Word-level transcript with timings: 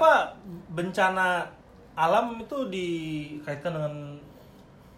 kenapa 0.00 0.32
bencana 0.72 1.44
alam 1.92 2.40
itu 2.40 2.56
dikaitkan 2.72 3.76
dengan 3.76 3.94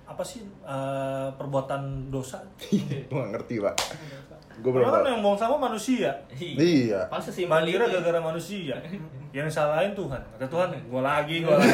apa 0.06 0.22
sih 0.22 0.46
eh, 0.62 1.28
perbuatan 1.34 2.06
dosa? 2.06 2.38
Gue 3.10 3.18
gak 3.18 3.30
ngerti 3.34 3.58
pak. 3.58 3.74
Gue 4.62 4.70
belum 4.70 4.86
Karena 4.86 4.94
kan 4.94 5.02
tahu. 5.02 5.10
yang 5.10 5.22
buang 5.26 5.38
sampah 5.40 5.58
manusia. 5.58 6.10
Iya. 6.38 7.10
Pas 7.10 7.18
sesimpel 7.18 7.50
Mandira 7.50 7.82
itu. 7.82 7.98
gara-gara 7.98 8.20
manusia. 8.22 8.76
Yang 9.32 9.48
salahin 9.56 9.96
Tuhan. 9.96 10.20
Kata 10.36 10.44
Tuhan, 10.44 10.68
gua 10.92 11.00
lagi, 11.00 11.40
gua 11.40 11.56
lagi. 11.58 11.72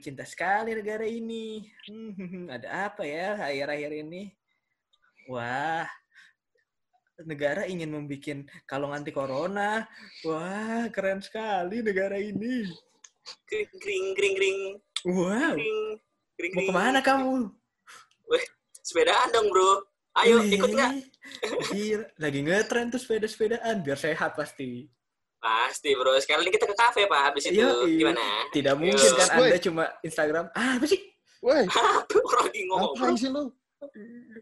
Cinta 0.00 0.24
sekali 0.24 0.72
negara 0.74 1.04
ini. 1.04 1.68
Hmm, 1.86 2.48
ada 2.48 2.90
apa 2.90 3.04
ya 3.04 3.36
akhir-akhir 3.38 3.92
ini? 4.08 4.32
Wah, 5.28 5.86
negara 7.24 7.68
ingin 7.68 7.92
membuat 7.92 8.48
kalung 8.64 8.96
anti 8.96 9.12
corona. 9.12 9.84
Wah, 10.24 10.88
keren 10.90 11.20
sekali 11.20 11.84
negara 11.84 12.16
ini. 12.16 12.64
Kring 13.46 13.68
kring 13.78 14.06
kring 14.16 14.58
Wow, 15.06 15.56
kring 15.56 15.78
kring. 16.36 16.52
mau 16.56 16.62
ke 16.66 16.72
mana 16.72 17.00
kamu? 17.00 17.48
Weh, 18.28 18.44
sepedaan 18.84 19.32
dong 19.32 19.48
bro. 19.48 19.84
Ayo 20.18 20.42
Wih, 20.42 20.58
ikut 20.58 20.70
nggak? 20.74 20.92
Lagi 22.18 22.38
ngetren 22.42 22.90
tuh 22.90 22.98
sepeda-sepedaan 23.00 23.80
biar 23.80 23.96
sehat 23.96 24.34
pasti. 24.34 24.90
Pasti 25.40 25.90
bro. 25.92 26.12
Sekarang 26.16 26.44
ini 26.44 26.52
kita 26.52 26.68
ke 26.68 26.76
kafe 26.76 27.04
pak. 27.04 27.20
Habis 27.26 27.48
itu 27.48 27.58
Iya, 27.58 27.72
iya. 27.82 27.96
gimana? 27.96 28.24
Tidak 28.50 28.74
mungkin 28.76 28.94
Yo. 28.94 29.16
kan. 29.16 29.28
Anda 29.34 29.58
cuma 29.58 29.84
Instagram. 30.00 30.44
Ah, 30.52 30.76
apa 30.76 30.84
sih? 30.84 31.00
Woi, 31.40 31.64
Orang 31.64 32.44
lagi 32.44 32.60
ngomong. 32.68 32.92
ngapain 32.92 33.16
sih 33.16 33.28
lu? 33.28 33.44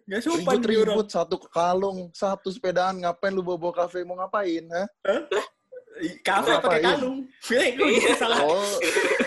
Gak 0.05 0.19
sopan 0.19 0.35
nih 0.35 0.43
orang. 0.43 0.59
Ribut-ribut 0.67 1.09
satu 1.09 1.37
kalung, 1.47 2.11
satu 2.11 2.51
sepedaan, 2.51 2.99
ngapain 2.99 3.31
lu 3.31 3.39
bawa-bawa 3.41 3.87
kafe 3.87 4.03
mau 4.03 4.19
ngapain, 4.19 4.67
ha? 4.67 4.83
Kafe 6.21 6.51
Ngapain? 6.51 6.59
pakai 6.61 6.83
kalung. 6.83 7.17
Iya. 7.47 8.15
salah. 8.19 8.39
Oh, 8.43 8.75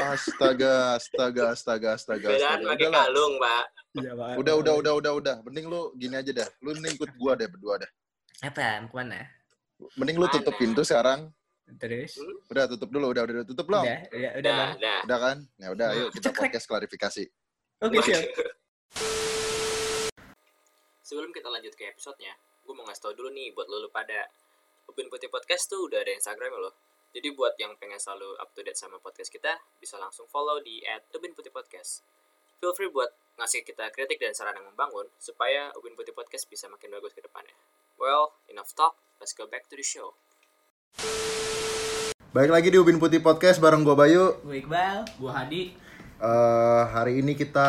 astaga, 0.06 0.74
astaga, 0.96 1.44
astaga, 1.50 1.88
astaga, 1.96 2.28
Sepedaan 2.28 2.60
astaga. 2.60 2.72
pakai 2.76 2.88
kalung 2.90 3.34
pak. 3.40 3.64
Iya, 3.94 4.12
Pak. 4.14 4.36
Udah, 4.36 4.54
udah, 4.58 4.74
udah, 4.78 4.94
udah, 5.00 5.12
udah. 5.16 5.36
Mending 5.44 5.66
lu 5.68 5.82
gini 5.96 6.16
aja 6.16 6.32
dah. 6.34 6.48
Lu 6.60 6.72
mending 6.74 6.96
ikut 6.96 7.12
gua 7.16 7.32
deh 7.34 7.48
berdua 7.48 7.80
dah. 7.80 7.90
Apa? 8.42 8.84
Mau 8.84 8.88
ke 8.88 8.96
mana? 8.98 9.20
Mending 9.96 10.16
lu 10.16 10.28
tutup 10.28 10.56
pintu 10.56 10.84
sekarang. 10.84 11.32
Terus? 11.80 12.20
Udah 12.52 12.66
tutup 12.68 12.90
dulu, 12.92 13.12
udah, 13.16 13.24
udah 13.26 13.46
tutup 13.48 13.66
belum? 13.70 13.84
Udah, 13.86 14.00
udah, 14.12 14.32
udah, 14.38 14.38
Udah, 14.38 14.68
udah. 14.76 14.98
Udah 15.08 15.18
kan? 15.18 15.38
Ya 15.58 15.68
udah, 15.72 15.88
ayo 15.96 16.06
kita 16.12 16.30
Cekrek. 16.30 16.42
podcast 16.52 16.66
klarifikasi. 16.68 17.24
Oke, 17.82 17.98
siap. 18.06 18.22
Sebelum 21.02 21.32
kita 21.34 21.48
lanjut 21.50 21.74
ke 21.76 21.90
episodenya, 21.92 22.34
gue 22.64 22.74
mau 22.76 22.86
ngasih 22.86 23.02
tau 23.02 23.14
dulu 23.16 23.34
nih 23.34 23.52
buat 23.56 23.68
lo, 23.68 23.84
lo 23.84 23.90
pada 23.90 24.30
Upin 24.88 25.08
Putih 25.08 25.32
Podcast 25.32 25.72
tuh 25.72 25.88
udah 25.88 26.00
ada 26.04 26.12
Instagram 26.14 26.56
loh. 26.60 26.76
Jadi 27.12 27.28
buat 27.36 27.60
yang 27.60 27.76
pengen 27.76 28.00
selalu 28.00 28.40
up 28.40 28.56
to 28.56 28.64
date 28.64 28.80
sama 28.80 28.96
podcast 29.04 29.28
kita, 29.28 29.52
bisa 29.84 30.00
langsung 30.00 30.24
follow 30.32 30.64
di 30.64 30.80
@upin 31.12 31.36
putih 31.36 31.52
podcast. 31.52 32.08
Feel 32.64 32.72
free 32.72 32.88
buat 32.88 33.12
ngasih 33.36 33.68
kita 33.68 33.92
kritik 33.92 34.22
dan 34.22 34.32
saran 34.32 34.56
yang 34.56 34.70
membangun 34.70 35.10
supaya 35.18 35.74
Upin 35.74 35.98
Putih 35.98 36.14
Podcast 36.14 36.46
bisa 36.46 36.70
makin 36.70 36.94
bagus 36.94 37.12
ke 37.12 37.20
depannya. 37.26 37.58
Well, 37.98 38.38
enough 38.48 38.72
talk, 38.78 38.96
let's 39.18 39.34
go 39.34 39.50
back 39.50 39.66
to 39.68 39.76
the 39.76 39.84
show. 39.84 40.14
Baik 42.32 42.48
lagi 42.48 42.68
di 42.72 42.80
Ubin 42.80 42.96
Putih 42.96 43.20
Podcast 43.20 43.60
bareng 43.60 43.84
gua 43.84 43.96
Bayu. 43.98 44.40
Gue 44.42 44.64
Iqbal. 44.64 45.04
Gue 45.20 45.32
Hadi. 45.32 45.64
Eh, 46.22 46.84
hari 46.88 47.20
ini 47.20 47.36
kita 47.36 47.68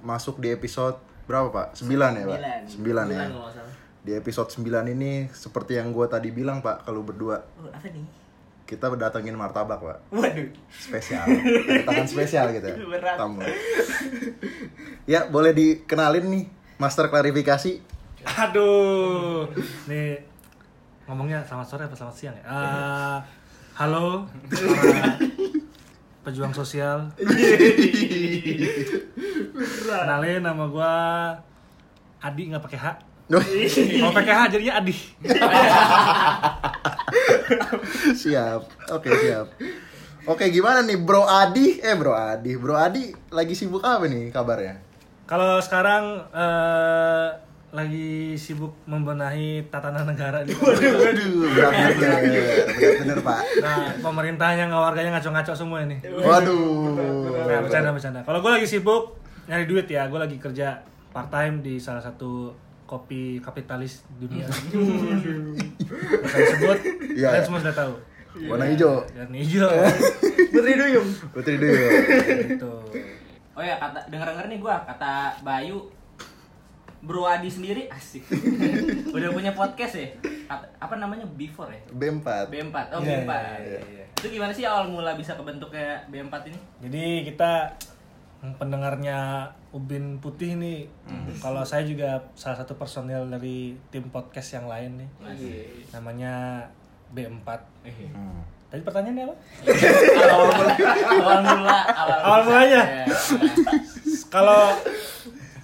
masuk 0.00 0.40
di 0.40 0.48
episode 0.48 0.96
berapa 1.28 1.52
pak? 1.52 1.66
9 1.76 1.92
ya 1.92 2.24
pak? 2.24 2.40
9 2.72 2.80
ya. 2.80 3.28
kalau 3.28 3.44
nggak 3.44 3.52
salah. 3.52 3.74
Di 4.00 4.12
episode 4.16 4.48
9 4.48 4.64
ini 4.88 5.28
seperti 5.28 5.76
yang 5.76 5.92
gua 5.92 6.08
tadi 6.08 6.32
bilang 6.32 6.64
pak, 6.64 6.88
kalau 6.88 7.04
berdua 7.04 7.44
Oh, 7.60 7.68
apa 7.68 7.84
nih? 7.84 8.06
kita 8.64 8.84
datengin 8.96 9.32
martabak 9.32 9.80
pak, 9.80 9.98
Waduh. 10.12 10.44
spesial, 10.68 11.24
tangan 11.88 12.04
spesial 12.04 12.52
gitu 12.52 12.68
ya. 12.68 12.76
Berat. 12.92 13.16
Tamu. 13.16 13.40
Ya 15.04 15.24
boleh 15.24 15.52
dikenalin 15.52 16.24
nih, 16.28 16.44
master 16.76 17.08
klarifikasi. 17.08 17.80
Aduh. 18.24 19.48
Nih 19.88 20.20
ngomongnya 21.08 21.40
selamat 21.40 21.64
sore 21.66 21.82
apa 21.88 21.96
selamat 21.96 22.16
siang 22.16 22.36
ya? 22.36 22.44
Ah, 22.44 23.18
halo 23.78 24.26
para 24.50 25.14
pejuang 26.26 26.50
sosial. 26.50 27.14
Kenalin 29.86 30.42
nama 30.42 30.66
gua 30.66 30.94
Adi 32.18 32.50
nggak 32.50 32.58
pakai 32.66 32.74
H. 32.74 32.86
Kalau 33.30 34.10
pakai 34.10 34.34
H 34.34 34.40
jadinya 34.50 34.82
Adi. 34.82 34.98
siap, 38.18 38.66
oke 38.90 39.08
siap. 39.14 39.46
Oke 40.26 40.50
gimana 40.50 40.82
nih 40.82 40.98
Bro 40.98 41.22
Adi? 41.30 41.78
Eh 41.78 41.94
Bro 41.94 42.18
Adi, 42.18 42.58
Bro 42.58 42.74
Adi 42.74 43.14
lagi 43.30 43.54
sibuk 43.54 43.86
apa 43.86 44.10
nih 44.10 44.34
kabarnya? 44.34 44.82
Kalau 45.30 45.62
sekarang 45.62 46.26
eh, 46.34 47.26
lagi 47.68 48.32
sibuk 48.32 48.72
membenahi 48.84 49.60
tatanan 49.68 50.08
negara 50.08 50.40
di 50.40 50.56
Waduh, 50.56 51.52
berat 51.52 51.72
bener, 51.92 51.92
berat 52.00 52.94
bener 53.04 53.18
pak. 53.20 53.40
Nah, 53.60 53.92
pemerintahnya 54.00 54.64
nggak 54.66 54.82
warganya 54.82 55.10
ngaco-ngaco 55.14 55.52
semua 55.52 55.84
ini. 55.84 56.00
Waduh. 56.00 56.96
Nah, 57.44 57.60
bercanda 57.60 57.92
bercanda. 57.92 58.20
Kalau 58.24 58.40
gue 58.40 58.50
lagi 58.50 58.64
sibuk 58.64 59.20
nyari 59.44 59.68
duit 59.68 59.84
ya, 59.84 60.08
gue 60.08 60.16
lagi 60.16 60.36
kerja 60.36 60.80
part 61.08 61.28
time 61.28 61.60
di 61.60 61.76
salah 61.76 62.00
satu 62.00 62.56
kopi 62.84 63.36
kapitalis 63.38 64.00
dunia. 64.16 64.48
Bisa 64.48 66.36
disebut, 66.40 66.78
Iya, 67.12 67.26
kalian 67.28 67.36
iya. 67.36 67.44
semua 67.44 67.60
sudah 67.60 67.76
tahu. 67.76 67.92
Warna 68.48 68.64
hijau. 68.64 69.04
Dan 69.10 69.28
hijau. 69.34 69.68
Putri 70.56 70.72
Duyung. 70.72 71.08
Putri 71.32 71.54
Duyung. 71.56 71.92
gitu. 72.48 72.72
Oh 73.52 73.60
ya, 73.60 73.76
kata 73.76 73.98
denger-denger 74.08 74.46
nih 74.46 74.58
gua, 74.58 74.80
kata 74.86 75.34
Bayu 75.42 75.82
Bro 77.00 77.24
Adi 77.24 77.46
sendiri 77.46 77.86
asik. 77.88 78.26
Udah 79.14 79.30
punya 79.30 79.52
podcast 79.52 79.94
ya? 79.94 80.08
Kata- 80.44 80.70
apa 80.78 80.94
namanya? 80.94 81.22
Before 81.30 81.68
ya? 81.68 81.80
B4. 81.88 82.26
B4. 82.48 82.76
Oh, 82.90 83.00
Iya, 83.00 83.22
B4. 83.22 83.32
iya, 83.60 83.80
iya. 83.86 84.04
Itu 84.12 84.26
gimana 84.28 84.50
sih 84.50 84.62
awal 84.62 84.86
mula 84.86 85.14
bisa 85.14 85.32
kebentuknya 85.32 86.02
B4 86.06 86.34
ini? 86.44 86.58
Jadi 86.80 87.04
kita 87.24 87.70
pendengarnya 88.54 89.46
Ubin 89.68 90.18
Putih 90.18 90.54
nih, 90.54 90.86
kalau 91.38 91.60
saya 91.60 91.82
juga 91.82 92.22
salah 92.32 92.54
satu 92.56 92.74
personil 92.74 93.26
dari 93.26 93.74
tim 93.88 94.06
podcast 94.08 94.54
yang 94.54 94.66
lain 94.66 94.94
nih, 94.96 95.08
namanya 95.90 96.62
B4. 97.10 97.46
Hmm. 97.84 98.42
Tadi 98.68 98.80
pertanyaannya 98.80 99.24
apa? 99.24 99.34
awal 100.28 100.48
mula, 100.50 100.74
awal 101.18 101.40
mula, 101.42 101.78
awal, 101.88 102.18
Awal 102.20 102.40
mulanya? 102.44 102.82
Iya. 102.84 103.06
kalau 104.28 104.76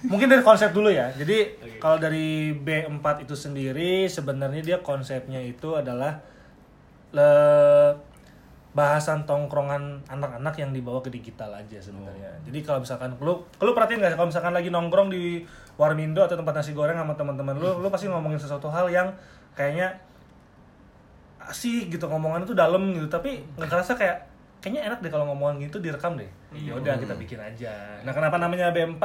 mungkin 0.05 0.27
dari 0.27 0.41
konsep 0.41 0.71
dulu 0.71 0.87
ya. 0.87 1.09
Jadi 1.11 1.37
kalau 1.77 1.97
dari 1.97 2.51
B4 2.51 3.05
itu 3.21 3.33
sendiri 3.33 4.05
sebenarnya 4.05 4.61
dia 4.61 4.77
konsepnya 4.79 5.39
itu 5.39 5.73
adalah 5.73 6.19
le- 7.11 7.95
bahasan 8.75 9.23
tongkrongan 9.23 10.03
anak-anak 10.03 10.51
yang 10.59 10.75
dibawa 10.75 10.99
ke 10.99 11.07
digital 11.07 11.47
aja 11.47 11.79
sebenarnya. 11.79 12.27
Jadi 12.43 12.59
kalau 12.59 12.83
misalkan 12.83 13.15
lu 13.23 13.39
lu 13.63 13.71
perhatiin 13.71 14.03
nggak 14.03 14.11
sih 14.11 14.17
kalau 14.19 14.27
misalkan 14.27 14.51
lagi 14.51 14.67
nongkrong 14.67 15.07
di 15.07 15.47
Warmindo 15.79 16.19
atau 16.19 16.35
tempat 16.35 16.59
nasi 16.59 16.75
goreng 16.75 16.99
sama 16.99 17.15
teman-teman 17.15 17.55
lu, 17.55 17.79
lu 17.79 17.87
pasti 17.87 18.11
ngomongin 18.11 18.35
sesuatu 18.35 18.67
hal 18.67 18.91
yang 18.91 19.15
kayaknya 19.55 19.95
asik 21.39 21.87
gitu 21.87 22.03
ngomongan 22.09 22.43
itu 22.43 22.51
dalam 22.51 22.91
gitu. 22.91 23.07
Tapi 23.07 23.47
nggak 23.55 23.69
kerasa 23.69 23.95
kayak 23.95 24.27
kayaknya 24.59 24.91
enak 24.91 24.99
deh 24.99 25.11
kalau 25.13 25.23
ngomongan 25.29 25.63
gitu 25.63 25.79
direkam 25.79 26.19
deh. 26.19 26.27
Ya 26.51 26.75
udah 26.75 26.99
kita 26.99 27.15
bikin 27.15 27.39
aja. 27.39 27.71
Nah 28.03 28.11
kenapa 28.11 28.35
namanya 28.35 28.75
B4 28.75 28.99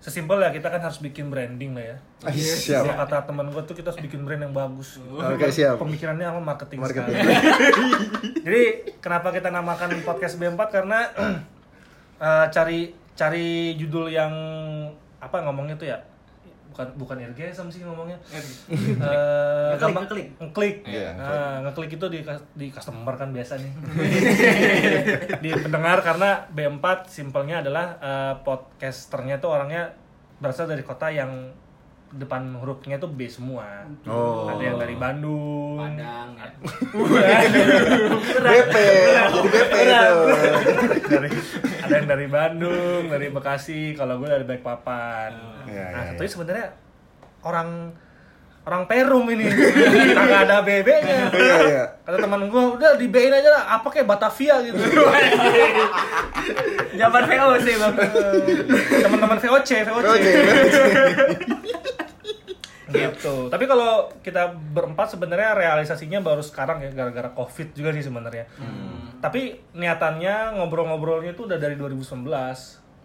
sesimpel 0.00 0.40
ya 0.40 0.48
kita 0.48 0.66
kan 0.66 0.80
harus 0.80 0.96
bikin 0.98 1.28
branding 1.28 1.72
lah 1.72 1.84
ya 1.86 1.96
Ah, 2.20 2.32
siap. 2.32 2.84
Kalau 2.84 2.96
kata 2.98 3.16
teman 3.24 3.48
gue 3.48 3.62
tuh 3.62 3.72
kita 3.72 3.88
harus 3.88 4.00
bikin 4.00 4.24
brand 4.24 4.40
yang 4.40 4.52
bagus 4.52 4.96
Oke, 4.98 5.48
siap. 5.48 5.76
pemikirannya 5.76 6.24
apa 6.24 6.40
marketing, 6.40 6.80
Marketing. 6.80 7.16
jadi 8.44 8.62
kenapa 8.98 9.28
kita 9.30 9.48
namakan 9.48 10.00
podcast 10.02 10.36
B4 10.36 10.60
karena 10.70 10.98
eh, 12.20 12.46
cari 12.48 12.92
cari 13.12 13.48
judul 13.76 14.08
yang 14.08 14.32
apa 15.16 15.36
ngomongnya 15.40 15.76
tuh 15.76 15.84
ya 15.86 16.00
bukan 16.70 16.86
bukan 16.94 17.16
irgasm 17.20 17.66
sih 17.68 17.82
ngomongnya. 17.82 18.16
Eh, 18.30 18.38
Ngeklik, 18.70 19.78
gampang 19.78 20.04
ngeklik. 20.06 20.28
ngeklik. 20.38 20.76
Iya, 20.86 21.08
Nah, 21.14 21.56
ngeklik. 21.62 21.90
itu 21.92 22.06
di 22.06 22.18
di 22.54 22.66
customer 22.70 23.14
kan 23.14 23.30
biasa 23.30 23.58
nih. 23.58 23.72
Di 25.44 25.50
pendengar 25.56 25.98
karena 26.00 26.46
B4 26.48 26.84
simpelnya 27.06 27.60
adalah 27.60 27.86
eh, 27.98 28.34
podcasternya 28.40 29.38
tuh 29.38 29.50
orangnya 29.50 29.92
berasal 30.38 30.64
dari 30.64 30.80
kota 30.80 31.10
yang 31.10 31.52
depan 32.10 32.58
hurufnya 32.58 32.98
tuh 32.98 33.06
B 33.06 33.30
semua. 33.30 33.86
Oh. 34.10 34.50
Ada 34.50 34.62
yang 34.62 34.78
dari 34.82 34.96
Bandung. 34.98 35.78
Padang 35.78 36.34
ya. 36.34 36.50
BP, 38.40 38.74
jadi 39.14 39.38
BP 39.46 39.72
itu. 39.78 40.18
dari 41.06 41.28
ada 41.86 41.94
yang 41.94 42.08
dari 42.10 42.26
Bandung, 42.26 43.02
dari 43.06 43.30
Bekasi, 43.30 43.94
kalau 43.94 44.18
gue 44.18 44.26
dari 44.26 44.42
Balikpapan. 44.42 45.32
Iya, 45.70 45.86
nah, 45.94 46.02
iya, 46.10 46.18
tapi 46.18 46.26
sebenarnya 46.26 46.74
orang 47.46 47.94
orang 48.66 48.82
Perum 48.90 49.30
ini 49.30 49.46
kagak 50.14 50.50
ada 50.50 50.66
BB-nya. 50.66 51.30
Iya, 51.40 51.56
iya. 51.64 51.84
Kata 52.04 52.16
teman 52.18 52.50
gue, 52.50 52.62
udah 52.76 52.98
di 52.98 53.06
B-in 53.06 53.32
aja 53.32 53.48
lah, 53.54 53.62
apa 53.80 53.88
kayak 53.88 54.10
Batavia 54.10 54.60
gitu. 54.66 54.78
Zaman 57.00 57.22
VOC 57.22 57.66
bang. 57.78 57.94
Teman-teman 58.98 59.38
VOC, 59.38 59.70
VOC. 59.86 60.04
Oke, 60.04 60.32
gitu. 62.90 63.48
Tapi 63.48 63.64
kalau 63.64 64.10
kita 64.20 64.52
berempat 64.54 65.14
sebenarnya 65.14 65.54
realisasinya 65.54 66.20
baru 66.20 66.42
sekarang 66.42 66.82
ya 66.82 66.90
gara-gara 66.90 67.30
Covid 67.32 67.72
juga 67.72 67.90
sih 67.94 68.04
sebenarnya. 68.04 68.44
Tapi 69.20 69.72
niatannya 69.74 70.58
ngobrol-ngobrolnya 70.58 71.32
tuh 71.34 71.46
udah 71.46 71.58
dari 71.60 71.74
2019. 71.74 72.26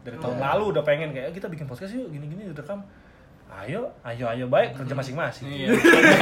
Dari 0.05 0.17
tahun 0.21 0.37
lalu 0.37 0.63
udah 0.77 0.83
pengen 0.85 1.09
kayak 1.11 1.29
"Eh, 1.29 1.33
kita 1.33 1.49
bikin 1.49 1.65
podcast 1.65 1.97
yuk 1.97 2.13
gini-gini 2.13 2.49
rekam. 2.53 2.85
Ayo, 3.56 3.88
ayo, 4.04 4.28
ayo 4.28 4.46
baik 4.52 4.75
kerja 4.75 4.92
masing-masing. 4.92 5.48
Iya. 5.48 5.80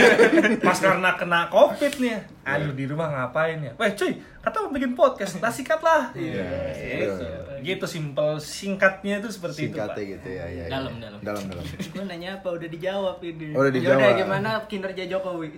Pas 0.68 0.78
karena 0.78 1.18
kena 1.18 1.50
Covid 1.50 1.98
nih, 1.98 2.22
ayo 2.46 2.70
di 2.78 2.86
rumah 2.86 3.10
ngapain 3.10 3.58
ya? 3.58 3.74
Weh 3.74 3.90
cuy, 3.98 4.22
kata 4.38 4.62
mau 4.62 4.70
bikin 4.70 4.94
podcast, 4.94 5.42
nah 5.42 5.50
sikat 5.50 5.82
lah. 5.82 6.14
Iya. 6.14 6.46
Gitu. 6.78 7.26
Gitu 7.66 7.86
simple 7.90 8.38
singkatnya 8.38 9.18
itu 9.18 9.34
seperti 9.34 9.66
Singkatnya 9.66 9.98
itu. 9.98 9.98
Pak. 9.98 10.12
gitu 10.14 10.30
ya, 10.30 10.46
ya. 10.46 10.64
ya. 10.70 10.78
Dalam, 10.78 10.94
dalam. 11.02 11.20
Dalam, 11.26 11.44
dalam. 11.50 11.66
Gue 11.98 12.04
nanya 12.06 12.38
apa 12.38 12.54
udah 12.54 12.70
dijawab 12.70 13.18
ini. 13.26 13.50
Oh, 13.58 13.66
udah 13.66 13.74
dijawab. 13.74 13.98
Yaudah 13.98 14.14
gimana 14.14 14.50
kinerja 14.70 15.04
Jokowi? 15.10 15.50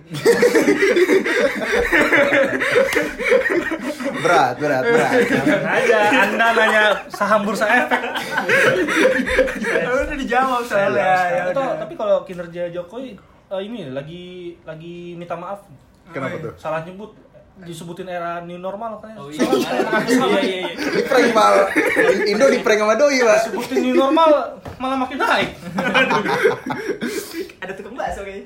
Berat, 4.16 4.58
berat, 4.58 4.82
berat. 4.82 5.12
Aja, 5.62 5.98
Anda 6.24 6.46
nanya 6.56 6.84
saham 7.12 7.46
bursa 7.46 7.66
efek. 7.68 8.02
udah 9.86 10.16
dijawab 10.18 10.62
soalnya. 10.66 11.14
Ya 11.30 11.44
Atau, 11.66 11.74
udah. 11.74 11.80
tapi 11.82 11.94
kalau 11.94 12.16
kinerja 12.22 12.62
Jokowi 12.70 13.18
eh, 13.46 13.60
ini 13.60 13.90
lagi 13.90 14.24
lagi 14.62 15.14
minta 15.14 15.34
maaf 15.34 15.66
Kenapa 16.08 16.38
tuh? 16.38 16.54
salah 16.54 16.80
nyebut 16.80 17.10
disebutin 17.58 18.04
era 18.04 18.44
new 18.44 18.60
normal 18.60 19.00
katanya. 19.00 19.16
Oh 19.16 19.32
iya. 19.32 19.40
Iya 19.40 20.26
iya 20.28 20.40
iya. 20.44 20.76
Di 20.76 21.02
prank 21.02 21.32
mal. 21.32 21.54
Indo 22.28 22.52
di 22.52 22.60
prank 22.60 22.84
sama 22.84 22.94
doi, 22.94 23.16
Pak. 23.16 23.38
Sebutin 23.48 23.80
new 23.80 23.96
normal 23.96 24.28
malah 24.76 25.00
makin 25.00 25.16
naik. 25.16 25.56
Ada 27.56 27.72
tukang 27.72 27.96
bakso 27.96 28.20
kayaknya. 28.22 28.44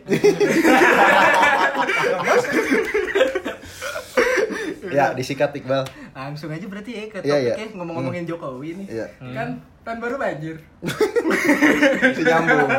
Ya, 4.90 5.12
disikat 5.14 5.55
Iqbal. 5.55 5.84
Langsung 6.11 6.50
aja 6.50 6.67
berarti 6.67 6.90
ya 6.90 7.02
ke 7.06 7.19
Iya, 7.22 7.37
iya. 7.37 7.55
topiknya 7.55 7.76
ngomong-ngomongin 7.76 8.25
Jokowi 8.26 8.78
nih. 8.78 8.87
Iya. 8.90 9.06
Kan 9.34 9.49
tahun 9.85 9.99
baru 9.99 10.17
banjir. 10.21 10.56
Bisa 12.12 12.23
nyambung. 12.27 12.71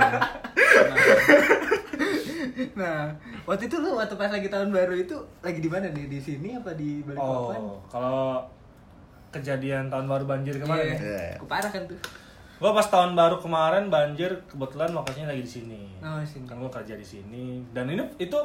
Nah, 2.77 3.13
waktu 3.45 3.68
itu 3.68 3.75
lu 3.81 3.98
waktu 3.98 4.15
pas 4.15 4.31
lagi 4.31 4.48
tahun 4.50 4.69
baru 4.69 4.94
itu 4.95 5.15
lagi 5.42 5.59
di 5.59 5.69
mana 5.69 5.89
nih? 5.89 6.06
Di 6.07 6.19
sini 6.21 6.57
apa 6.57 6.74
di 6.77 7.01
Balikpapan? 7.01 7.57
Oh, 7.57 7.77
kalau 7.89 8.45
kejadian 9.31 9.88
tahun 9.88 10.06
baru 10.06 10.25
banjir 10.27 10.59
kemarin 10.59 10.95
ya. 10.95 10.98
Iya. 11.00 11.27
Keparah 11.42 11.71
kan 11.71 11.83
tuh. 11.88 12.00
Gua 12.62 12.77
pas 12.77 12.86
tahun 12.86 13.18
baru 13.18 13.42
kemarin 13.42 13.89
banjir 13.89 14.30
kebetulan 14.45 14.94
lokasinya 14.94 15.33
lagi 15.33 15.44
di 15.44 15.51
sini. 15.51 15.81
Oh, 16.03 16.21
sini. 16.21 16.45
Kan 16.45 16.62
gua 16.62 16.69
kerja 16.69 16.94
di 16.94 17.07
sini 17.07 17.65
dan 17.74 17.89
ini 17.89 18.06
itu 18.21 18.38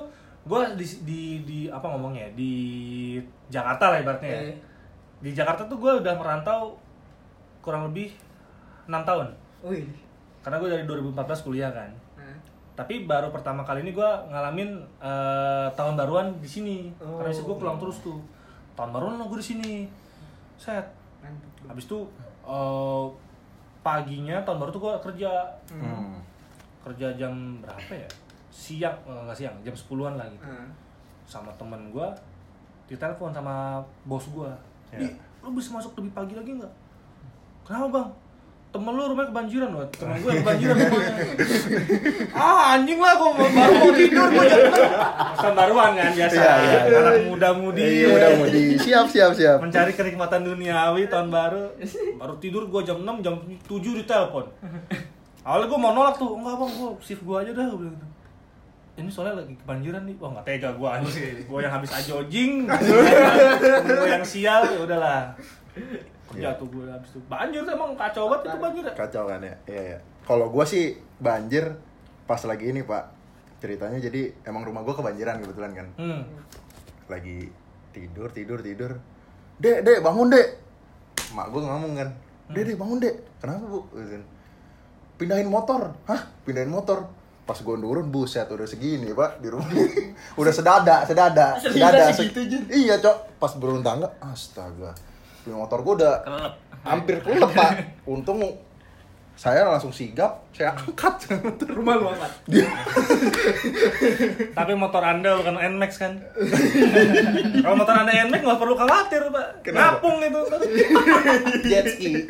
gua 0.47 0.73
di 0.73 0.87
di, 1.05 1.23
di 1.45 1.61
apa 1.69 1.85
ngomongnya 1.91 2.31
ya, 2.31 2.31
di 2.33 2.55
Jakarta 3.53 3.93
lah 3.93 3.99
ibaratnya 4.01 4.31
ya. 4.31 4.41
Eh. 4.55 4.57
Di 5.21 5.31
Jakarta 5.37 5.69
tuh 5.69 5.77
gua 5.77 6.01
udah 6.01 6.15
merantau 6.17 6.79
kurang 7.61 7.91
lebih 7.91 8.15
6 8.87 8.95
tahun. 9.03 9.27
Wih. 9.63 9.85
Karena 10.41 10.57
gue 10.59 10.69
dari 10.71 10.85
2014 10.85 11.15
kuliah 11.43 11.71
kan. 11.71 11.91
Tapi 12.77 13.09
baru 13.09 13.33
pertama 13.33 13.65
kali 13.65 13.81
ini 13.81 13.91
gua 13.91 14.21
ngalamin 14.29 14.69
eh, 15.01 15.67
tahun 15.73 15.97
baruan 15.97 16.29
di 16.39 16.47
sini. 16.47 16.93
Oh. 17.01 17.17
Karena 17.19 17.33
gue 17.33 17.57
pulang 17.57 17.77
terus 17.77 18.01
tuh. 18.01 18.21
Tahun 18.77 18.93
baruan 18.93 19.17
gue 19.17 19.41
di 19.41 19.49
sini. 19.57 19.75
Set. 20.61 20.85
Habis 21.65 21.89
itu 21.89 21.99
eh, 22.45 23.07
paginya 23.81 24.43
tahun 24.43 24.59
baru 24.59 24.71
tuh 24.71 24.83
gue 24.83 24.95
kerja 25.03 25.31
Hmm. 25.71 26.19
kerja 26.83 27.11
jam 27.15 27.33
berapa 27.59 27.95
ya 27.95 28.09
siang 28.51 28.95
eh, 29.07 29.21
nggak 29.25 29.35
siang 29.35 29.55
jam 29.63 29.71
10-an 29.71 30.15
lah 30.15 30.27
gitu 30.27 30.47
Nah. 30.47 30.67
sama 31.23 31.51
temen 31.55 31.91
gue 31.91 32.09
ditelepon 32.87 33.31
sama 33.31 33.79
bos 34.03 34.27
gue 34.29 34.51
Ya. 34.91 35.03
Di, 35.03 35.07
lu 35.43 35.51
bisa 35.51 35.75
masuk 35.75 35.99
lebih 35.99 36.15
pagi 36.15 36.35
lagi 36.35 36.51
nggak 36.53 36.71
kenapa 37.63 37.87
bang 37.91 38.09
temen 38.77 38.93
lu 38.93 39.03
rumahnya 39.09 39.29
kebanjiran 39.33 39.69
loh 39.73 39.89
temen 39.97 40.17
gue 40.21 40.29
yang 40.29 40.43
kebanjiran. 40.45 40.77
Rumahnya 40.77 41.15
ah 42.37 42.77
anjing 42.77 43.01
lah 43.01 43.13
kok 43.17 43.33
baru 43.33 43.73
mau 43.81 43.91
tidur 43.97 44.27
gue 44.29 44.45
Masa 45.17 45.49
baruan 45.57 45.91
kan 45.97 46.13
biasa. 46.13 46.37
Iya, 46.37 46.53
iya. 46.85 46.99
anak 47.01 47.15
muda-mudi. 47.33 47.81
Iya, 47.81 48.07
udah 48.13 48.29
mau 48.37 48.47
di 48.53 48.63
siap, 48.77 49.07
siap, 49.09 49.33
siap. 49.33 49.59
mencari 49.65 49.97
kenikmatan 49.97 50.45
duniawi 50.45 51.09
tahun 51.09 51.33
baru. 51.33 51.73
Baru 52.21 52.35
tidur 52.37 52.69
gue 52.69 52.81
jam 52.85 53.01
6 53.01 53.25
jam 53.25 53.35
7 53.41 54.01
ditelepon 54.05 54.45
awalnya 55.47 55.67
gue 55.71 55.79
mau 55.79 55.95
nolak 55.95 56.19
tuh 56.19 56.35
enggak 56.35 56.59
bang 56.59 56.71
gue 56.75 56.91
shift 56.99 57.23
gue 57.23 57.37
aja 57.39 57.51
dah 57.55 57.67
gue 57.71 57.89
gitu. 57.89 58.07
Ini 58.97 59.09
soalnya 59.13 59.45
lagi 59.45 59.55
kebanjiran 59.61 60.03
nih. 60.09 60.17
Wah 60.19 60.29
nggak 60.35 60.47
tega 60.49 60.69
gue 60.75 60.89
anjing. 60.89 61.47
Gue 61.47 61.59
yang 61.63 61.73
habis 61.73 61.91
ajojing 61.95 62.53
gue 63.87 64.09
yang 64.11 64.27
sial 64.27 64.67
ya 64.67 64.79
udahlah 64.83 65.33
kerja 66.27 66.51
Iya. 66.51 66.59
tuh 66.59 66.67
gue 66.69 66.85
habis 66.87 67.11
itu 67.11 67.21
banjir 67.27 67.61
tuh 67.63 67.73
emang 67.73 67.95
kacau 67.95 68.27
banget 68.27 68.43
itu 68.47 68.59
banjir 68.59 68.83
ya 68.83 68.93
Kacau 68.95 69.25
kan 69.25 69.41
ya? 69.41 69.55
Iya, 69.65 69.83
iya. 69.95 69.99
Kalau 70.27 70.51
gua 70.51 70.67
sih 70.67 70.85
banjir 71.17 71.71
pas 72.27 72.43
lagi 72.43 72.67
ini, 72.67 72.83
Pak. 72.83 73.05
Ceritanya 73.57 73.97
jadi 73.97 74.35
emang 74.43 74.67
rumah 74.67 74.83
gua 74.83 74.93
kebanjiran 74.93 75.39
kebetulan 75.39 75.71
kan. 75.73 75.87
hmm. 75.95 76.21
Lagi 77.07 77.47
tidur, 77.95 78.27
tidur, 78.35 78.59
tidur. 78.59 78.99
Dek, 79.57 79.87
dek, 79.87 80.03
bangun, 80.03 80.29
Dek. 80.29 80.49
Mak 81.31 81.47
gua 81.49 81.63
ngomong 81.71 81.95
kan. 81.95 82.09
Dek, 82.51 82.63
dek, 82.67 82.77
bangun, 82.77 82.99
Dek. 82.99 83.15
Kenapa, 83.39 83.65
Bu? 83.65 83.87
Gitu. 83.95 84.19
Pindahin 85.17 85.47
motor. 85.47 85.95
Hah? 86.05 86.27
Pindahin 86.43 86.69
motor. 86.69 87.07
Pas 87.47 87.63
gua 87.63 87.79
turun, 87.79 88.11
buset, 88.11 88.51
udah 88.51 88.67
segini, 88.67 89.15
Pak, 89.15 89.39
di 89.39 89.47
rumah. 89.47 89.71
udah 90.43 90.51
sedada, 90.51 91.07
sedada, 91.07 91.55
sedada. 91.57 92.11
segitu, 92.11 92.43
Jun? 92.51 92.67
Iya, 92.67 92.99
Cok. 92.99 93.39
Pas 93.39 93.55
turun 93.55 93.81
tangga, 93.81 94.11
astaga. 94.19 94.91
Di 95.47 95.55
motor 95.55 95.79
gua 95.87 95.95
udah 95.95 96.15
Kelelep. 96.27 96.55
hampir 96.83 97.17
kelelep 97.23 97.51
pak. 97.55 97.71
Untung 98.11 98.43
saya 99.37 99.69
langsung 99.69 99.93
sigap 99.93 100.49
saya 100.51 100.73
angkat. 100.73 101.29
Rumah 101.77 101.95
lu 102.01 102.09
angkat. 102.09 102.33
dia 102.49 102.65
tapi 104.57 104.73
motor 104.73 105.05
anda 105.05 105.37
bukan 105.37 105.61
Nmax 105.77 106.01
kan? 106.01 106.17
Kalau 107.61 107.77
motor 107.77 107.95
anda 108.01 108.17
Nmax 108.27 108.41
nggak 108.41 108.61
perlu 108.65 108.75
khawatir 108.75 109.29
pak. 109.29 109.47
Kenapa? 109.61 110.01
ngapung 110.01 110.25
itu. 110.25 110.41
Jet 111.69 111.85
ski. 111.95 112.25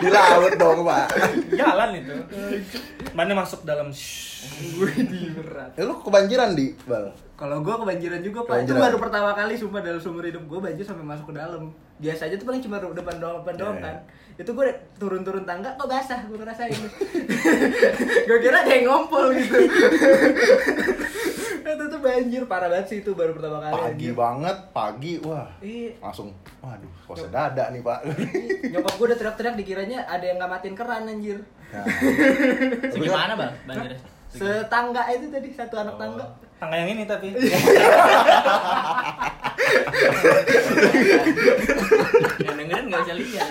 Di 0.00 0.08
laut 0.08 0.52
dong 0.56 0.80
pak. 0.80 1.06
Jalan 1.52 1.90
itu. 1.92 2.14
Bannya 3.12 3.34
masuk 3.36 3.68
dalam 3.68 3.92
Gue 4.74 4.90
di 5.02 5.22
berat. 5.30 5.70
ya, 5.72 5.82
lu 5.82 5.94
kebanjiran 5.98 6.52
di 6.52 6.72
bal 6.84 7.08
Kalau 7.34 7.58
gue 7.60 7.74
kebanjiran 7.74 8.20
juga 8.20 8.40
pak, 8.42 8.62
itu 8.62 8.72
baru 8.72 8.96
pertama 8.96 9.30
kali 9.32 9.54
sumpah 9.54 9.80
dalam 9.80 9.98
seumur 9.98 10.22
hidup 10.22 10.44
gue 10.44 10.58
banjir 10.60 10.82
sampai 10.82 11.02
masuk 11.02 11.28
ke 11.28 11.36
dalam. 11.36 11.74
Biasa 11.96 12.26
aja 12.26 12.34
tuh 12.34 12.44
paling 12.44 12.60
cuma 12.60 12.78
depan 12.78 13.18
doang, 13.18 13.42
depan 13.42 13.54
doang 13.56 13.76
Iya, 13.76 13.84
kan. 13.84 13.96
Itu 14.36 14.50
gue 14.52 14.66
turun-turun 14.96 15.42
tangga 15.42 15.74
kok 15.74 15.84
basah, 15.84 16.22
gue 16.22 16.34
ngerasain. 16.34 16.70
gue 18.28 18.38
kira 18.38 18.56
ada 18.60 18.72
yang 18.72 18.86
ngompol 18.86 19.30
gitu. 19.32 19.56
itu 21.64 21.84
tuh 21.90 21.98
banjir 21.98 22.42
parah 22.44 22.68
banget 22.68 22.86
sih 22.86 22.98
itu 23.00 23.10
baru 23.12 23.32
pertama 23.32 23.58
kali. 23.58 23.72
pagi 23.72 23.88
anjir. 24.04 24.12
banget 24.14 24.56
pagi 24.70 25.12
wah 25.18 25.48
Iya. 25.58 25.90
langsung 25.98 26.28
waduh 26.60 26.92
kok 27.02 27.16
sedada 27.18 27.64
nih 27.68 27.80
pak 27.80 27.98
Nyokap 28.68 28.94
gue 28.94 29.06
udah 29.08 29.18
teriak-teriak 29.18 29.54
dikiranya 29.56 29.98
ada 30.04 30.22
yang 30.22 30.36
nggak 30.36 30.52
matiin 30.52 30.76
keran 30.76 31.02
anjir. 31.04 31.38
nah, 31.68 31.84
Segimana 32.86 33.32
bang 33.34 33.52
banjirnya? 33.66 33.98
Setangga 34.34 35.02
itu 35.14 35.30
tadi 35.30 35.48
satu 35.54 35.78
anak 35.78 35.94
tangga. 35.94 36.26
tangga 36.58 36.74
yang 36.74 36.90
ini 36.98 37.06
tapi. 37.06 37.30
Yang 42.44 42.56
dengerin 42.58 42.84
nggak 42.90 43.00
bisa 43.06 43.14
lihat. 43.14 43.48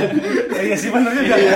iya 0.66 0.76
sih 0.78 0.90
bener 0.90 1.12
juga. 1.14 1.36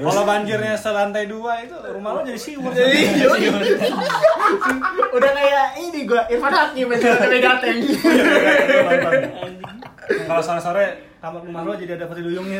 Kalau 0.00 0.24
banjirnya 0.24 0.80
selantai 0.80 1.28
dua 1.28 1.60
itu 1.60 1.76
rumah 1.76 2.16
lo 2.16 2.24
jadi 2.24 2.40
siwur 2.40 2.72
Iya. 2.72 3.52
Udah 5.12 5.30
kayak 5.36 5.66
ini 5.76 6.08
gue 6.08 6.22
Irfan 6.32 6.54
Hakim 6.56 6.88
itu 6.88 7.04
gateng. 7.44 7.78
kalau 10.24 10.42
sore 10.42 10.60
sore 10.62 10.86
kamar 11.20 11.44
rumah 11.44 11.62
lo 11.68 11.76
jadi 11.76 12.00
ada 12.00 12.08
peti 12.08 12.22
duyungnya 12.24 12.58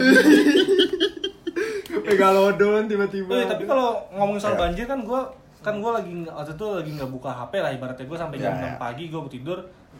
Megalodon 2.09 2.85
tiba-tiba. 2.85 3.33
Eh, 3.35 3.47
tapi 3.47 3.65
kalau 3.65 4.01
ngomongin 4.11 4.41
soal 4.41 4.55
Ya. 4.55 4.61
banjir 4.63 4.85
kan 4.85 5.01
gue 5.01 5.21
kan 5.61 5.77
gue 5.77 5.91
lagi 5.91 6.13
waktu 6.25 6.53
itu 6.53 6.67
lagi 6.73 6.91
nggak 6.95 7.11
buka 7.11 7.31
HP 7.31 7.53
lah 7.59 7.71
ibaratnya 7.71 8.05
gue 8.05 8.19
sampai 8.19 8.37
jam 8.37 8.51
Ya, 8.51 8.57
6 8.57 8.65
ya. 8.65 8.75
pagi 8.79 9.05
gue 9.07 9.21
tidur 9.29 9.59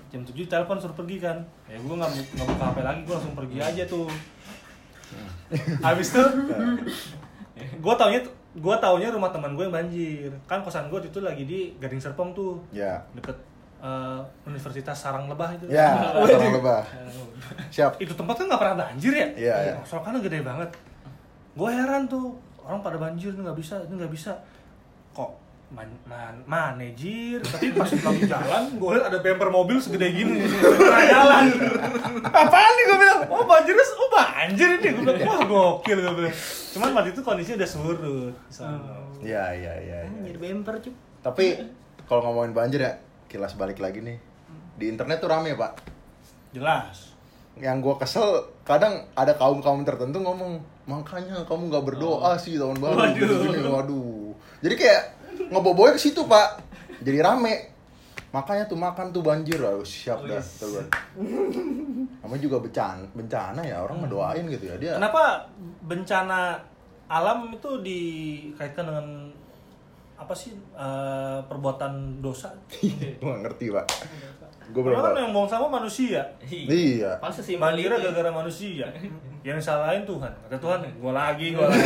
jam 0.09 0.21
7 0.23 0.33
telepon 0.47 0.77
suruh 0.77 0.95
pergi 0.95 1.17
kan 1.19 1.37
ya 1.67 1.77
gue 1.77 1.95
nggak 1.95 2.11
nggak 2.33 2.49
buka 2.49 2.65
HP 2.67 2.79
lagi 2.81 3.01
gue 3.03 3.15
langsung 3.15 3.35
pergi 3.35 3.59
aja 3.59 3.83
tuh 3.85 4.09
habis 5.81 6.09
itu 6.09 6.23
gue 7.85 7.95
taunya 7.95 8.21
gue 8.51 8.75
taunya 8.79 9.09
rumah 9.09 9.29
teman 9.29 9.53
gue 9.53 9.63
yang 9.63 9.75
banjir 9.75 10.33
kan 10.45 10.61
kosan 10.61 10.89
gue 10.89 10.99
itu 11.03 11.21
lagi 11.21 11.45
di 11.45 11.77
Gading 11.77 12.01
Serpong 12.01 12.33
tuh 12.33 12.65
Ya. 12.71 13.05
deket 13.13 13.37
eh, 13.79 14.19
Universitas 14.45 14.97
Sarang 14.97 15.27
Lebah 15.27 15.55
itu 15.55 15.69
Ya, 15.69 15.93
orang 16.17 16.53
lebah. 16.55 16.83
Siap. 17.69 17.97
itu 17.99 18.11
tempat 18.11 18.35
kan 18.35 18.45
nggak 18.47 18.61
pernah 18.61 18.77
banjir 18.81 19.13
ya 19.13 19.29
Iya, 19.31 19.57
iya. 19.63 19.75
Sorokannya 19.83 20.21
gede 20.21 20.41
banget 20.41 20.71
gue 21.61 21.69
heran 21.69 22.09
tuh 22.09 22.41
orang 22.65 22.81
pada 22.81 22.97
banjir 22.97 23.37
nggak 23.37 23.53
bisa 23.53 23.85
ini 23.85 24.01
nggak 24.01 24.13
bisa 24.17 24.33
kok 25.13 25.37
man, 25.69 25.93
man, 26.09 26.41
manejir 26.49 27.45
tapi 27.45 27.77
pas 27.77 27.93
lagi 27.93 28.25
jalan 28.25 28.63
gue 28.81 28.91
liat 28.97 29.05
ada 29.13 29.19
bumper 29.21 29.49
mobil 29.53 29.77
segede 29.77 30.09
gini 30.09 30.41
tengah 30.49 31.05
jalan 31.05 31.45
apaan 32.25 32.73
nih 32.73 32.85
gue 32.89 32.99
bilang 32.99 33.21
oh 33.29 33.45
banjir 33.45 33.77
oh 33.77 34.09
banjir 34.09 34.69
ini 34.81 34.89
gue 34.89 35.03
bilang 35.05 35.21
wah 35.29 35.41
gokil 35.45 35.99
gue 36.01 36.15
bilang 36.25 36.37
cuman 36.71 36.91
waktu 36.97 37.11
itu 37.13 37.21
kondisinya 37.27 37.57
udah 37.61 37.71
surut 37.71 38.35
sana. 38.47 39.01
Iya, 39.21 39.45
iya, 39.53 39.73
iya. 39.85 39.99
iya. 40.09 40.23
Jadi 40.33 40.39
bemper 40.41 40.75
cuy. 40.81 40.95
Tapi 41.21 41.47
kalau 42.09 42.25
ngomongin 42.31 42.57
banjir 42.57 42.81
ya, 42.81 42.93
kilas 43.29 43.55
balik 43.55 43.79
lagi 43.79 44.01
nih. 44.01 44.17
Di 44.81 44.89
internet 44.89 45.21
tuh 45.21 45.29
rame, 45.29 45.53
Pak. 45.55 45.73
jelas 46.51 47.15
Yang 47.61 47.77
gua 47.85 47.95
kesel, 48.01 48.49
kadang 48.65 49.07
ada 49.13 49.37
kaum-kaum 49.37 49.85
tertentu 49.85 50.19
ngomong, 50.19 50.65
makanya 50.91 51.47
kamu 51.47 51.71
nggak 51.71 51.85
berdoa 51.87 52.35
sih 52.35 52.59
tahun 52.59 52.83
baru. 52.83 52.99
Waduh. 52.99 53.15
Gini-gini." 53.15 53.59
Waduh. 53.71 54.35
Jadi 54.61 54.75
kayak 54.75 55.03
ngeboboy 55.55 55.95
ke 55.95 56.01
situ, 56.03 56.27
Pak. 56.27 56.59
Jadi 57.01 57.19
rame. 57.23 57.71
Makanya 58.31 58.71
tuh 58.71 58.79
makan 58.79 59.11
tuh 59.11 59.27
banjir, 59.27 59.59
Aduh, 59.59 59.83
siap 59.83 60.23
dah. 60.23 60.39
Tuh, 60.39 60.71
gua. 60.71 60.85
Namanya 62.23 62.43
juga 62.43 62.63
bencana, 62.63 63.03
bencana 63.11 63.61
ya 63.67 63.83
orang 63.83 64.07
ngedoain 64.07 64.47
gitu 64.47 64.71
ya 64.71 64.77
dia. 64.79 64.93
Kenapa 64.95 65.51
bencana 65.83 66.55
alam 67.11 67.51
itu 67.51 67.71
dikaitkan 67.83 68.87
dengan 68.87 69.07
apa 70.15 70.31
sih 70.31 70.55
eh, 70.55 71.39
perbuatan 71.43 72.23
dosa? 72.23 72.55
Gua 73.19 73.35
nggak 73.35 73.43
ngerti, 73.51 73.67
Pak. 73.75 73.87
Gue 74.71 74.83
belum 74.83 74.95
kan 74.95 75.05
tahu. 75.11 75.19
yang 75.19 75.31
buang 75.31 75.49
sampah 75.49 75.71
manusia. 75.73 76.23
Iya. 76.45 77.19
Pas 77.19 77.31
sesimpel 77.31 77.63
Banjirnya 77.65 77.91
itu. 77.93 78.01
ya. 78.01 78.11
gara-gara 78.11 78.31
manusia. 78.33 78.87
Yang 79.41 79.65
salahin 79.65 80.05
Tuhan. 80.05 80.29
Kata 80.29 80.61
Tuhan, 80.61 80.79
gua 81.01 81.13
lagi, 81.17 81.57
gua 81.57 81.65
lagi. 81.73 81.81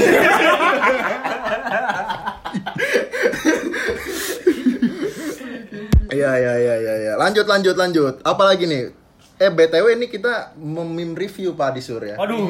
Iya 6.07 6.31
iya 6.37 6.53
iya 6.57 6.75
iya 6.77 6.95
iya. 7.01 7.13
Lanjut 7.17 7.47
lanjut 7.47 7.75
lanjut. 7.75 8.15
Apalagi 8.23 8.69
nih? 8.69 8.85
Eh 9.35 9.51
BTW 9.51 9.99
ini 9.99 10.07
kita 10.07 10.55
memim 10.55 11.13
review 11.13 11.59
Pak 11.59 11.75
Disur 11.75 11.99
ya. 12.01 12.15
Waduh. 12.15 12.47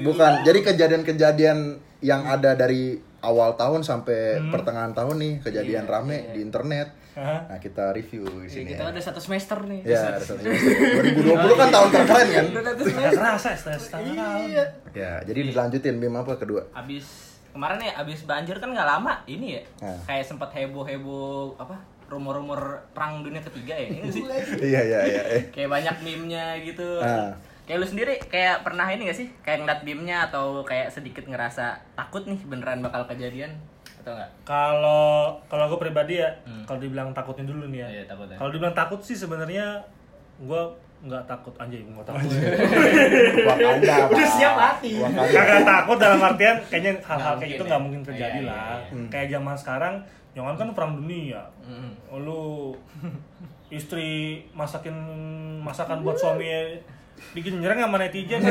Bukan. 0.00 0.32
Jadi 0.42 0.58
kejadian-kejadian 0.62 1.58
yang 2.00 2.22
ada 2.24 2.56
dari 2.56 2.96
awal 3.20 3.56
tahun 3.56 3.84
sampai 3.84 4.40
pertengahan 4.48 4.92
tahun 4.92 5.16
nih, 5.16 5.34
kejadian 5.42 5.84
rame 5.84 6.32
di 6.32 6.40
internet. 6.40 7.03
Hah? 7.14 7.46
Nah, 7.46 7.58
kita 7.58 7.90
review 7.90 8.26
di 8.42 8.44
Ya, 8.44 8.50
sini. 8.52 8.68
kita 8.68 8.84
Ya. 8.84 8.90
ada 8.90 9.00
satu 9.00 9.18
semester 9.18 9.58
nih. 9.62 9.80
Ya, 9.82 10.00
ada 10.10 10.18
satu 10.18 10.34
semester. 10.36 10.74
2020 11.14 11.54
kan 11.54 11.68
tahun 11.70 11.88
terkeren 11.88 12.28
kan? 12.28 12.44
Gak 12.74 13.12
kerasa 13.14 13.48
setengah 13.54 13.80
setengah 13.80 14.12
tahun. 14.14 14.48
Ya, 14.92 15.12
jadi 15.22 15.40
dilanjutin 15.46 15.94
mim 15.94 16.10
apa 16.12 16.34
kedua? 16.34 16.66
Abis 16.72 17.06
kemarin 17.50 17.78
ya 17.80 17.94
abis 17.96 18.26
banjir 18.26 18.58
kan 18.58 18.66
nggak 18.66 18.88
lama 18.88 19.22
ini 19.24 19.54
ya. 19.54 19.62
Nah. 19.80 19.98
Kayak 20.04 20.26
sempat 20.26 20.50
heboh-heboh 20.50 21.54
apa 21.56 21.78
rumor-rumor 22.04 22.60
perang 22.90 23.22
dunia 23.22 23.38
ketiga 23.40 23.72
ya 23.72 23.86
ini 23.88 24.10
sih. 24.10 24.22
Iya 24.66 24.80
iya 24.82 25.00
iya. 25.04 25.22
Eh. 25.32 25.42
kayak 25.50 25.70
banyak 25.70 25.96
meme-nya 26.00 26.58
gitu. 26.60 26.98
Ah. 26.98 27.30
Kayak 27.64 27.78
lu 27.78 27.86
sendiri 27.88 28.14
kayak 28.20 28.60
pernah 28.60 28.84
ini 28.86 29.06
gak 29.06 29.16
sih? 29.16 29.30
Kayak 29.40 29.62
ngeliat 29.62 29.80
meme-nya 29.82 30.18
atau 30.28 30.60
kayak 30.60 30.90
sedikit 30.90 31.24
ngerasa 31.24 31.78
takut 31.94 32.26
nih 32.26 32.42
beneran 32.44 32.82
bakal 32.82 33.06
kejadian 33.06 33.54
atau 34.04 34.12
enggak? 34.12 34.30
Kalau 34.44 35.08
kalau 35.48 35.64
gue 35.66 35.80
pribadi 35.80 36.20
ya, 36.20 36.28
kalau 36.64 36.76
dibilang 36.76 37.10
takutnya 37.10 37.44
dulu 37.44 37.64
nih 37.66 37.80
ya. 37.80 37.88
Iya, 37.90 38.02
takut 38.06 38.28
ya. 38.28 38.36
Kalau 38.36 38.50
dibilang 38.52 38.76
takut 38.76 39.00
sih 39.00 39.16
sebenarnya 39.16 39.80
gua 40.36 40.68
nggak 41.00 41.24
takut 41.24 41.52
anjing, 41.56 41.84
nggak 41.88 42.04
takut. 42.06 42.28
Wakanda. 43.44 43.94
Udah 44.12 44.28
siap 44.30 44.54
mati. 44.54 45.00
Kagak 45.04 45.62
takut 45.62 45.96
dalam 45.96 46.20
artian 46.20 46.56
kayaknya 46.68 46.92
hal-hal 47.00 47.34
kayak 47.36 47.50
gitu 47.50 47.60
mungkin 47.60 47.68
nggak 47.68 47.80
ya. 47.80 47.84
mungkin 47.84 48.00
terjadi 48.02 48.38
Iya, 48.38 48.44
iya, 48.44 48.48
lah. 48.52 48.76
iya. 48.88 49.04
Kayak 49.12 49.28
zaman 49.32 49.56
sekarang, 49.56 49.94
jangan 50.32 50.54
kan 50.56 50.68
perang 50.72 50.92
dunia. 50.96 51.42
Hmm. 51.64 51.92
Lu 52.14 52.72
istri 53.68 54.40
masakin 54.52 54.94
masakan 55.60 56.04
buat 56.04 56.16
suami 56.16 56.78
bikin 57.32 57.58
nyerang 57.58 57.80
sama 57.80 57.96
netizen 57.96 58.40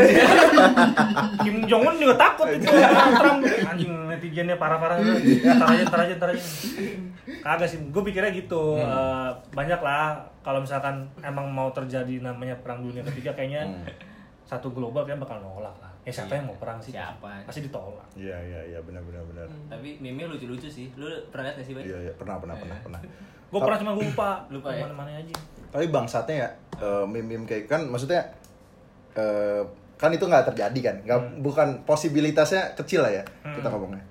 Kim 1.39 1.63
Jong 1.63 1.83
Un 1.83 1.95
juga 1.97 2.15
takut 2.17 2.47
itu 2.49 2.67
Trump 3.13 3.39
anjing 3.65 3.91
netizennya 4.07 4.55
parah-parah 4.55 4.99
ntar 4.99 5.67
aja 5.69 5.83
ntar 5.85 5.99
aja 6.01 6.13
ntar 6.15 6.29
aja 6.29 6.43
kagak 7.39 7.67
sih 7.67 7.79
gue 7.81 8.01
pikirnya 8.03 8.31
gitu 8.31 8.75
Eh, 8.75 9.29
banyak 9.51 9.79
lah 9.79 10.15
kalau 10.39 10.59
misalkan 10.59 10.95
emang 11.19 11.47
mau 11.47 11.69
terjadi 11.69 12.19
namanya 12.19 12.55
perang 12.57 12.81
dunia 12.81 13.03
ketiga 13.05 13.31
kayaknya 13.33 13.63
Hmm. 13.65 13.87
satu 14.45 14.69
global 14.69 15.03
kan 15.03 15.15
bakal 15.17 15.39
nolak 15.39 15.71
lah 15.73 15.91
ya 16.01 16.11
siapa 16.11 16.35
yang 16.35 16.45
mau 16.45 16.57
perang 16.57 16.75
sih 16.77 16.91
Siapa? 16.91 17.47
pasti 17.47 17.63
ditolak 17.63 18.03
Iya 18.13 18.35
iya 18.35 18.59
iya 18.67 18.79
benar 18.79 18.99
benar 19.01 19.23
benar. 19.23 19.47
Tapi 19.65 19.97
meme 19.97 20.27
lucu-lucu 20.27 20.67
sih. 20.67 20.91
Lu 20.93 21.07
pernah 21.31 21.47
liat 21.47 21.55
gak 21.55 21.65
sih, 21.65 21.73
Bay? 21.73 21.87
Iya 21.87 21.97
iya 22.01 22.13
pernah 22.13 22.35
pernah 22.37 22.53
pernah 22.53 22.75
pernah. 22.77 22.99
gue 23.47 23.59
pernah 23.61 23.79
cuma 23.79 23.93
lupa 23.93 24.29
Lupa 24.49 24.69
ya? 24.69 24.83
mana 24.83 24.93
mana 24.97 25.11
aja 25.13 25.35
Tapi 25.69 25.85
bangsatnya 25.87 26.35
ya 26.35 26.49
eh, 26.77 27.05
meme-meme 27.05 27.45
kayak 27.45 27.65
kan 27.65 27.81
maksudnya 27.85 28.19
eh, 29.17 29.61
kan 29.97 30.11
itu 30.11 30.25
nggak 30.27 30.51
terjadi 30.51 30.79
kan, 30.83 30.95
nggak 31.07 31.19
bukan 31.39 31.67
posibilitasnya 31.87 32.75
kecil 32.75 33.07
lah 33.07 33.11
ya 33.11 33.23
kita 33.55 33.67
ngomongnya. 33.71 34.03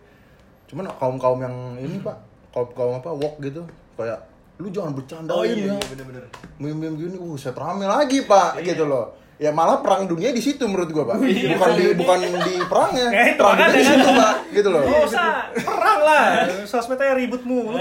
Cuman 0.72 0.88
kaum 0.96 1.16
kaum 1.20 1.38
yang 1.44 1.56
ini 1.76 2.00
pak, 2.00 2.16
kaum 2.48 2.68
kaum 2.72 2.96
apa 2.96 3.12
walk 3.12 3.36
gitu 3.44 3.60
kayak 3.92 4.18
lu 4.62 4.68
jangan 4.70 4.92
bercandain 4.94 5.56
ya. 5.58 5.76
bener-bener. 5.90 6.22
Meme-meme 6.56 6.96
gini, 6.96 7.16
uh 7.18 7.36
saya 7.36 7.52
rame 7.56 7.84
lagi 7.84 8.24
pak 8.24 8.62
gitu 8.62 8.86
loh. 8.88 9.12
Ya 9.36 9.50
malah 9.50 9.82
perang 9.82 10.06
dunia 10.06 10.30
di 10.30 10.38
situ 10.38 10.62
menurut 10.70 10.86
gua 10.94 11.04
pak, 11.12 11.18
bukan 11.18 11.70
di 11.74 11.84
bukan 11.98 12.18
di 12.46 12.54
perangnya, 12.62 13.06
Ya, 13.10 13.22
itu 13.34 13.42
perang 13.42 13.56
dunia 13.58 13.74
di 13.74 13.82
situ 13.82 14.08
pak, 14.14 14.34
gitu 14.54 14.68
loh. 14.70 14.82
Gak 14.86 15.02
usah 15.10 15.28
perang 15.50 16.00
lah. 16.06 16.26
Sosmednya 16.62 17.18
ribut 17.18 17.42
mulu. 17.42 17.74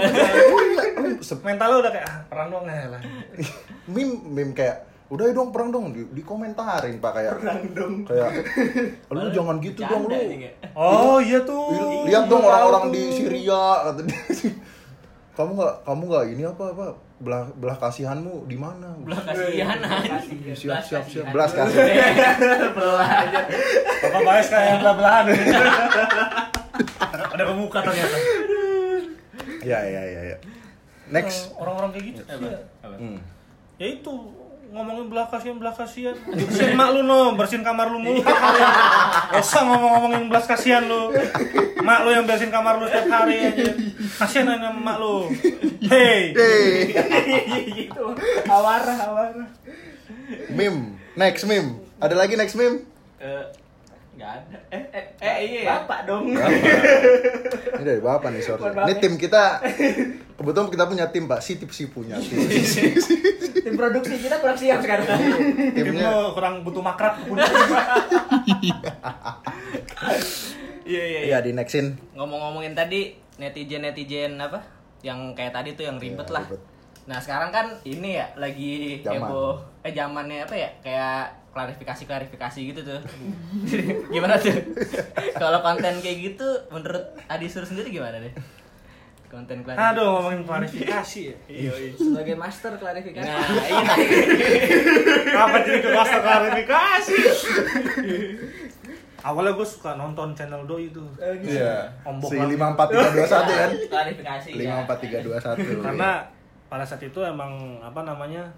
Mental 1.46 1.68
lo 1.70 1.76
udah 1.86 1.92
kayak 1.94 2.08
ah, 2.10 2.18
perang 2.26 2.48
doang 2.50 2.66
ya 2.66 2.90
lah. 2.90 3.00
Meme 3.86 4.14
meme 4.26 4.52
kayak 4.58 4.91
udah 5.12 5.24
ya 5.28 5.32
dong 5.36 5.52
perang 5.52 5.68
dong. 5.68 5.92
Di, 5.92 6.08
dikomentarin 6.16 6.96
pak 6.96 7.12
kayak 7.12 7.32
perang 7.36 7.60
dong. 7.76 7.94
kayak 8.08 8.30
lu 9.12 9.28
jangan 9.28 9.56
gitu 9.60 9.80
dong 9.84 10.08
lu. 10.08 10.16
oh 10.72 11.20
iya 11.20 11.44
tuh. 11.44 11.68
Li- 11.76 12.08
lihat 12.08 12.32
dong 12.32 12.40
orang-orang 12.40 12.88
di 12.88 13.02
Syria 13.12 13.92
kata 13.92 14.00
dia. 14.08 14.20
Kamu 15.32 15.56
nggak 15.56 15.88
kamu 15.88 16.02
nggak 16.12 16.24
ini 16.36 16.42
apa 16.44 16.64
apa 16.76 16.86
belah 17.16 17.48
belah 17.56 17.76
kasihanmu 17.80 18.44
di 18.44 18.56
mana? 18.60 18.92
Belah 19.00 19.24
kasihan 19.24 19.80
anjing. 19.80 20.44
siap 20.52 20.68
Belas 20.76 20.84
siap 20.84 21.04
siap 21.08 21.24
kasihan. 21.24 21.32
belas 21.32 21.50
kasihan. 21.56 22.36
Belah. 22.76 23.08
Aja. 23.08 23.40
bapak 24.04 24.22
bahas 24.28 24.46
kayak 24.52 24.76
belah 24.84 24.94
belahan. 25.00 25.24
Ada 27.32 27.42
kebuka 27.48 27.78
ternyata. 27.80 28.16
Ya 29.64 29.80
ya 29.88 30.02
ya 30.04 30.20
ya 30.34 30.36
next. 31.12 31.52
Orang-orang 31.56 31.90
kayak 31.96 32.04
gitu 32.12 32.20
ya. 32.28 32.60
hmm. 32.84 33.18
ya 33.76 33.86
itu 33.88 34.12
ngomongin 34.72 35.06
belah 35.12 35.28
kasihan 35.28 35.56
belah 35.60 35.76
kasihan. 35.76 36.16
Bersihin 36.16 36.74
mak 36.74 36.96
lu 36.96 37.04
no. 37.04 37.36
Bersihin 37.36 37.60
kamar 37.60 37.92
lu 37.92 38.00
mulu. 38.00 38.24
Tiap 38.24 38.40
hari 38.40 38.60
Gak 39.36 39.44
usah 39.44 39.62
ngomong-ngomongin 39.68 40.22
belas 40.32 40.44
kasihan 40.48 40.82
lu. 40.88 41.12
Mak 41.84 41.98
lu 42.02 42.10
yang 42.16 42.24
bersihin 42.24 42.48
kamar 42.48 42.80
lu 42.80 42.88
setiap 42.88 43.06
hari 43.12 43.52
aja 43.52 43.68
kasihan 44.16 44.48
aja 44.48 44.72
sama 44.72 44.80
mak 44.80 44.96
lu. 44.96 45.28
Hey. 45.84 46.32
Gitu. 46.32 48.04
Awarah, 48.48 48.98
awarah. 49.12 49.48
meme 50.48 50.96
next 51.12 51.44
meme 51.44 51.76
ada 52.00 52.16
lagi 52.16 52.40
next 52.40 52.56
meme 52.56 52.88
Eh, 53.22 53.44
nggak 54.12 54.30
ada. 54.30 54.56
Eh, 54.68 54.84
eh, 54.92 55.04
eh, 55.18 55.34
iya. 55.40 55.82
Bapak 55.82 56.04
dong. 56.04 56.28
ini 57.80 57.82
dari 57.82 58.00
bapak 58.00 58.28
nih 58.28 58.42
sorry 58.44 58.60
ini 58.60 58.76
bapak. 58.76 59.00
tim 59.00 59.14
kita 59.16 59.42
kebetulan 60.36 60.68
kita 60.68 60.84
punya 60.84 61.06
tim 61.08 61.24
pak 61.24 61.40
si 61.40 61.56
tip 61.56 61.72
si 61.72 61.88
punya 61.88 62.20
tim 62.20 62.38
Tim 63.62 63.78
produksi 63.78 64.18
kita 64.18 64.42
kurang 64.42 64.58
siap 64.58 64.82
sekarang. 64.82 65.06
Tim 65.06 65.94
timnya 65.94 66.34
kurang 66.34 66.60
butuh 66.60 66.82
makrab 66.82 67.14
Iya, 70.82 71.02
iya, 71.06 71.20
iya 71.30 71.38
di 71.38 71.54
nextin 71.54 71.94
Ngomong-ngomongin 72.18 72.74
tadi 72.74 73.14
netizen-netizen 73.38 74.34
apa? 74.36 74.60
Yang 75.00 75.38
kayak 75.38 75.54
tadi 75.54 75.68
tuh 75.78 75.86
yang 75.86 75.96
ribet 76.02 76.26
Iya, 76.26 76.34
lah. 76.36 76.44
ribet. 76.44 76.60
Nah 77.02 77.18
sekarang 77.22 77.50
kan 77.54 77.66
ini 77.82 78.18
ya 78.18 78.26
lagi 78.34 78.98
Zaman. 79.02 79.14
heboh 79.26 79.54
eh 79.82 79.90
zamannya 79.90 80.46
apa 80.46 80.54
ya 80.54 80.70
kayak 80.82 81.24
klarifikasi 81.52 82.02
klarifikasi 82.08 82.60
gitu 82.72 82.80
tuh. 82.80 83.00
gimana 84.14 84.40
tuh? 84.40 84.56
Kalau 85.42 85.60
konten 85.60 86.00
kayak 86.00 86.18
gitu 86.32 86.48
menurut 86.72 87.04
Adi 87.28 87.46
Sur 87.46 87.62
sendiri 87.68 87.92
gimana 87.92 88.16
deh? 88.18 88.32
Konten 89.28 89.60
klarifikasi. 89.60 89.92
Aduh 89.92 90.08
ngomongin 90.18 90.42
klarifikasi 90.48 91.20
ya. 91.28 91.36
Sebagai 92.00 92.34
master 92.40 92.72
klarifikasi. 92.80 93.28
Nah, 93.28 93.44
iya. 93.68 93.92
Apa 95.36 95.56
jadi 95.64 95.78
ke 95.84 95.90
master 95.92 96.20
klarifikasi? 96.24 97.16
Awalnya 99.22 99.54
gue 99.54 99.68
suka 99.68 99.94
nonton 99.94 100.34
channel 100.34 100.66
Doi 100.66 100.90
itu. 100.90 101.04
Iya. 101.20 101.86
Ombok 102.02 102.32
Si 102.32 102.36
lagi. 102.40 102.58
54321 102.58 103.60
kan? 103.60 103.70
klarifikasi. 103.92 104.48
ya. 104.56 104.82
54321. 104.88 105.84
Karena 105.84 106.10
pada 106.66 106.84
saat 106.88 107.04
itu 107.04 107.20
emang 107.20 107.78
apa 107.84 108.00
namanya 108.02 108.48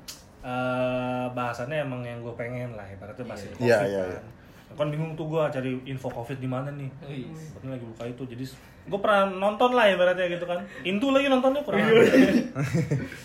eh 0.45 1.27
bahasannya 1.31 1.81
emang 1.81 2.01
yang 2.01 2.21
gue 2.21 2.35
pengen 2.35 2.73
lah 2.73 2.85
ibaratnya 2.85 3.25
bahas 3.25 3.41
covid 3.47 3.65
Iya, 3.65 3.79
iya, 3.83 4.03
iya. 4.07 4.21
kan 4.75 4.91
bingung 4.91 5.15
tuh 5.15 5.25
gue 5.27 5.41
cari 5.49 5.71
info 5.85 6.11
covid 6.11 6.37
di 6.37 6.45
mana 6.45 6.69
nih. 6.69 6.91
Wih. 7.03 7.31
Kebetulan 7.31 7.71
lagi 7.73 7.87
buka 7.87 8.05
itu 8.05 8.23
jadi 8.29 8.45
gue 8.85 8.99
pernah 8.99 9.23
nonton 9.31 9.71
lah 9.71 9.87
ibaratnya 9.87 10.27
gitu 10.29 10.45
kan. 10.45 10.61
Intu 10.83 11.09
lagi 11.09 11.27
nontonnya 11.27 11.63
kurang 11.63 11.81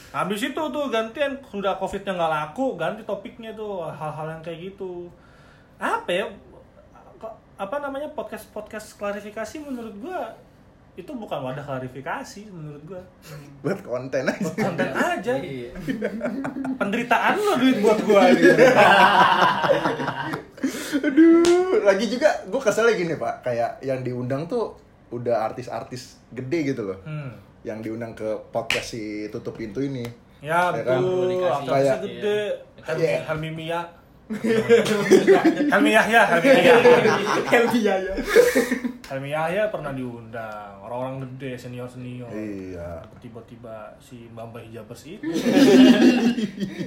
habis 0.10 0.42
itu 0.42 0.62
tuh 0.62 0.86
gantian 0.88 1.38
sudah 1.44 1.76
covidnya 1.76 2.14
nggak 2.14 2.32
laku 2.32 2.74
ganti 2.76 3.02
topiknya 3.04 3.52
tuh 3.52 3.84
hal-hal 3.84 4.30
yang 4.30 4.42
kayak 4.42 4.72
gitu. 4.72 5.10
Apa 5.76 6.08
ya 6.08 6.26
kok- 7.18 7.36
apa 7.58 7.76
namanya 7.80 8.08
podcast 8.10 8.48
podcast 8.50 8.96
klarifikasi 8.96 9.60
menurut 9.60 9.96
gue 9.98 10.20
itu 11.00 11.12
bukan 11.12 11.40
wadah 11.42 11.62
klarifikasi 11.62 12.42
menurut 12.48 12.84
gue 12.86 13.02
Buat 13.62 13.80
konten 13.82 14.24
aja. 14.26 14.42
buat 14.42 14.58
konten 14.58 14.90
aja 14.90 15.34
Iya. 15.36 15.72
penderitaan 16.76 17.36
lo 17.38 17.54
duit 17.56 17.80
buat 17.80 18.00
gue 18.00 18.22
gitu. 18.36 18.54
Aduh, 21.00 21.40
lagi 21.82 22.06
juga 22.08 22.30
gue 22.44 22.60
keselnya 22.60 22.94
gini 22.94 23.14
pak, 23.16 23.42
kayak 23.42 23.80
yang 23.82 24.02
diundang 24.02 24.44
tuh 24.46 24.76
udah 25.10 25.42
artis-artis 25.44 26.02
gede 26.30 26.74
gitu 26.74 26.82
loh, 26.84 27.00
hmm. 27.02 27.64
yang 27.64 27.80
diundang 27.80 28.14
ke 28.14 28.26
podcast 28.50 28.94
si 28.94 29.02
tutup 29.28 29.56
pintu 29.56 29.80
ini. 29.80 30.04
Ya 30.40 30.72
Ya 30.72 30.84
kan? 30.84 31.00
betul, 31.00 31.28
artisnya 31.42 31.70
Kayak- 31.70 32.02
gede. 32.02 32.42
Kan 32.80 32.96
Iya. 32.96 33.20
Helmi 33.26 33.50
Mia. 33.54 33.82
Helmi 34.30 35.90
Yahya, 35.90 36.22
Helmi 36.30 36.50
Yahya. 36.54 36.76
Helmi 37.50 37.80
ya. 37.82 37.96
Helmi 39.10 39.30
Yahya 39.34 39.64
pernah 39.74 39.90
diundang. 39.90 40.78
Orang-orang 40.86 41.26
gede, 41.26 41.58
senior-senior. 41.58 42.30
Iya. 42.30 43.02
Tiba-tiba 43.18 43.90
si 43.98 44.30
Bamba 44.30 44.62
Hijabers 44.62 45.10
itu. 45.10 45.26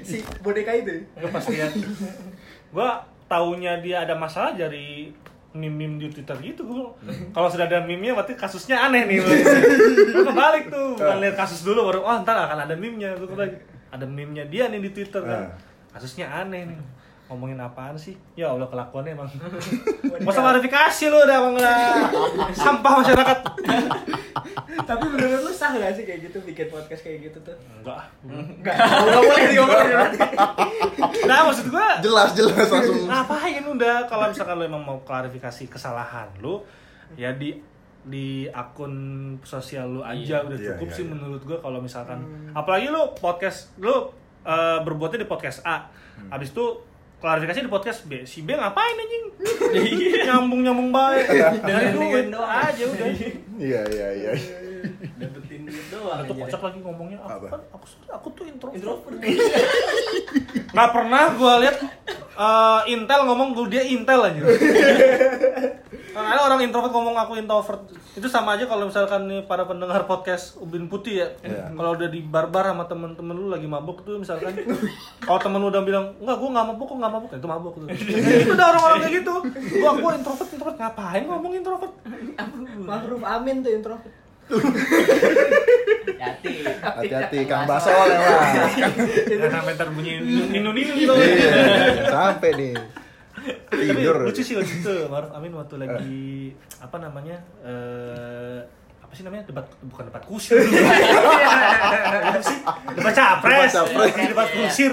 Si 0.03 0.23
boneka 0.39 0.71
itu. 0.73 1.03
Gue 1.15 1.31
pas 1.31 1.43
lihat. 1.45 1.75
Gue 2.71 2.89
taunya 3.27 3.75
dia 3.79 4.07
ada 4.07 4.15
masalah 4.15 4.55
dari 4.55 5.11
meme-meme 5.53 6.01
di 6.01 6.09
Twitter 6.09 6.33
gitu 6.41 6.65
gue 6.65 6.81
kalau 7.29 7.45
sudah 7.45 7.69
ada 7.69 7.85
meme-nya 7.85 8.17
berarti 8.17 8.33
kasusnya 8.33 8.89
aneh 8.89 9.05
nih 9.05 9.21
gue 9.21 9.37
kebalik 10.25 10.73
tuh 10.73 10.97
bukan 10.97 11.21
lihat 11.21 11.37
kasus 11.37 11.61
dulu 11.61 11.93
baru 11.93 12.01
oh 12.01 12.17
ntar 12.25 12.49
akan 12.49 12.65
ada 12.65 12.73
meme-nya 12.73 13.13
gue 13.13 13.29
kebalik 13.29 13.61
ada 13.93 14.09
meme-nya 14.09 14.49
dia 14.49 14.73
nih 14.73 14.81
di 14.81 14.97
Twitter 14.97 15.21
kan 15.21 15.53
Ah. 15.53 15.53
kasusnya 15.93 16.25
aneh 16.25 16.73
nih 16.73 16.81
ngomongin 17.33 17.57
apaan 17.57 17.97
sih? 17.97 18.13
Ya 18.33 18.49
Allah 18.49 18.65
kelakuannya 18.65 19.17
emang. 19.17 19.29
Masa 20.27 20.41
klarifikasi 20.41 21.03
lu 21.09 21.17
udah 21.19 21.35
emang 21.35 21.55
udah 21.57 21.77
sampah 22.53 22.93
masyarakat. 23.01 23.39
Tapi 24.83 25.05
menurut 25.05 25.41
lu 25.43 25.53
sah 25.53 25.73
gak 25.73 25.93
sih 25.93 26.03
kayak 26.03 26.27
gitu 26.27 26.39
bikin 26.43 26.67
podcast 26.67 27.01
kayak 27.01 27.29
gitu 27.29 27.39
tuh? 27.41 27.57
enggak. 27.75 28.03
Enggak. 28.25 28.77
Enggak 28.77 29.23
boleh 29.23 29.45
diomongin 29.49 29.97
nah 31.29 31.47
maksud 31.47 31.67
gue 31.69 31.87
Jelas 32.03 32.35
jelas 32.35 32.67
langsung. 32.67 33.07
ngapain 33.07 33.63
udah 33.63 34.05
kalau 34.05 34.27
misalkan 34.27 34.59
lu 34.59 34.65
emang 34.65 34.83
mau 34.83 34.99
klarifikasi 35.01 35.69
kesalahan 35.69 36.27
lu 36.39 36.61
ya 37.15 37.31
di 37.33 37.55
di 38.03 38.51
akun 38.51 38.93
sosial 39.41 39.87
lu 39.89 40.03
aja 40.03 40.43
udah 40.43 40.59
Iya, 40.59 40.75
cukup 40.75 40.89
iya, 40.91 40.97
sih 40.97 41.05
iya. 41.07 41.13
menurut 41.15 41.43
gua 41.45 41.59
kalau 41.61 41.79
misalkan. 41.79 42.19
Apalagi 42.51 42.91
lu 42.91 43.15
podcast 43.15 43.71
lu 43.79 44.11
eh, 44.43 44.79
berbuatnya 44.83 45.23
di 45.23 45.29
podcast 45.29 45.63
A. 45.63 45.87
Habis 46.29 46.51
itu 46.51 46.67
klarifikasi 47.23 47.63
di 47.63 47.71
podcast 47.71 48.03
B. 48.11 48.27
Si 48.27 48.43
B 48.43 48.51
ngapain 48.59 48.99
anjing? 48.99 49.25
Nyambung 50.27 50.61
nyambung 50.67 50.91
baik. 50.91 51.31
Dengan 51.63 51.85
duit. 51.95 52.25
Doang. 52.35 52.51
aja 52.67 52.83
udah. 52.83 53.07
Iya 53.63 53.81
iya 53.95 54.09
iya. 54.19 54.33
Dapetin 55.63 55.79
duit 55.79 55.87
doang. 55.95 56.19
itu 56.23 56.33
kocak 56.35 56.61
lagi 56.63 56.79
ngomongnya 56.83 57.19
aku 57.23 57.31
Apa? 57.31 57.47
kan 57.49 57.61
aku 57.71 57.87
aku 58.11 58.29
tuh 58.35 58.45
introvert. 58.47 58.77
Introvert. 58.79 59.17
nggak 60.75 60.91
pernah 60.91 61.23
gua 61.37 61.55
lihat 61.63 61.77
eh, 62.35 62.81
Intel 62.91 63.21
ngomong 63.29 63.49
gua 63.55 63.67
dia 63.71 63.83
Intel 63.87 64.21
aja 64.25 64.41
Kan 66.13 66.29
ada 66.29 66.45
orang 66.45 66.61
introvert 66.61 66.93
ngomong 66.93 67.17
aku 67.17 67.41
introvert. 67.41 67.89
Itu 68.13 68.29
sama 68.29 68.61
aja 68.61 68.69
kalau 68.69 68.85
misalkan 68.85 69.25
nih 69.33 69.49
para 69.49 69.65
pendengar 69.65 70.05
podcast 70.05 70.61
Ubin 70.61 70.85
Putih 70.85 71.25
ya. 71.25 71.29
Iya. 71.41 71.73
kalau 71.73 71.97
udah 71.97 72.09
di 72.13 72.21
barbar 72.21 72.69
sama 72.69 72.85
temen-temen 72.85 73.33
lu 73.33 73.49
lagi 73.49 73.65
mabuk 73.65 74.05
tuh 74.05 74.21
misalkan. 74.21 74.53
Kalau 75.25 75.41
temen 75.41 75.57
lu 75.65 75.73
udah 75.73 75.81
bilang 75.81 76.13
enggak 76.21 76.37
gua 76.37 76.49
nggak 76.53 76.67
mabuk 76.69 76.87
kok 76.93 76.97
nggak 77.01 77.13
mabuk? 77.17 77.31
Itu 77.33 77.49
mabuk 77.49 77.75
tuh. 77.81 77.89
Itu 77.89 78.53
udah 78.53 78.67
orang-orang 78.77 78.99
kayak 79.01 79.15
gitu. 79.25 79.35
Gua 79.81 79.91
gua 79.97 80.11
introvert 80.13 80.49
introvert. 80.53 80.77
Ngapain 80.77 81.23
ngomong 81.25 81.53
introvert? 81.57 81.93
Mahruf 82.77 83.23
Amin 83.25 83.65
tuh 83.65 83.73
introvert. 83.73 84.13
Hati. 86.15 86.55
Hati-hati 86.79 87.39
Kang 87.45 87.65
Baso 87.65 87.91
lewat. 87.91 88.79
ya 89.27 89.49
sampai 89.49 89.73
ntar 89.73 89.89
bunyi 89.91 90.13
ninu 90.51 90.71
ninu 90.71 91.15
Iya. 91.15 92.09
Sampai 92.09 92.51
nih. 92.55 92.75
Tapi 93.43 93.85
Tidur. 93.89 94.17
lucu 94.23 94.39
sih 94.39 94.55
waktu 94.55 94.73
itu 94.77 94.95
Maruf 95.09 95.33
Amin 95.33 95.51
waktu 95.53 95.75
lagi 95.77 96.53
apa 96.79 96.97
namanya 96.97 97.43
eh 97.61 98.61
apa 99.03 99.13
sih 99.13 99.25
namanya 99.25 99.43
debat 99.45 99.67
bukan 99.83 100.05
debat 100.07 100.23
kusir 100.23 100.57
apa 100.63 102.39
sih 102.41 102.57
debat 102.95 103.13
capres 103.13 103.73
Debat 103.73 103.83
capres. 103.83 104.13
lagi 104.15 104.27
debat 104.29 104.49
kusir 104.49 104.93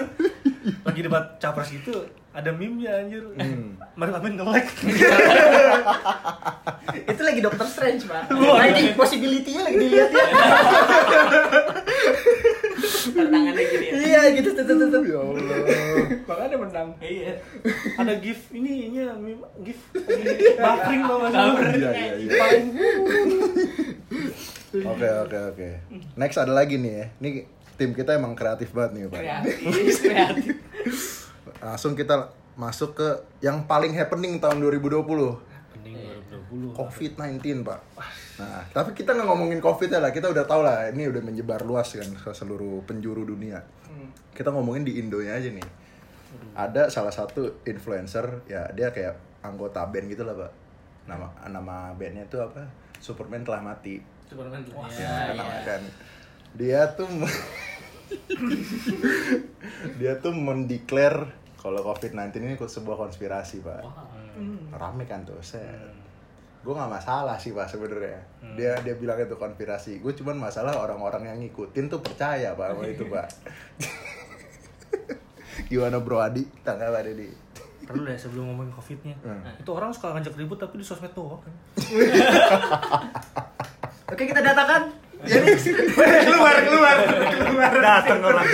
lagi 0.81 1.01
debat 1.01 1.25
capres 1.37 1.69
gitu 1.69 2.09
ada 2.29 2.53
meme 2.53 2.85
nya 2.85 3.01
anjir 3.01 3.25
Hmm. 3.35 3.73
Maruf 3.97 4.15
Amin 4.15 4.37
nge-like 4.37 4.69
Itu 7.09 7.21
lagi 7.25 7.41
Doctor 7.41 7.67
Strange, 7.67 8.05
Pak. 8.05 8.29
Lagi 8.61 8.93
possibility-nya 8.93 9.61
lagi 9.65 9.77
dilihat 9.77 10.09
ya. 10.09 10.25
Tangannya 13.09 13.63
gini 13.65 13.85
ya. 13.85 13.93
Iya, 13.99 14.21
gitu 14.39 14.49
tuh 14.55 14.63
tuh 14.63 14.75
tuh, 14.77 14.87
tuh. 14.89 15.01
Ya 15.05 15.19
Allah. 15.19 15.57
Makanya 16.25 16.57
menang. 16.57 16.89
iya 17.01 17.33
ada 17.97 18.13
gif 18.17 18.47
ini 18.55 18.89
ini 18.89 18.97
ya 19.03 19.13
meme 19.19 19.43
gif 19.61 19.79
buffering 20.55 21.01
tau 21.03 21.17
gak 21.19 21.29
sih? 21.33 21.39
Iya 21.77 21.91
iya 21.91 22.13
iya. 22.15 22.31
Oke 24.85 25.07
oke 25.25 25.37
oke. 25.53 25.69
Next 26.15 26.37
ada 26.37 26.53
lagi 26.53 26.77
nih 26.77 26.93
ya. 26.93 27.05
Ini 27.19 27.29
tim 27.75 27.91
kita 27.91 28.15
emang 28.15 28.33
kreatif 28.37 28.71
banget 28.71 28.91
nih 28.95 29.01
pak. 29.09 29.19
Kreatif, 29.19 29.95
kreatif. 30.03 30.55
Langsung 31.59 31.95
kita 31.95 32.31
masuk 32.59 32.95
ke 32.95 33.07
yang 33.39 33.63
paling 33.63 33.95
happening 33.95 34.43
tahun 34.43 34.59
2020. 34.59 34.99
Mending 35.05 35.95
2020 36.51 36.75
COVID-19 36.75 37.63
pak. 37.63 37.79
Nah, 38.39 38.63
tapi 38.71 38.95
kita 38.95 39.15
nggak 39.15 39.27
ngomongin 39.27 39.59
COVID 39.63 39.89
ya 39.91 39.99
lah, 40.03 40.11
kita 40.11 40.31
udah 40.31 40.43
tau 40.43 40.63
lah, 40.63 40.91
ini 40.91 41.07
udah 41.07 41.23
menyebar 41.23 41.63
luas 41.63 41.95
kan 41.95 42.07
ke 42.07 42.31
seluruh 42.35 42.83
penjuru 42.83 43.23
dunia. 43.23 43.63
Kita 44.35 44.51
ngomongin 44.51 44.87
di 44.87 44.99
Indonya 44.99 45.35
aja 45.35 45.51
nih. 45.51 45.67
Ada 46.55 46.91
salah 46.91 47.11
satu 47.11 47.63
influencer, 47.67 48.43
ya 48.47 48.67
dia 48.75 48.91
kayak 48.91 49.43
anggota 49.43 49.83
band 49.87 50.11
gitu 50.11 50.23
lah 50.27 50.35
pak. 50.35 50.51
Nama 51.07 51.27
nama 51.47 51.95
bandnya 51.95 52.27
tuh 52.27 52.43
apa? 52.43 52.67
Superman 52.99 53.43
telah 53.43 53.63
mati. 53.63 54.03
Superman 54.27 54.63
tuh. 54.63 54.75
Ya, 54.95 55.31
kenal 55.31 55.47
kan. 55.63 55.81
Dia 56.59 56.81
tuh 56.95 57.07
dia 60.01 60.17
tuh 60.17 60.33
mendeklar 60.33 61.29
kalau 61.59 61.83
COVID-19 61.83 62.31
ini 62.39 62.55
sebuah 62.55 62.95
konspirasi 62.95 63.59
pak. 63.59 63.83
Rame 64.71 65.03
kan 65.03 65.27
tuh, 65.27 65.35
saya 65.43 65.67
gue 66.59 66.75
nggak 66.75 66.91
masalah 66.91 67.39
sih 67.39 67.51
pak 67.51 67.67
sebenarnya. 67.67 68.19
Dia 68.55 68.79
dia 68.83 68.95
bilang 68.95 69.19
itu 69.19 69.35
konspirasi. 69.35 69.99
Gue 69.99 70.15
cuman 70.15 70.39
masalah 70.39 70.79
orang-orang 70.79 71.27
yang 71.27 71.37
ngikutin 71.43 71.91
tuh 71.91 71.99
percaya 71.99 72.55
pak 72.55 72.67
sama 72.75 72.87
itu 72.87 73.03
pak. 73.07 73.27
Gimana 75.69 75.99
bro 75.99 76.23
Adi? 76.23 76.47
Tanggapan 76.63 77.11
ini 77.11 77.49
perlu 77.89 78.05
deh 78.05 78.13
sebelum 78.13 78.53
ngomongin 78.53 78.69
covidnya. 78.69 79.17
Hmm. 79.25 79.41
itu 79.57 79.71
orang 79.73 79.89
suka 79.89 80.13
ngajak 80.13 80.37
ribut 80.37 80.61
tapi 80.61 80.77
di 80.77 80.85
sosmed 80.85 81.09
doang 81.17 81.41
kan. 81.41 81.49
Oke, 84.13 84.29
kita 84.29 84.45
datakan. 84.45 84.93
keluar 86.29 86.55
keluar 86.63 86.95
keluar. 87.33 87.71
Datang 87.81 88.21
orang 88.21 88.45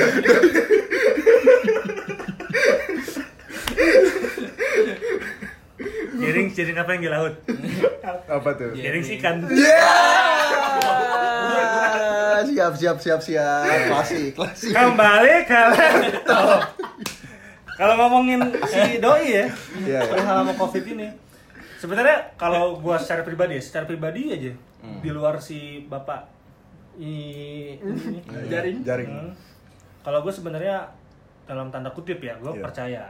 jaring 6.15 6.47
jaring 6.49 6.77
apa 6.77 6.89
yang 6.91 7.01
di 7.01 7.09
laut 7.09 7.35
apa 8.25 8.49
tuh 8.53 8.71
jaring 8.73 9.03
si 9.03 9.19
ikan 9.19 9.43
Ya, 12.35 12.43
siap 12.43 12.73
siap 12.75 12.97
siap 12.99 13.19
siap. 13.21 13.63
Klasik, 13.87 14.35
klasik. 14.35 14.75
Kembali 14.75 15.47
ke 15.47 15.55
laptop. 15.71 16.67
Kalau 17.73 17.95
ngomongin 17.95 18.43
si 18.65 18.99
doi 18.99 19.23
ya, 19.23 19.45
Iya, 19.47 19.47
iya. 19.79 19.99
perihal 20.03 20.43
sama 20.43 20.53
covid 20.53 20.83
ini. 20.85 21.07
Sebenarnya 21.75 22.35
kalau 22.35 22.75
gua 22.77 22.99
secara 22.99 23.23
pribadi 23.23 23.55
ya, 23.55 23.63
secara 23.63 23.85
pribadi 23.85 24.29
aja 24.29 24.51
Hmm. 24.83 24.99
di 24.99 25.09
luar 25.09 25.39
si 25.39 25.81
bapak 25.81 26.27
i, 26.97 27.13
ini, 27.79 28.19
Jaring. 28.45 28.77
Jaring. 28.83 29.09
Hmm. 29.09 29.31
Kalau 30.01 30.19
gue 30.21 30.29
sebenarnya 30.29 30.91
dalam 31.43 31.71
tanda 31.71 31.89
kutip 31.89 32.19
ya, 32.19 32.35
gue 32.37 32.51
Iya. 32.51 32.61
percaya 32.61 33.03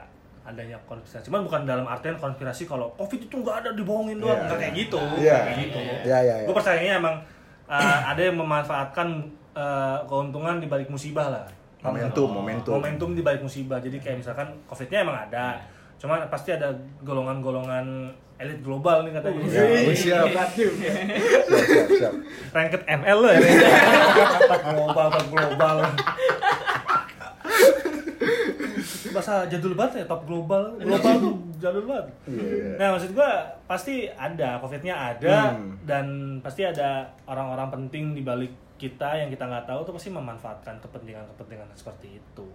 adanya 0.45 0.77
konspirasi. 0.85 1.25
Cuman 1.27 1.41
bukan 1.41 1.65
dalam 1.65 1.89
artian 1.89 2.15
konspirasi 2.21 2.69
kalau 2.69 2.93
covid 2.93 3.17
itu 3.17 3.35
nggak 3.41 3.65
ada 3.65 3.69
dibohongin 3.73 4.21
doang, 4.21 4.37
Iya, 4.37 4.45
nggak 4.45 4.57
iya. 4.57 4.61
kayak 4.61 4.73
gitu. 4.77 4.97
Iya. 5.01 5.09
nggak 5.09 5.41
kayak 5.41 5.59
gitu. 5.59 5.79
Iya, 5.81 5.97
iya, 6.05 6.35
iya. 6.39 6.45
Gue 6.45 6.55
percayanya 6.55 6.93
emang 7.01 7.15
uh, 7.65 7.99
ada 8.13 8.21
yang 8.21 8.37
memanfaatkan 8.37 9.07
uh, 9.57 9.97
keuntungan 10.05 10.61
di 10.61 10.67
balik 10.69 10.87
musibah 10.93 11.27
lah. 11.33 11.45
Momentum, 11.81 12.29
momentum. 12.29 12.73
Momentum 12.77 13.09
di 13.13 13.21
balik 13.21 13.41
musibah. 13.45 13.77
Jadi 13.77 13.97
kayak 14.01 14.21
misalkan 14.21 14.47
covidnya 14.65 15.05
emang 15.05 15.17
ada. 15.29 15.57
Cuma 15.97 16.25
pasti 16.29 16.53
ada 16.53 16.73
golongan-golongan 17.05 18.09
elit 18.35 18.59
global 18.65 19.05
nih 19.07 19.13
katanya. 19.15 19.41
Ya, 19.47 19.63
siap. 19.95 20.25
Siap, 20.27 20.49
siap, 20.51 21.87
siap. 21.89 22.13
Ranked 22.51 22.83
ML 22.83 23.17
lo 23.21 23.29
ya. 23.31 23.39
global 24.75 25.09
global. 25.29 25.75
Bahasa 29.15 29.47
jadul 29.47 29.73
banget 29.73 30.03
ya, 30.03 30.05
top 30.11 30.27
global. 30.27 30.75
Global 30.75 31.13
tuh 31.23 31.35
jadul 31.57 31.87
banget. 31.87 32.05
Iya, 32.27 32.43
iya. 32.43 32.71
Nah, 32.75 32.87
maksud 32.99 33.15
gua 33.15 33.31
pasti 33.63 34.11
ada, 34.11 34.59
Covid-nya 34.59 35.15
ada 35.15 35.55
Hmm. 35.55 35.79
dan 35.87 36.05
pasti 36.43 36.67
ada 36.67 37.07
orang-orang 37.23 37.71
penting 37.71 38.11
di 38.11 38.21
balik 38.21 38.51
kita 38.75 39.15
yang 39.15 39.31
kita 39.31 39.47
nggak 39.47 39.63
tahu 39.63 39.87
tuh 39.87 39.95
pasti 39.95 40.11
memanfaatkan 40.11 40.75
kepentingan-kepentingan 40.83 41.71
seperti 41.73 42.19
itu. 42.19 42.47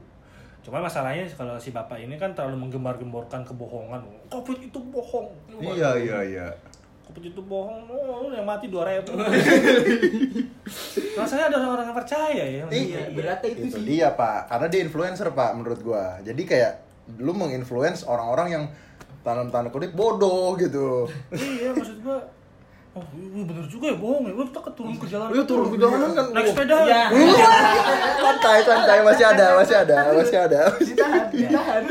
Cuma 0.60 0.84
masalahnya 0.84 1.24
kalau 1.32 1.56
si 1.56 1.72
bapak 1.72 1.96
ini 1.96 2.20
kan 2.20 2.36
terlalu 2.36 2.68
menggembar-gemborkan 2.68 3.40
kebohongan. 3.48 4.04
Covid 4.28 4.60
itu 4.60 4.76
bohong. 4.92 5.32
Iya, 5.56 5.96
iya, 5.96 6.18
iya. 6.20 6.46
Covid 7.10 7.34
itu 7.34 7.42
bohong. 7.42 7.82
Oh, 7.90 8.30
yang 8.30 8.46
mati 8.46 8.70
dua 8.70 8.86
ribu. 8.86 9.18
Rasanya 11.18 11.50
ada 11.50 11.56
orang-orang 11.58 11.86
yang 11.90 11.98
percaya 11.98 12.44
ya. 12.46 12.64
Iya, 12.70 13.00
beratnya 13.10 13.48
itu, 13.50 13.60
Itu 13.66 13.78
sih. 13.82 13.84
dia, 13.84 14.14
Pak. 14.14 14.46
Karena 14.46 14.66
dia 14.70 14.80
influencer, 14.86 15.28
Pak, 15.34 15.50
menurut 15.58 15.80
gua. 15.82 16.22
Jadi 16.22 16.42
kayak 16.46 16.72
lu 17.18 17.34
menginfluence 17.34 18.06
orang-orang 18.06 18.48
yang 18.54 18.64
tanam 19.26 19.50
tanda 19.50 19.68
kutip 19.68 19.92
bodoh 19.92 20.54
gitu. 20.56 21.10
iya, 21.34 21.74
maksud 21.74 22.00
gua 22.06 22.22
Oh, 22.90 23.06
iya 23.14 23.46
bener 23.46 23.70
juga 23.70 23.86
ya 23.94 23.96
bohong 24.02 24.26
ya. 24.26 24.34
Lu 24.34 24.42
kita 24.50 24.66
turun 24.74 24.98
ke 24.98 25.06
jalan. 25.06 25.30
Iya, 25.30 25.42
turun 25.46 25.66
ke 25.70 25.78
jalanan 25.78 26.10
kan. 26.10 26.26
Naik 26.34 26.46
sepeda. 26.50 26.76
Iya. 26.90 27.02
santai, 28.26 28.58
santai, 28.66 28.98
masih 29.06 29.24
ada, 29.30 29.46
masih 29.62 29.76
ada, 29.78 29.96
masih 30.10 30.38
ada. 30.42 30.60
Ditahan, 30.74 31.26
ditahan. 31.30 31.82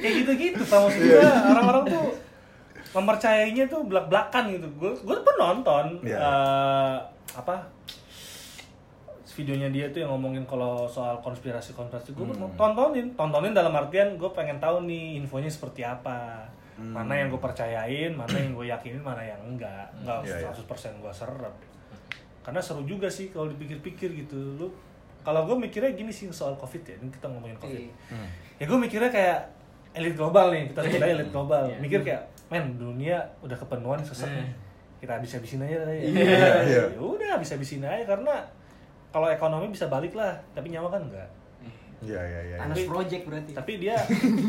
kayak 0.00 0.14
gitu-gitu 0.24 0.62
pak 0.64 0.78
maksud 0.80 1.00
gue 1.04 1.20
orang-orang 1.22 1.84
tuh 1.92 2.04
mempercayainya 2.90 3.64
tuh 3.66 3.84
belak-belakan 3.84 4.50
gitu 4.50 4.66
gue 4.76 4.90
gue 4.96 5.16
pun 5.16 5.36
nonton 5.36 5.84
Iya. 6.02 6.18
eh, 6.18 6.96
apa 7.32 7.54
videonya 9.30 9.70
dia 9.70 9.86
tuh 9.88 10.02
yang 10.02 10.10
ngomongin 10.10 10.42
kalau 10.44 10.84
soal 10.84 11.16
konspirasi 11.18 11.72
konspirasi 11.72 12.12
gue 12.12 12.26
Hmm. 12.26 12.50
tontonin 12.54 13.14
tontonin 13.14 13.54
dalam 13.54 13.72
artian 13.72 14.14
gue 14.14 14.30
pengen 14.30 14.58
tahu 14.58 14.84
nih 14.84 15.16
infonya 15.16 15.48
seperti 15.48 15.80
apa 15.80 16.44
Hmm. 16.74 16.92
mana 16.92 17.12
yang 17.14 17.28
gue 17.28 17.38
percayain 17.38 18.10
mana 18.10 18.32
yang 18.32 18.52
gue 18.52 18.66
yakinin 18.66 19.00
mana 19.00 19.20
yang 19.20 19.38
enggak 19.38 19.86
enggak 19.94 20.24
Iya, 20.24 20.36
iya. 20.40 20.50
100% 20.50 20.66
gue 20.98 21.12
serap 21.12 21.54
karena 22.40 22.58
seru 22.58 22.82
juga 22.82 23.06
sih 23.06 23.28
kalau 23.28 23.46
dipikir-pikir 23.46 24.10
gitu 24.18 24.36
lu 24.56 24.66
kalau 25.20 25.44
gue 25.44 25.54
mikirnya 25.54 25.92
gini 25.92 26.08
sih 26.08 26.26
soal 26.30 26.56
covid 26.56 26.80
ya 26.82 26.96
ini 26.96 27.08
kita 27.08 27.28
ngomongin 27.28 27.56
covid 27.56 27.80
Iya. 27.80 28.26
ya 28.56 28.64
gue 28.66 28.78
mikirnya 28.78 29.08
kayak 29.08 29.38
elit 29.92 30.14
global 30.14 30.50
nih 30.50 30.68
kita 30.68 30.80
sebut 30.82 31.00
elit 31.14 31.30
global 31.30 31.62
Iya. 31.64 31.78
mikir 31.78 32.00
kayak 32.02 32.22
men 32.50 32.74
dunia 32.74 33.14
udah 33.40 33.56
kepenuhan 33.56 33.98
sesek 34.00 34.26
nih 34.28 34.48
kita 34.98 35.16
habis 35.16 35.32
habisin 35.32 35.62
aja 35.62 35.80
lah 35.80 35.90
ya 35.90 36.02
Iya, 36.02 36.26
iya. 36.68 36.82
Ya 36.88 37.00
udah 37.00 37.28
habis 37.32 37.48
habisin 37.48 37.80
aja 37.80 38.04
karena 38.04 38.34
kalau 39.08 39.26
ekonomi 39.26 39.66
bisa 39.68 39.86
balik 39.86 40.12
lah 40.12 40.34
tapi 40.50 40.68
nyawa 40.68 40.90
kan 40.90 41.02
enggak 41.02 41.28
Iya, 42.00 42.16
iya, 42.18 42.40
iya. 42.42 42.56
Panas 42.58 42.80
project 42.82 43.22
berarti. 43.24 43.52
tapi 43.52 43.76
dia 43.76 43.92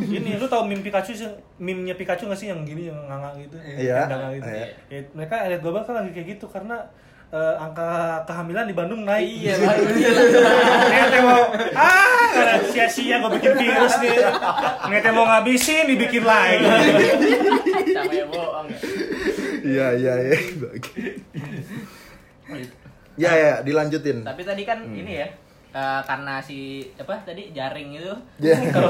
ini 0.08 0.36
lu 0.36 0.48
tau 0.48 0.64
meme 0.64 0.80
Pikachu 0.80 1.12
sih 1.12 1.28
meme-nya 1.58 1.94
Pikachu 1.94 2.26
gak 2.26 2.36
sih 2.36 2.48
yang 2.48 2.64
gini 2.64 2.88
yang 2.88 2.96
nganga 3.06 3.36
gitu 3.38 3.60
Iya, 3.60 4.08
Yang 4.08 4.12
nganga 4.14 4.30
gitu. 4.34 4.48
iya. 4.50 4.66
Ya, 4.88 5.00
mereka 5.12 5.36
elit 5.42 5.60
global 5.60 5.84
kan 5.84 6.00
lagi 6.00 6.12
kayak 6.12 6.28
gitu 6.32 6.48
karena 6.48 6.80
eh, 7.28 7.56
angka 7.58 7.88
kehamilan 8.24 8.66
di 8.66 8.74
Bandung 8.74 9.04
naik 9.04 9.28
Iya. 9.28 9.56
Iya. 9.94 10.12
Ternyata 10.82 11.18
mau 11.22 11.44
ah 11.76 12.28
karena 12.32 12.56
sia-sia 12.66 13.20
gue 13.20 13.32
bikin 13.36 13.54
virus 13.58 13.94
nih. 14.00 14.16
Ternyata 14.82 15.10
mau 15.12 15.26
ngabisin 15.28 15.84
dibikin 15.86 16.24
lagi. 16.24 16.56
Ya. 19.62 19.94
Iya, 19.94 20.14
iya, 20.14 20.14
iya. 20.20 20.38
Ya, 23.18 23.32
ya, 23.32 23.54
dilanjutin. 23.62 24.24
Tapi 24.24 24.42
tadi 24.42 24.64
kan 24.64 24.82
ini 24.88 25.20
ya, 25.20 25.28
eh, 25.72 26.02
karena 26.02 26.40
si 26.40 26.58
apa 26.96 27.20
tadi 27.22 27.52
jaring 27.52 27.94
itu 27.94 28.14
Iya. 28.40 28.58
kalau 28.76 28.90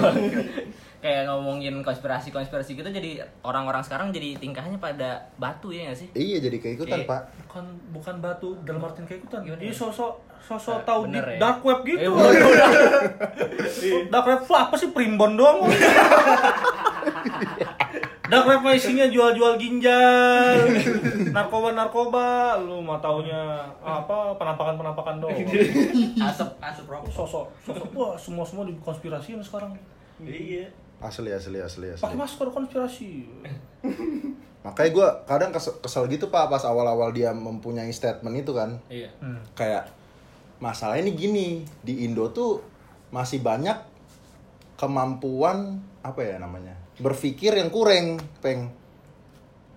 kayak 1.02 1.26
ngomongin 1.26 1.82
konspirasi-konspirasi 1.82 2.78
gitu 2.78 2.86
jadi 2.86 3.18
orang-orang 3.42 3.82
sekarang 3.82 4.14
jadi 4.14 4.38
tingkahnya 4.38 4.78
pada 4.78 5.26
batu 5.36 5.74
ya 5.74 5.90
nggak 5.90 5.98
sih? 5.98 6.08
Iya, 6.14 6.38
jadi 6.40 6.58
keikutan, 6.58 7.02
Iya. 7.02 7.10
Pak. 7.10 7.22
Bukan 7.44 7.66
bukan 7.92 8.16
batu 8.22 8.50
dalam 8.62 8.86
artian 8.86 9.06
kayak 9.06 9.26
ikutan. 9.26 9.42
Gimana? 9.42 9.60
Ini 9.60 9.74
sosok 9.74 10.14
sosok 10.40 10.82
Eh, 10.82 10.86
tahu 10.86 11.02
di 11.08 11.18
ya? 11.18 11.38
dark 11.38 11.62
web 11.62 11.82
gitu. 11.82 12.02
Eh, 12.02 12.14
dark 14.14 14.26
web 14.28 14.42
apa 14.46 14.76
sih 14.76 14.90
primbon 14.90 15.34
doang? 15.34 15.66
dark 18.32 18.48
web 18.48 18.64
mah 18.64 18.72
isinya 18.72 19.04
jual-jual 19.12 19.60
ginjal, 19.60 20.56
narkoba-narkoba, 21.36 22.56
lu 22.64 22.80
mah 22.80 23.04
taunya 23.04 23.60
apa 23.84 24.32
penampakan-penampakan 24.40 25.20
doang. 25.20 25.36
Asap 26.16 26.50
asap 26.64 26.86
rokok. 26.88 27.12
Sosok 27.12 27.46
sosok 27.68 27.92
wah 27.92 28.16
semua 28.16 28.48
semua 28.48 28.64
dikonspirasiin 28.64 29.44
sekarang. 29.44 29.76
Iya. 30.24 30.72
Asli, 31.04 31.34
asli, 31.34 31.60
asli, 31.60 31.92
asli. 31.92 32.00
Pakai 32.00 32.16
masker 32.16 32.48
konspirasi. 32.48 33.12
Makanya 34.62 34.90
gue 34.94 35.08
kadang 35.26 35.50
kesel, 35.50 35.74
kesel 35.82 36.06
gitu 36.06 36.30
pak 36.30 36.46
pas 36.46 36.62
awal-awal 36.64 37.10
dia 37.10 37.34
mempunyai 37.34 37.90
statement 37.90 38.38
itu 38.38 38.54
kan 38.54 38.78
Iya. 38.88 39.10
Hmm. 39.18 39.42
kayak 39.58 39.90
masalah 40.62 41.02
ini 41.02 41.18
gini 41.18 41.66
di 41.82 42.06
Indo 42.06 42.30
tuh 42.30 42.62
masih 43.10 43.42
banyak 43.42 43.74
kemampuan 44.78 45.82
apa 46.06 46.22
ya 46.22 46.38
namanya 46.38 46.78
berpikir 47.02 47.58
yang 47.58 47.68
kurang 47.68 48.22
peng. 48.40 48.70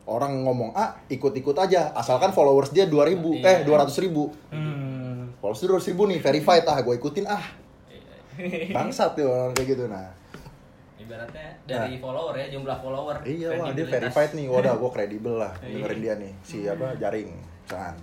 Orang 0.05 0.45
ngomong 0.45 0.77
A 0.77 1.01
ikut-ikut 1.09 1.57
aja. 1.57 1.97
Asalkan 1.97 2.31
followers 2.31 2.69
dia 2.71 2.85
2000 2.85 3.41
eh 3.41 3.65
200 3.65 4.05
ribu. 4.05 4.29
Hmm. 4.53 5.33
followers 5.41 5.61
dia 5.61 5.71
200 5.73 5.91
ribu 5.93 6.03
nih 6.07 6.19
verified 6.21 6.65
ah 6.65 6.79
gue 6.79 6.95
ikutin 6.95 7.25
ah. 7.25 7.45
Bangsat 8.73 9.15
tuh 9.15 9.25
orang 9.25 9.53
kayak 9.53 9.69
gitu 9.73 9.85
nah. 9.87 10.09
Ibaratnya 10.95 11.49
dari 11.65 12.01
follower 12.01 12.33
ya, 12.35 12.47
jumlah 12.49 12.77
follower. 12.81 13.17
Iya 13.23 13.49
wah 13.55 13.69
dia 13.71 13.85
verified 13.85 14.33
nih, 14.33 14.49
wadah 14.49 14.73
gue 14.75 14.91
kredibel 14.97 15.37
lah 15.37 15.53
Iya. 15.61 15.85
dengerin 15.85 16.01
dia 16.01 16.15
nih 16.17 16.33
si 16.41 16.65
apa 16.65 16.97
jaring, 16.97 17.29
misalkan. 17.61 17.97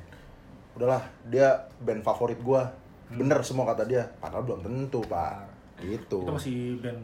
Udahlah 0.77 1.01
dia 1.25 1.47
band 1.81 2.05
favorit 2.05 2.37
gue, 2.37 2.61
bener 3.09 3.41
semua 3.41 3.65
kata 3.67 3.89
dia, 3.89 4.05
padahal 4.21 4.45
belum 4.45 4.61
tentu 4.61 5.01
pak, 5.01 5.49
gitu. 5.81 6.21
Itu 6.21 6.31
masih 6.31 6.77
band 6.77 7.01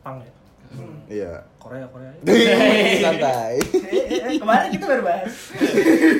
punk 0.00 0.18
ya. 0.22 0.32
Iya. 1.06 1.32
Korea 1.56 1.86
Korea. 1.90 2.10
Santai. 3.06 3.58
Eh, 3.58 4.38
Kemarin 4.38 4.68
kita 4.74 4.84
baru 4.86 5.02
bahas. 5.02 5.34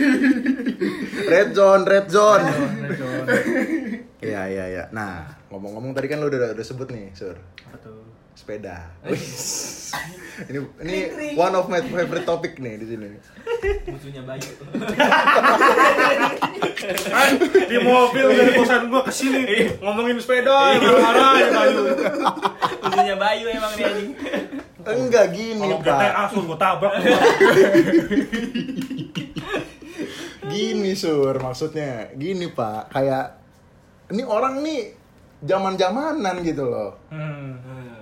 Red 1.32 1.48
zone, 1.52 1.82
red 1.82 2.06
zone. 2.06 2.46
Iya 4.22 4.42
iya 4.46 4.64
iya. 4.70 4.84
Nah 4.90 5.26
ngomong-ngomong 5.50 5.94
tadi 5.94 6.06
kan 6.06 6.18
lu 6.18 6.26
udah 6.26 6.54
udah 6.54 6.64
sebut 6.66 6.86
nih 6.90 7.10
sur 7.14 7.34
Apa 7.66 7.76
tuh? 7.78 8.05
Sepeda. 8.36 8.92
Ini 10.46 10.60
ini 10.84 10.98
one 11.32 11.54
of 11.56 11.72
my 11.72 11.80
favorite 11.80 12.28
topic 12.28 12.60
nih 12.60 12.76
di 12.76 12.86
sini. 12.92 13.16
Musuhnya 13.88 14.20
Bayu. 14.28 14.52
Ah, 17.16 17.32
di 17.40 17.78
mobil 17.80 18.26
dari 18.36 18.52
kosan 18.60 18.92
gua 18.92 19.00
ke 19.08 19.12
sini 19.16 19.80
ngomongin 19.80 20.20
sepeda 20.20 20.76
marah-marah 20.76 21.32
ya 21.40 21.48
Bayu. 21.48 21.80
Musuhnya 22.84 23.16
Bayu 23.16 23.46
emang 23.48 23.72
dia 23.72 23.88
anjing. 23.88 24.12
Enggak 24.86 25.26
gini 25.32 25.58
Kalau 25.58 25.80
pak. 25.80 25.98
GTA 25.98 26.22
sur 26.28 26.42
gua 26.44 26.58
tabrak. 26.60 26.92
Gini 30.46 30.92
sur, 30.94 31.34
maksudnya 31.42 32.12
gini 32.14 32.52
pak, 32.54 32.92
kayak 32.94 33.34
ini 34.14 34.22
orang 34.22 34.62
nih 34.62 34.94
zaman 35.42 35.74
zamanan 35.74 36.40
gitu 36.40 36.64
loh. 36.64 36.96
Hmm. 37.08 37.58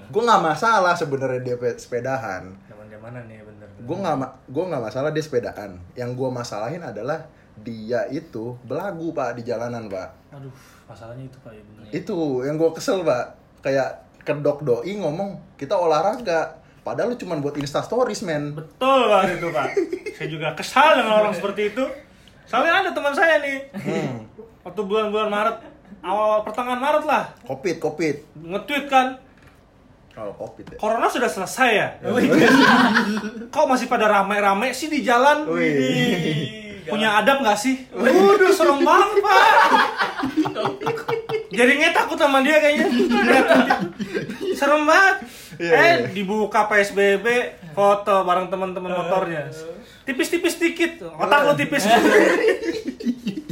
Gue 0.06 0.22
nggak 0.22 0.42
masalah 0.44 0.94
sebenarnya 0.94 1.40
dia 1.42 1.56
pe- 1.56 1.74
sepedahan. 1.74 2.46
Zaman-zamanan 2.64 3.26
nih 3.26 3.42
bener. 3.42 3.66
Gue 3.80 3.96
nggak 3.96 4.16
gue 4.46 4.64
nggak 4.64 4.82
masalah 4.82 5.10
dia 5.10 5.20
sepedaan. 5.20 5.70
Yang 5.92 6.10
gue 6.14 6.28
masalahin 6.30 6.80
adalah 6.80 7.26
dia 7.56 8.06
itu 8.08 8.58
belagu 8.62 9.10
pak 9.10 9.38
di 9.38 9.46
jalanan 9.46 9.86
pak 9.86 10.10
Aduh, 10.34 10.50
masalahnya 10.84 11.22
itu 11.22 11.38
Pak 11.38 11.54
ya 11.54 11.62
bener. 11.62 11.86
itu 11.94 12.18
yang 12.42 12.58
gue 12.58 12.66
kesel 12.74 13.06
pak 13.06 13.30
kayak 13.62 13.94
kedok 14.20 14.66
doi 14.66 14.90
ngomong 14.90 15.38
kita 15.54 15.70
olahraga 15.70 16.50
padahal 16.82 17.14
lu 17.14 17.16
cuma 17.16 17.38
buat 17.38 17.54
insta 17.54 17.78
stories 17.78 18.26
men 18.26 18.58
Betul 18.58 19.06
banget 19.06 19.38
itu 19.38 19.48
Pak. 19.48 19.68
saya 20.18 20.28
juga 20.28 20.48
kesal 20.52 20.98
dengan 20.98 21.14
orang 21.16 21.30
seperti 21.30 21.70
itu. 21.70 21.84
Soalnya 22.44 22.82
ada 22.82 22.90
teman 22.90 23.14
saya 23.14 23.38
nih. 23.38 23.58
hmm. 23.72 24.14
Waktu 24.60 24.80
bulan-bulan 24.82 25.30
Maret, 25.30 25.56
awal 26.04 26.44
pertengahan 26.44 26.80
Maret 26.80 27.04
lah, 27.08 27.24
covid 27.48 27.76
covid 27.80 28.16
nge-tweet 28.36 28.84
kan, 28.92 29.18
kalau 30.14 30.30
covid 30.38 30.64
ya 30.70 30.76
Corona 30.78 31.10
sudah 31.10 31.26
selesai 31.26 31.70
ya? 31.74 31.88
Kok 33.50 33.66
masih 33.66 33.90
pada 33.90 34.06
rame-rame 34.06 34.70
sih 34.70 34.86
di 34.86 35.02
jalan? 35.02 35.50
Wih. 35.50 36.62
Punya 36.86 37.18
adab 37.18 37.42
nggak 37.42 37.58
sih? 37.58 37.88
Waduh, 37.90 38.52
serem 38.52 38.84
banget, 38.84 39.24
Pak. 39.24 39.42
Jadinya 41.50 41.88
takut 41.90 42.20
sama 42.20 42.44
dia 42.44 42.60
kayaknya. 42.60 42.86
serem 44.54 44.84
banget. 44.84 45.16
Iya, 45.54 45.72
eh, 45.72 45.82
iya. 45.82 45.96
dibuka 46.10 46.66
PSBB, 46.66 47.26
foto 47.72 48.22
bareng 48.26 48.52
teman-teman 48.52 48.90
motornya. 48.94 49.48
Tipis-tipis 50.04 50.60
dikit. 50.60 51.02
Otak 51.14 51.40
lu 51.48 51.54
tipis. 51.56 51.88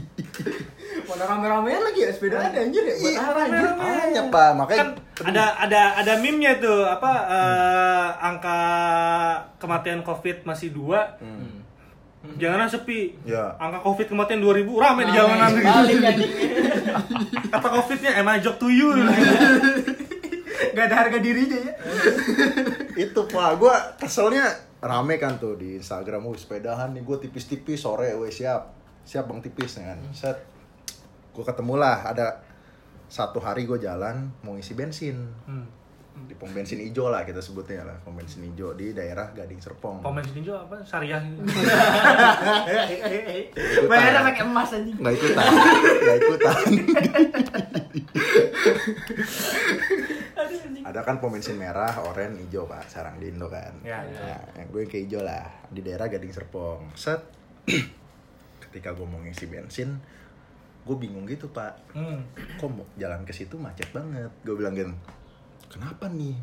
Mana 1.13 1.25
rame-ramean 1.29 1.83
lagi 1.85 2.01
ya 2.09 2.11
sepeda 2.11 2.41
ada 2.41 2.57
anjir 2.57 2.89
ya 2.89 2.95
buat 2.97 3.17
arah 3.21 3.43
anjir. 3.45 3.69
Hanya 3.77 4.23
pak 4.33 4.49
makanya 4.57 4.81
kan 4.81 4.89
ada 5.29 5.45
ada 5.61 5.83
ada 6.01 6.13
meme-nya 6.17 6.57
tuh 6.57 6.89
apa 6.89 7.13
eh, 7.29 8.09
angka 8.25 8.61
kematian 9.61 10.01
Covid 10.01 10.49
masih 10.49 10.73
dua. 10.73 11.21
Jalanan 12.39 12.71
sepi. 12.71 13.19
Ya. 13.29 13.53
Angka 13.59 13.83
Covid 13.83 14.07
kematian 14.09 14.41
2000 14.41 14.65
rame 14.79 15.03
di 15.05 15.13
jalanan. 15.13 15.51
Anjing. 15.53 16.01
Kata 17.51 17.69
Covid-nya 17.77 18.15
am 18.17 18.31
I 18.31 18.39
joke 18.41 18.63
to 18.63 18.71
you? 18.73 18.95
Gak 20.73 20.89
ada 20.89 20.97
harga 21.05 21.19
dirinya 21.21 21.59
ya. 21.59 21.75
itu 22.97 23.21
pak 23.29 23.51
gue 23.57 23.75
keselnya 24.05 24.53
rame 24.79 25.17
kan 25.17 25.41
tuh 25.41 25.57
di 25.57 25.81
Instagram 25.81 26.29
gue 26.29 26.39
sepedahan 26.39 26.93
nih 26.93 27.03
gue 27.05 27.17
tipis-tipis 27.25 27.81
sore 27.81 28.13
weh 28.21 28.29
siap 28.29 28.73
siap 29.03 29.27
bang 29.27 29.41
tipis 29.41 29.81
ya 29.81 29.95
kan 29.95 29.99
set 30.13 30.39
gue 31.33 31.43
ketemu 31.43 31.75
lah 31.75 32.05
ada 32.07 32.45
satu 33.09 33.39
hari 33.39 33.65
gue 33.65 33.77
jalan 33.77 34.29
mau 34.41 34.53
ngisi 34.53 34.73
bensin 34.73 35.17
Hmm. 35.45 35.65
di 36.23 36.37
pom 36.37 36.45
bensin 36.47 36.77
hijau 36.77 37.09
lah 37.09 37.25
kita 37.25 37.41
sebutnya 37.41 37.83
lah 37.83 37.97
pom 37.99 38.13
bensin 38.13 38.45
hijau 38.45 38.77
di 38.77 38.93
daerah 38.93 39.33
Gading 39.33 39.57
Serpong 39.59 40.05
Komen 40.05 40.21
sini 40.23 40.45
juga 40.45 40.61
apa? 40.63 40.77
Syariah. 40.85 41.25
Bayarnya 43.89 44.21
pakai 44.23 44.45
emas 44.45 44.71
anjing. 44.71 44.93
nggak 45.01 45.15
ikutan 45.15 45.45
nggak 45.99 46.17
ikutan 46.21 46.57
ada 50.83 51.01
kan 51.01 51.17
pom 51.17 51.31
bensin 51.31 51.55
merah, 51.55 51.95
oranye, 52.03 52.43
hijau 52.45 52.67
pak, 52.67 52.85
sarang 52.85 53.17
di 53.17 53.31
Indo 53.31 53.47
kan. 53.47 53.71
Ya, 53.81 54.03
ya. 54.03 54.19
Nah, 54.35 54.43
yang 54.59 54.69
gue 54.69 54.85
ke 54.85 54.99
hijau 55.01 55.23
lah 55.23 55.47
di 55.71 55.81
daerah 55.81 56.11
Gading 56.11 56.35
Serpong. 56.35 56.91
Set, 56.93 57.23
ketika 58.69 58.91
gue 58.93 59.07
mau 59.07 59.23
ngisi 59.23 59.47
bensin, 59.47 59.97
gue 60.83 60.97
bingung 60.99 61.25
gitu 61.25 61.47
pak. 61.49 61.79
Hmm. 61.95 62.27
Kok 62.59 62.69
mau 62.73 62.87
jalan 62.99 63.23
ke 63.23 63.31
situ 63.31 63.55
macet 63.57 63.89
banget? 63.91 64.31
Gue 64.43 64.59
bilang 64.59 64.75
gitu, 64.75 64.91
kenapa 65.69 66.11
nih? 66.11 66.35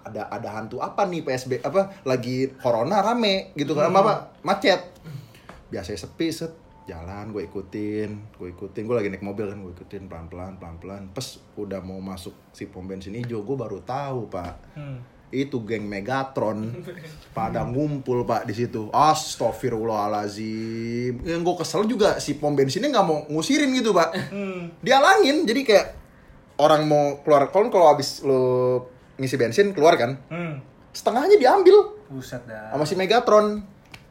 Ada 0.00 0.32
ada 0.32 0.48
hantu 0.56 0.80
apa 0.80 1.04
nih 1.04 1.20
PSB 1.20 1.60
apa 1.60 1.92
lagi 2.08 2.48
corona 2.56 3.04
rame 3.04 3.52
gitu 3.52 3.76
kan 3.76 3.92
apa, 3.92 4.00
apa 4.00 4.14
macet 4.40 4.80
biasanya 5.68 6.00
sepi 6.00 6.32
set 6.32 6.56
jalan 6.88 7.30
gue 7.30 7.44
ikutin 7.44 8.32
gue 8.32 8.48
ikutin 8.48 8.88
gue 8.88 8.96
lagi 8.96 9.12
naik 9.12 9.20
mobil 9.20 9.46
kan 9.46 9.60
gue 9.60 9.76
ikutin 9.76 10.08
pelan 10.08 10.26
pelan 10.26 10.56
pelan 10.56 10.76
pelan 10.80 11.02
pas 11.12 11.22
udah 11.54 11.84
mau 11.84 12.00
masuk 12.00 12.32
si 12.50 12.66
pom 12.66 12.88
bensin 12.88 13.12
hijau 13.12 13.44
gue 13.44 13.54
baru 13.54 13.84
tahu 13.84 14.26
pak 14.26 14.72
Hmm. 14.72 14.98
Itu 15.32 15.60
geng 15.60 15.84
Megatron 15.84 16.72
pada 17.30 17.62
ngumpul 17.62 18.22
pak 18.22 18.42
di 18.42 18.52
situ 18.52 18.86
Astagfirullahalazim 18.90 21.20
yang 21.22 21.40
gue 21.40 21.54
kesel 21.56 21.84
juga 21.84 22.16
si 22.16 22.34
pom 22.34 22.52
bensinnya 22.52 22.88
nggak 22.88 23.04
mau 23.04 23.24
ngusirin 23.28 23.68
gitu 23.72 23.90
pak 23.90 24.08
Hmm. 24.28 24.68
dialangin 24.78 25.42
jadi 25.42 25.60
kayak 25.62 25.86
orang 26.56 26.84
mau 26.84 27.16
keluar 27.20 27.48
kalau 27.48 27.68
kalau 27.68 27.86
habis 27.88 28.20
lo 28.20 28.40
ngisi 29.16 29.34
bensin 29.36 29.70
keluar 29.70 29.94
kan 29.94 30.16
Hmm. 30.26 30.58
setengahnya 30.90 31.36
diambil 31.36 31.94
Buset 32.08 32.40
dah. 32.44 32.70
sama 32.70 32.82
si 32.82 32.94
Megatron 32.94 33.60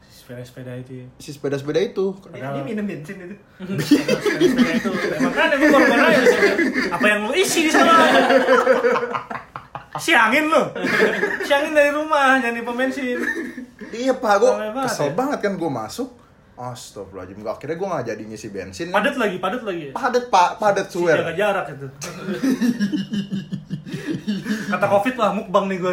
Sepeda-sepeda 0.08 0.70
itu 0.74 0.90
ya. 0.94 1.04
si 1.18 1.28
sepeda-sepeda 1.30 1.78
itu 1.82 2.14
Dia, 2.30 2.52
dia 2.52 2.62
minum 2.62 2.84
bensin 2.84 3.14
itu. 3.18 3.34
Sepeda-sepeda 3.58 4.70
itu. 4.72 4.88
Emang 5.12 5.32
kan 5.32 5.50
emang 5.50 5.68
korban 5.74 5.98
aja. 5.98 6.22
Apa 6.88 7.04
yang 7.04 7.18
lu 7.26 7.34
isi 7.34 7.66
di 7.66 7.68
sana? 7.68 7.90
Siangin 9.98 10.46
lu. 10.46 10.62
Siangin 11.42 11.74
dari 11.74 11.90
rumah, 11.90 12.38
jangan 12.38 12.54
di 12.54 12.62
pom 12.62 12.76
bensin. 12.78 13.18
iya 13.90 14.14
pak 14.14 14.34
gue 14.38 14.52
kesel 14.86 15.10
ya? 15.10 15.14
banget 15.18 15.38
kan 15.42 15.58
gue 15.58 15.66
masuk 15.66 16.14
Astagfirullahaladzim 16.54 17.42
akhirnya 17.42 17.74
gue 17.74 17.88
gak 17.88 18.06
jadi 18.06 18.22
ngisi 18.22 18.48
bensin 18.52 18.86
Padat 18.92 19.16
lagi, 19.16 19.40
padat 19.40 19.62
lagi. 19.64 19.90
padat 19.90 20.28
pak 20.28 20.60
padat 20.60 20.86
Si 20.86 21.00
swear 21.00 21.16
Jaga 21.18 21.32
jarak 21.34 21.66
itu. 21.72 21.86
Kata 24.70 24.86
Covid 24.86 25.14
lah, 25.18 25.30
mukbang 25.34 25.66
nih 25.66 25.78
gue. 25.80 25.92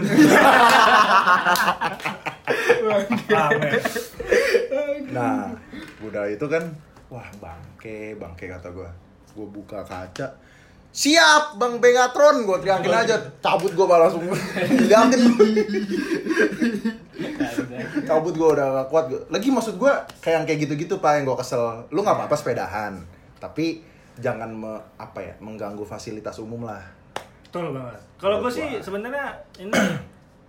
Rame. 3.28 3.72
Nah, 5.10 5.50
udah 6.04 6.24
itu 6.30 6.46
kan, 6.46 6.64
wah 7.10 7.26
bangke, 7.40 8.14
bangke 8.16 8.46
kata 8.46 8.70
gua. 8.70 8.92
Gua 9.34 9.48
buka 9.50 9.82
kaca, 9.82 10.28
siap 10.90 11.56
bang 11.56 11.78
Bengatron, 11.78 12.44
gua 12.44 12.58
teriakin 12.58 12.90
aja, 12.90 13.16
cabut 13.38 13.72
gua 13.72 13.86
malah 13.88 14.10
langsung 14.10 14.26
liatin. 14.82 15.22
cabut 18.04 18.34
gua 18.34 18.50
udah 18.58 18.68
gak 18.76 18.88
kuat. 18.90 19.06
Gua. 19.08 19.22
Lagi 19.30 19.50
maksud 19.50 19.76
gua 19.78 20.06
kayak 20.20 20.36
yang 20.36 20.46
kayak 20.46 20.60
gitu-gitu 20.66 20.98
pak 20.98 21.22
yang 21.22 21.26
gua 21.26 21.38
kesel. 21.38 21.86
Lu 21.90 22.02
nggak 22.02 22.18
apa-apa 22.18 22.36
sepedahan, 22.36 22.94
tapi 23.38 23.84
jangan 24.18 24.50
me- 24.50 24.84
apa 24.98 25.20
ya 25.22 25.34
mengganggu 25.38 25.84
fasilitas 25.84 26.38
umum 26.38 26.66
lah. 26.66 26.82
Betul 27.48 27.72
banget. 27.72 28.02
Kalau 28.18 28.42
gue 28.42 28.52
sih 28.52 28.82
sebenarnya 28.82 29.30
ini 29.56 29.72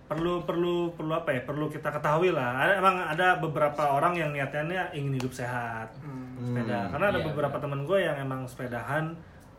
perlu 0.03 0.41
perlu 0.43 0.91
perlu 0.91 1.13
apa 1.13 1.31
ya? 1.31 1.41
Perlu 1.45 1.69
kita 1.69 1.93
ketahui 1.93 2.33
lah. 2.33 2.59
Ada, 2.59 2.73
emang 2.75 2.95
ada 2.97 3.37
beberapa 3.37 3.93
orang 3.93 4.17
yang 4.17 4.33
niatannya 4.33 4.91
ingin 4.91 5.15
hidup 5.15 5.31
sehat, 5.31 5.93
sepeda. 6.35 6.89
Karena 6.89 7.13
ada 7.13 7.19
Iya, 7.21 7.27
beberapa 7.29 7.55
teman 7.55 7.85
gue 7.85 7.99
yang 8.01 8.17
emang 8.17 8.43
sepedahan 8.43 9.13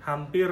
hampir 0.04 0.50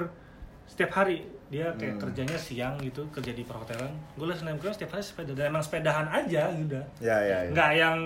setiap 0.68 0.92
hari. 1.02 1.24
Dia 1.48 1.72
kayak 1.80 1.96
kerjanya 1.96 2.37
siang 2.37 2.76
gitu, 2.84 3.08
kerja 3.08 3.32
di 3.32 3.40
perhotelan. 3.40 3.88
Gue 4.20 4.28
liat 4.28 4.37
senam 4.37 4.61
setiap 4.61 4.92
hari 4.92 5.00
sepeda. 5.00 5.32
Dan 5.32 5.48
emang 5.48 5.64
sepedahan 5.64 6.04
aja, 6.04 6.52
udah. 6.52 6.84
Ya 7.00 7.16
ya. 7.24 7.38
ya. 7.48 7.50
Nggak 7.56 7.70
yang 7.72 7.98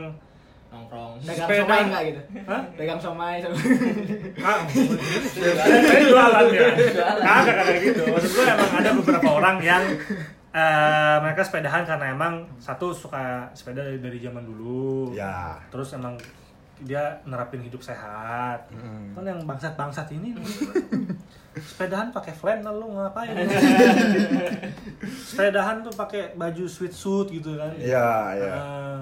Nongkrong. 0.73 1.13
Dagang 1.29 1.47
Sepeda. 1.47 1.63
somai 1.63 1.81
enggak 1.85 2.03
gitu? 2.09 2.21
Hah? 2.49 2.63
Dagang 2.81 3.01
somai 3.01 3.35
sama. 3.45 3.57
Ah, 4.41 4.59
jualan 6.09 6.45
ya. 6.49 6.69
Kagak 7.21 7.55
kagak 7.61 7.79
gitu. 7.85 8.03
Maksud 8.09 8.31
gue 8.33 8.45
emang 8.49 8.73
ada 8.81 8.91
beberapa 8.97 9.29
orang 9.37 9.57
yang 9.61 9.85
eh, 10.53 11.17
mereka 11.21 11.43
sepedahan 11.45 11.85
karena 11.85 12.17
emang 12.17 12.49
satu 12.57 12.97
suka 12.97 13.53
sepeda 13.53 13.85
dari, 13.85 14.01
dari 14.01 14.19
zaman 14.25 14.49
dulu. 14.49 15.13
Ya. 15.13 15.61
Terus 15.69 15.93
emang 15.93 16.17
dia 16.83 17.19
nerapin 17.25 17.63
hidup 17.63 17.79
sehat. 17.79 18.67
Mm. 18.71 19.15
Kan 19.15 19.25
yang 19.25 19.41
bangsat-bangsat 19.43 20.11
ini 20.13 20.35
sepedahan 21.53 22.11
pakai 22.11 22.33
flannel 22.33 22.75
lu 22.77 22.93
ngapain? 22.93 23.33
sepedahan 25.31 25.81
tuh 25.81 25.93
pakai 25.93 26.35
baju 26.35 26.65
sweatsuit 26.65 27.29
gitu 27.33 27.55
kan. 27.57 27.73
Iya 27.79 28.09
iya. 28.35 28.55
Eh, 28.57 29.01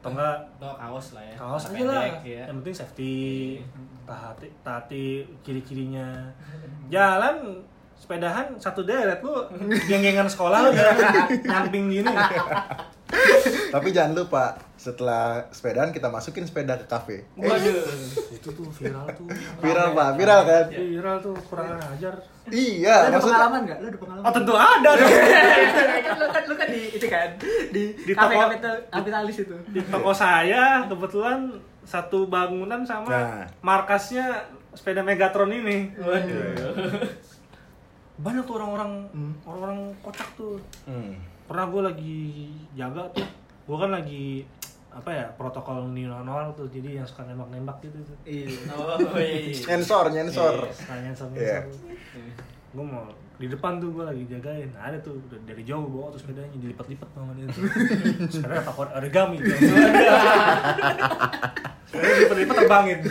atau 0.00 0.16
enggak 0.16 0.36
Atau 0.56 0.72
kaos 0.80 1.06
lah 1.12 1.20
ya. 1.22 1.34
kaos 1.36 1.64
aja 1.68 1.84
lah 1.84 2.04
ya. 2.24 2.48
yang 2.48 2.56
penting 2.64 2.72
safety 2.72 3.14
taati 4.08 4.48
taati 4.64 5.04
kiri 5.44 5.60
kirinya 5.60 6.24
jalan 6.88 7.60
sepedahan 8.00 8.56
satu 8.56 8.80
deret 8.80 9.20
lu 9.20 9.28
geng-gengan 9.84 10.24
sekolah 10.24 10.64
lu 10.64 10.70
nyamping 11.52 11.92
gini 11.92 12.08
Tapi 13.70 13.92
jangan 13.92 14.16
lupa 14.16 14.56
setelah 14.80 15.44
sepedaan 15.50 15.92
kita 15.92 16.08
masukin 16.08 16.40
sepeda 16.42 16.72
ke 16.74 16.86
kafe. 16.86 17.28
Waduh. 17.34 17.84
itu 18.32 18.48
tuh 18.48 18.64
viral 18.72 19.04
tuh 19.12 19.28
Viral 19.60 19.92
pak, 19.92 20.08
viral 20.16 20.40
kan? 20.42 20.64
viral 20.72 21.16
tuh 21.20 21.36
kurang 21.44 21.76
ajar 21.76 22.16
Iya, 22.48 22.88
Lu 22.88 23.04
ada 23.04 23.12
maksudnya 23.12 23.36
pengalaman 23.36 23.60
enggak? 23.62 23.78
Lu 23.78 23.86
ada 23.86 23.98
pengalaman? 24.00 24.24
oh 24.24 24.32
tentu 24.32 24.54
ada 24.56 24.90
dong 24.90 25.10
kan 26.00 26.16
lu 26.16 26.26
kan 26.26 26.42
lu 26.42 26.54
kan 26.56 26.66
di 26.66 26.82
itu 26.90 27.06
kan 27.06 27.28
di, 27.68 27.82
Di 28.00 28.12
kafe 28.14 28.32
toko- 28.32 28.42
kafe 28.42 28.56
kapitalis 28.88 29.36
itu. 29.38 29.56
di 29.68 29.80
toko 29.84 30.10
saya 30.10 30.64
kebetulan 30.86 31.40
satu 31.82 32.18
bangunan 32.26 32.80
sama 32.82 33.06
Nah. 33.06 33.44
markasnya 33.60 34.48
sepeda 34.72 35.02
Megatron 35.02 35.52
ini 35.52 35.92
waduh 35.94 37.04
banyak 38.16 38.42
tuh 38.42 38.54
orang-orang 38.54 38.92
orang-orang 39.42 39.78
kocak 40.00 40.28
tuh 40.34 40.56
Hmm. 40.84 41.20
pernah 41.44 41.66
gue 41.66 41.82
lagi 41.82 42.20
jaga 42.72 43.04
tuh 43.10 43.28
gue 43.62 43.76
kan 43.76 43.90
lagi 43.90 44.24
apa 44.90 45.06
ya 45.08 45.26
protokol 45.34 45.86
new 45.86 46.04
normal 46.04 46.50
tuh 46.52 46.66
jadi 46.66 46.98
yang 46.98 47.06
suka 47.06 47.22
nembak-nembak 47.24 47.78
gitu 47.80 47.98
tuh. 48.02 48.16
Iya. 48.22 48.50
Oh 48.74 49.16
iya. 49.16 49.54
Nyensor, 49.70 50.10
nyensor. 50.10 50.66
Sama 50.72 51.34
Iya. 51.34 51.62
gue 52.70 52.84
mau 52.86 53.02
di 53.34 53.48
depan 53.48 53.80
tuh 53.80 53.90
gue 53.90 54.04
lagi 54.04 54.22
jagain 54.28 54.68
ada 54.76 54.94
tuh 55.00 55.16
dari 55.42 55.64
jauh 55.64 55.82
bawa 55.82 56.12
terus 56.12 56.22
sepedanya 56.22 56.54
dilipat-lipat 56.54 57.08
sama 57.10 57.32
dia 57.34 57.48
tuh 57.48 57.64
sepedanya 58.36 58.62
pakai 58.62 58.94
origami 58.94 59.36
sepedanya 59.40 60.12
dilipat-lipat 61.90 62.54
terbangin 62.60 62.98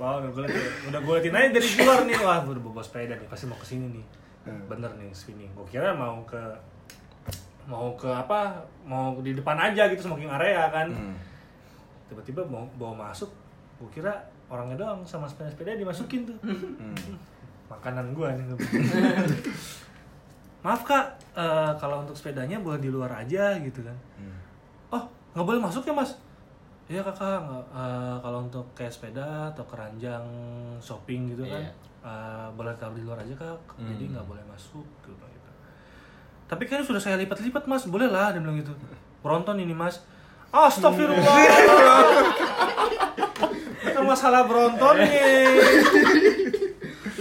Wah, 0.00 0.16
udah 0.16 0.30
gue 0.32 0.42
liatin, 0.48 0.64
udah 0.88 1.00
gue 1.04 1.12
liatin 1.12 1.34
aja 1.36 1.48
dari 1.52 1.68
luar 1.76 2.00
nih, 2.08 2.16
wah 2.24 2.40
udah 2.40 2.62
bawa 2.64 2.80
sepeda 2.80 3.20
nih, 3.20 3.28
pasti 3.28 3.44
mau 3.44 3.60
ke 3.60 3.68
sini 3.68 3.86
nih, 3.92 4.04
bener 4.64 4.96
nih 4.96 5.12
sini. 5.12 5.44
Gue 5.52 5.68
kira 5.68 5.92
mau 5.92 6.24
ke 6.24 6.40
mau 7.66 7.92
ke 7.94 8.08
apa, 8.08 8.56
mau 8.82 9.16
di 9.20 9.32
depan 9.32 9.56
aja 9.56 9.88
gitu 9.88 10.04
smoking 10.04 10.30
area 10.30 10.68
kan. 10.68 10.88
Hmm. 10.88 11.16
Tiba-tiba 12.08 12.42
mau 12.44 12.64
bawa 12.74 13.08
masuk, 13.08 13.30
gue 13.78 13.90
kira 13.92 14.12
orangnya 14.50 14.82
doang 14.82 15.00
sama 15.04 15.26
sepeda-sepeda 15.26 15.76
dimasukin 15.76 16.26
tuh. 16.26 16.38
Hmm. 16.42 16.94
Makanan 17.70 18.12
gue 18.12 18.28
nih. 18.34 18.44
Maaf 20.60 20.84
kak, 20.84 21.06
eh, 21.32 21.72
kalau 21.80 22.04
untuk 22.04 22.12
sepedanya 22.12 22.60
boleh 22.60 22.76
di 22.76 22.92
luar 22.92 23.08
aja 23.16 23.56
gitu 23.56 23.80
kan. 23.80 23.96
Hmm. 24.20 24.36
Oh, 24.92 25.04
nggak 25.32 25.46
boleh 25.46 25.60
masuk 25.62 25.86
ya 25.86 25.94
mas? 25.94 26.12
Iya 26.90 27.00
kakak, 27.00 27.40
eh, 27.70 28.16
kalau 28.18 28.44
untuk 28.44 28.66
kayak 28.74 28.90
sepeda 28.90 29.54
atau 29.54 29.62
keranjang 29.64 30.26
shopping 30.82 31.30
gitu 31.32 31.46
kan, 31.46 31.62
eh, 32.02 32.46
boleh 32.52 32.74
taruh 32.74 32.98
di 32.98 33.06
luar 33.06 33.22
aja 33.22 33.32
kak, 33.32 33.56
jadi 33.78 34.04
Hmm. 34.04 34.12
nggak 34.18 34.26
boleh 34.26 34.44
masuk 34.50 34.84
gitu. 35.00 35.14
Tapi 36.50 36.66
kan 36.66 36.82
sudah 36.82 36.98
saya 36.98 37.14
lipat-lipat 37.14 37.70
mas, 37.70 37.86
boleh 37.86 38.10
lah 38.10 38.34
dia 38.34 38.42
bilang 38.42 38.58
gitu. 38.58 38.74
Bronton 39.22 39.62
ini 39.62 39.70
mas, 39.70 40.02
Astagfirullah. 40.50 41.38
Itu 43.86 44.02
masalah 44.02 44.50
Bronton 44.50 44.98
nih. 44.98 45.46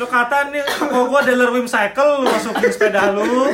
Lo 0.01 0.09
kata 0.09 0.49
nih, 0.49 0.65
kalau 0.65 1.13
gua 1.13 1.21
dealer 1.21 1.53
Wimcycle, 1.53 2.25
lu 2.25 2.27
masukin 2.31 2.73
sepeda 2.73 3.13
lu. 3.13 3.53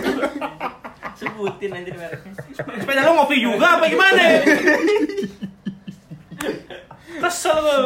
Sebutin 1.20 1.76
anjir 1.76 1.92
mereknya. 2.00 2.32
Sepeda 2.56 3.04
lu 3.04 3.20
ngopi 3.20 3.44
juga 3.44 3.76
apa 3.76 3.92
gimana? 3.92 4.40
Kesel 7.20 7.58
lu. 7.60 7.80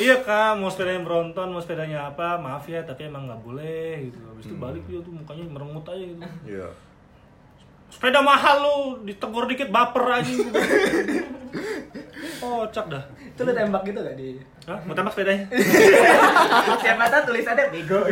Iya 0.00 0.24
kak, 0.24 0.56
mau 0.62 0.72
sepedanya 0.72 1.04
Bronton, 1.04 1.52
mau 1.52 1.60
sepedanya 1.60 2.08
apa, 2.08 2.40
maaf 2.40 2.64
ya, 2.70 2.86
tapi 2.88 3.04
emang 3.10 3.28
nggak 3.28 3.42
boleh 3.44 4.08
gitu. 4.08 4.16
Habis 4.32 4.46
itu 4.48 4.56
balik 4.56 4.84
dia 4.88 5.02
tuh 5.04 5.12
mukanya 5.12 5.44
merengut 5.44 5.84
aja 5.84 6.04
gitu. 6.08 6.24
Iya. 6.48 6.68
Sepeda 7.98 8.22
mahal 8.22 8.62
lu, 8.62 9.02
ditegur 9.02 9.50
dikit 9.50 9.74
baper 9.74 10.22
aja. 10.22 10.30
Oh, 12.38 12.62
cak 12.70 12.86
dah. 12.86 13.02
Itu 13.18 13.42
lu 13.42 13.50
tembak 13.50 13.82
gitu 13.82 13.98
gak 13.98 14.14
di? 14.14 14.38
Hah? 14.70 14.78
Mau 14.86 14.94
tembak 14.94 15.10
sepedanya? 15.10 15.50
Siapa 16.86 17.10
tahu 17.10 17.34
tulisannya 17.34 17.66
bego. 17.74 17.98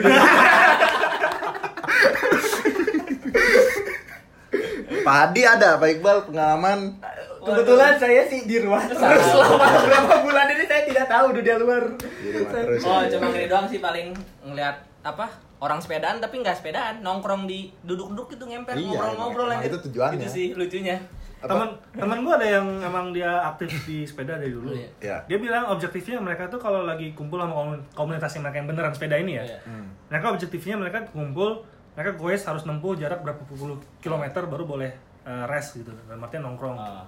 Pak 5.07 5.17
Adi 5.31 5.43
ada, 5.47 5.79
Pak 5.79 5.89
Iqbal 5.95 6.27
pengalaman. 6.27 6.99
Kebetulan 7.39 7.95
saya 8.03 8.27
sih 8.27 8.51
di 8.51 8.59
rumah 8.59 8.83
selama 8.91 9.55
beberapa 9.79 10.27
bulan 10.27 10.51
ini 10.59 10.67
saya 10.67 10.83
tidak 10.91 11.07
tahu 11.07 11.31
dunia 11.39 11.63
luar. 11.63 11.95
Di 12.03 12.29
rumah 12.35 12.51
terus. 12.51 12.83
Oh, 12.83 13.07
ya. 13.07 13.15
cuma 13.15 13.31
gini 13.31 13.47
doang 13.47 13.71
sih 13.71 13.79
paling 13.79 14.11
ngeliat 14.43 14.83
apa 15.07 15.46
orang 15.57 15.79
sepedaan 15.79 16.19
tapi 16.19 16.39
nggak 16.39 16.53
sepedaan 16.55 17.01
nongkrong 17.01 17.45
di 17.45 17.73
duduk-duduk 17.81 18.29
gitu 18.31 18.45
ngemper 18.45 18.75
Iya, 18.75 18.85
ngobrol-ngobrol 18.87 19.49
emang 19.49 19.61
aja 19.61 19.69
itu 19.69 19.79
tujuannya. 19.83 20.19
itu 20.19 20.29
sih 20.29 20.47
lucunya 20.53 20.97
Apa? 21.37 21.53
Temen 21.53 21.69
temen 21.93 22.19
gue 22.21 22.33
ada 22.35 22.49
yang 22.51 22.67
emang 22.81 23.13
dia 23.13 23.29
aktif 23.45 23.69
di 23.85 24.03
sepeda 24.03 24.37
dari 24.37 24.51
dulu. 24.51 24.73
Iya. 24.73 24.89
Ya. 24.99 25.17
Dia 25.27 25.37
bilang 25.37 25.69
objektifnya 25.69 26.17
mereka 26.17 26.49
tuh 26.49 26.57
kalau 26.57 26.83
lagi 26.83 27.13
kumpul 27.13 27.37
sama 27.37 27.53
komun- 27.53 27.85
komunitas 27.93 28.33
yang 28.33 28.43
mereka 28.43 28.57
yang 28.57 28.69
beneran 28.69 28.93
sepeda 28.93 29.17
ini 29.17 29.37
ya. 29.37 29.45
Iya. 29.45 29.59
Hmm. 29.63 29.93
Mereka 30.09 30.33
objektifnya 30.33 30.77
mereka 30.77 31.05
kumpul, 31.07 31.61
mereka 31.93 32.17
goes 32.17 32.41
harus 32.41 32.65
nempuh 32.65 32.97
jarak 32.97 33.21
berapa 33.21 33.37
puluh 33.47 33.77
kilometer 33.99 34.45
baru 34.45 34.65
boleh 34.65 34.91
eh, 35.23 35.45
rest 35.47 35.77
gitu. 35.77 35.93
Dan 36.09 36.17
artinya 36.19 36.49
nongkrong. 36.49 36.73
Oh. 36.75 37.05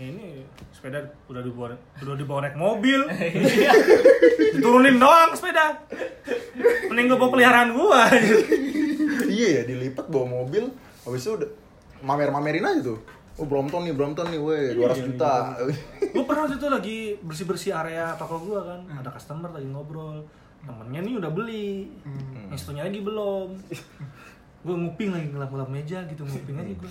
Ini 0.00 0.48
sepeda 0.72 1.04
udah 1.28 1.44
dibawa 1.44 1.76
udah 2.00 2.16
dibawa 2.16 2.48
naik 2.48 2.56
mobil. 2.56 3.04
Diturunin 4.56 4.96
doang 4.96 5.36
sepeda. 5.36 5.76
Mending 6.88 7.12
gue 7.12 7.18
bawa 7.20 7.30
peliharaan 7.30 7.76
gua. 7.76 8.08
Iya 9.28 9.48
ya, 9.60 9.62
dilipat 9.68 10.08
bawa 10.08 10.42
mobil, 10.42 10.72
habis 11.04 11.22
itu 11.22 11.36
udah 11.36 11.50
mamer-mamerin 12.00 12.64
aja 12.64 12.80
tuh. 12.92 12.98
Oh, 13.38 13.46
Brompton 13.48 13.88
nih, 13.88 13.94
Brompton 13.96 14.28
nih, 14.28 14.40
weh, 14.40 14.74
200 14.74 15.06
juta. 15.06 15.54
gue 16.00 16.24
pernah 16.26 16.44
waktu 16.44 16.58
itu 16.58 16.68
lagi 16.68 16.98
bersih 17.22 17.46
bersih 17.46 17.72
area 17.72 18.12
toko 18.18 18.42
gue 18.42 18.60
kan 18.60 18.80
ada 18.90 19.08
customer 19.14 19.48
lagi 19.54 19.68
ngobrol 19.70 20.26
temennya 20.66 21.00
nih 21.06 21.14
udah 21.16 21.30
beli 21.32 21.88
yang 22.50 22.58
satunya 22.58 22.84
lagi 22.84 23.00
belum 23.00 23.48
gue 24.60 24.76
nguping 24.76 25.14
lagi 25.14 25.26
ngelap 25.32 25.48
ngelap 25.54 25.70
meja 25.72 26.04
gitu 26.04 26.26
nguping 26.26 26.56
aja 26.60 26.72
gue 26.74 26.90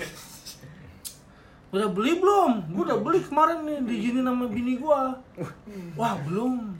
udah 1.69 1.89
beli 1.89 2.17
belum? 2.17 2.73
Gue 2.73 2.84
udah 2.84 2.99
beli 2.99 3.19
kemarin 3.21 3.62
nih 3.62 3.77
diginin 3.86 4.25
sama 4.25 4.45
bini 4.47 4.73
gue 4.75 5.01
wah 5.93 6.13
belum. 6.25 6.73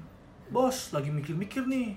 Bos 0.49 0.89
lagi 0.89 1.13
mikir 1.13 1.38
mikir 1.38 1.63
nih 1.65 1.93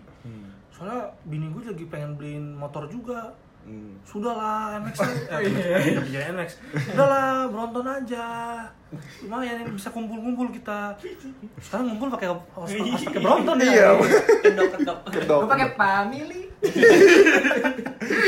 soalnya 0.72 1.08
bini 1.24 1.48
gue 1.48 1.62
lagi 1.64 1.84
pengen 1.86 2.16
beliin 2.16 2.52
motor 2.52 2.84
juga. 2.86 3.32
Hmm. 3.62 3.94
Sudahlah 4.02 4.74
MX 4.82 4.96
eh, 5.30 5.94
udah 5.94 6.02
punya 6.02 6.20
MX 6.34 6.50
Udahlah 6.92 7.46
Bronton 7.46 7.86
aja. 7.86 8.26
Lumayan 9.22 9.62
ini 9.62 9.70
bisa 9.70 9.86
kumpul-kumpul 9.88 10.50
kita. 10.50 10.98
Sekarang 11.62 11.94
ngumpul 11.94 12.10
pakai 12.10 12.26
harus, 12.34 12.42
harus 12.74 13.06
pakai 13.06 13.22
Bronton 13.22 13.56
Iya. 13.62 13.70
ya 13.70 13.90
kedok-kedok 14.42 14.98
Kedok. 15.14 15.38
Gue 15.46 15.50
pakai 15.54 15.68
family. 15.78 16.42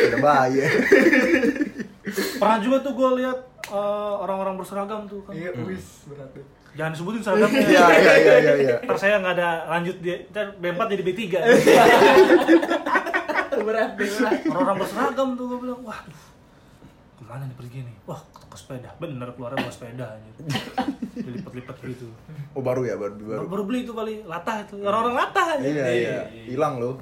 Udah 0.06 0.18
bahaya. 0.22 0.66
Pernah 2.34 2.58
juga 2.58 2.76
tuh 2.80 2.92
gue 2.92 3.10
lihat 3.18 3.38
eh, 3.66 3.78
orang-orang 4.16 4.54
berseragam 4.54 5.04
tuh 5.04 5.20
kan 5.22 5.32
Iya, 5.32 5.50
wis 5.62 6.06
berat 6.06 6.30
deh. 6.30 6.44
Jangan 6.74 6.90
disebutin 6.90 7.20
seragamnya 7.20 7.60
Iya, 7.62 7.84
iya, 7.88 8.14
iya, 8.16 8.34
iya, 8.36 8.54
iya. 8.58 8.76
Ntar 8.80 8.96
saya 8.96 9.18
nggak 9.18 9.34
ada 9.34 9.48
lanjut 9.68 9.96
dia 9.98 10.16
Ntar 10.28 10.46
B4 10.56 10.80
jadi 10.88 11.02
B3 11.02 11.20
berat 13.56 13.90
deh. 13.94 14.08
berat. 14.10 14.38
Orang-orang 14.44 14.76
berseragam 14.78 15.28
tuh 15.34 15.44
gue 15.46 15.58
bilang 15.60 15.80
Wah 15.80 16.00
ke 17.14 17.22
mana 17.24 17.46
nih 17.46 17.56
pergi 17.56 17.78
nih 17.80 17.96
Wah 18.04 18.18
ke 18.26 18.56
sepeda 18.56 18.90
Bener 18.96 19.30
keluarnya 19.32 19.56
bawa 19.56 19.70
sepeda 19.70 20.06
aja 20.10 20.30
Dilipat-lipat 21.14 21.76
gitu 21.84 22.10
Oh, 22.52 22.60
baru 22.60 22.82
ya, 22.82 22.94
baru 22.94 23.14
baru. 23.16 23.46
Baru 23.46 23.62
beli 23.64 23.82
itu 23.82 23.90
kali 23.90 24.22
latah 24.22 24.62
itu 24.62 24.78
orang-orang 24.80 25.14
latah 25.16 25.46
aja 25.54 25.62
Iya, 25.62 25.84
iya. 25.88 26.18
Hilang 26.44 26.78
loh. 26.78 26.98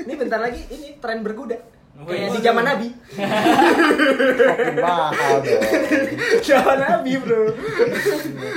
Ini 0.00 0.14
bentar 0.16 0.38
lagi 0.38 0.62
ini 0.68 0.98
tren 0.98 1.22
berkuda. 1.22 1.54
Kayak 1.92 2.34
di 2.34 2.40
zaman 2.40 2.64
Nabi. 2.64 2.88
Makin 3.14 4.76
mahal 4.80 5.34
dong. 5.38 5.62
Zaman 6.48 6.78
Nabi, 6.80 7.12
Bro. 7.14 7.52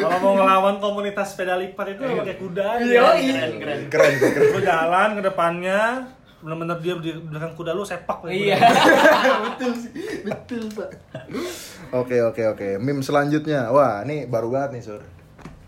Kalau 0.02 0.18
mau 0.18 0.34
ngelawan 0.34 0.76
komunitas 0.80 1.36
sepeda 1.36 1.54
lipat 1.54 1.94
itu 1.94 2.02
pakai 2.02 2.36
kuda 2.40 2.64
aja. 2.80 2.86
Iya, 2.88 3.04
keren 3.14 3.52
keren 3.60 3.80
Keren, 3.92 4.14
keren. 4.18 4.50
Lu 4.50 4.60
jalan 4.64 5.10
ke 5.14 5.22
depannya, 5.22 5.82
bener-bener 6.42 6.78
dia 6.80 6.96
di 6.98 7.12
belakang 7.14 7.54
kuda 7.54 7.76
lu 7.76 7.84
sepak. 7.84 8.26
iya 8.26 8.58
Betul 9.52 9.72
sih. 9.78 9.92
Betul, 10.26 10.64
Pak. 10.74 10.90
Oke, 11.94 12.18
oke, 12.24 12.44
oke. 12.50 12.68
Meme 12.80 13.06
selanjutnya. 13.06 13.70
Wah, 13.70 14.02
ini 14.08 14.26
baru 14.26 14.50
banget 14.50 14.80
nih, 14.80 14.82
Sur. 14.82 15.04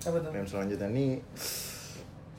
Apa 0.01 0.17
tuh? 0.17 0.31
Meme 0.33 0.47
selanjutnya 0.47 0.87
nih 0.89 1.19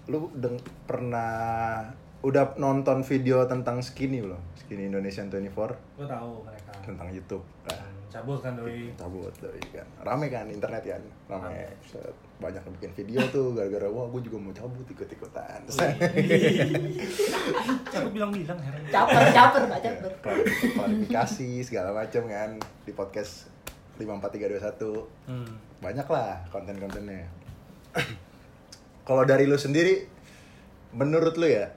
lu 0.08 0.32
deng 0.32 0.56
pernah 0.88 1.84
udah 2.24 2.56
nonton 2.56 3.04
video 3.04 3.44
tentang 3.44 3.84
skinny 3.84 4.24
belum? 4.24 4.40
Skinny 4.68 4.84
Indonesian 4.86 5.26
24 5.26 5.48
Gue 5.96 6.04
tahu 6.04 6.44
mereka. 6.44 6.72
tentang 6.84 7.08
YouTube. 7.08 7.40
Nah, 7.64 7.88
Cabut 8.08 8.36
kan 8.38 8.52
doi. 8.52 8.92
cabut 8.94 9.32
doi 9.34 9.60
kan. 9.66 9.84
Rame 9.98 10.28
kan 10.28 10.44
internet 10.46 10.80
kan. 10.82 11.00
Rame. 11.26 11.72
Banyak 12.38 12.60
yang 12.60 12.74
bikin 12.74 12.92
video 12.94 13.20
tuh 13.26 13.52
gara-gara 13.52 13.84
wah 13.86 14.04
gue 14.06 14.20
juga 14.22 14.36
mau 14.38 14.48
cabut 14.50 14.84
ikut-ikutan. 14.86 15.60
Cabut 17.86 18.12
bilang-bilang 18.14 18.56
heran. 18.58 18.80
Caper, 18.86 19.22
caper, 19.30 19.62
Pak, 19.66 19.80
caper. 19.82 20.12
Klarifikasi- 20.20 20.72
klarifikasi 20.74 21.48
segala 21.62 21.90
macam 21.94 22.22
kan 22.26 22.50
di 22.84 22.92
podcast 22.92 23.48
54321 23.96 25.08
Hmm. 25.26 25.52
banyak 25.78 26.06
lah 26.06 26.38
konten-kontennya 26.48 27.26
kalau 29.04 29.22
dari 29.22 29.44
lu 29.44 29.54
sendiri 29.54 30.06
menurut 30.90 31.34
lu 31.34 31.46
ya 31.46 31.70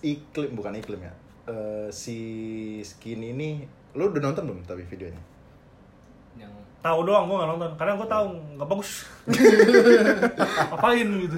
iklim 0.00 0.50
bukan 0.52 0.74
iklim 0.74 1.00
ya 1.00 1.12
eh, 1.46 1.88
si 1.88 2.18
skin 2.80 3.20
ini 3.22 3.62
lu 3.92 4.08
udah 4.08 4.22
nonton 4.22 4.44
belum 4.44 4.60
tapi 4.62 4.82
videonya 4.82 5.20
yang 6.34 6.50
Tahu 6.80 7.00
doang 7.02 7.24
gue 7.24 7.36
gak 7.36 7.48
nonton 7.48 7.70
karena 7.74 7.92
gue 7.94 8.04
tahu 8.06 8.24
nggak 8.54 8.68
bagus. 8.68 9.08
Apain 10.74 11.08
gitu. 11.16 11.36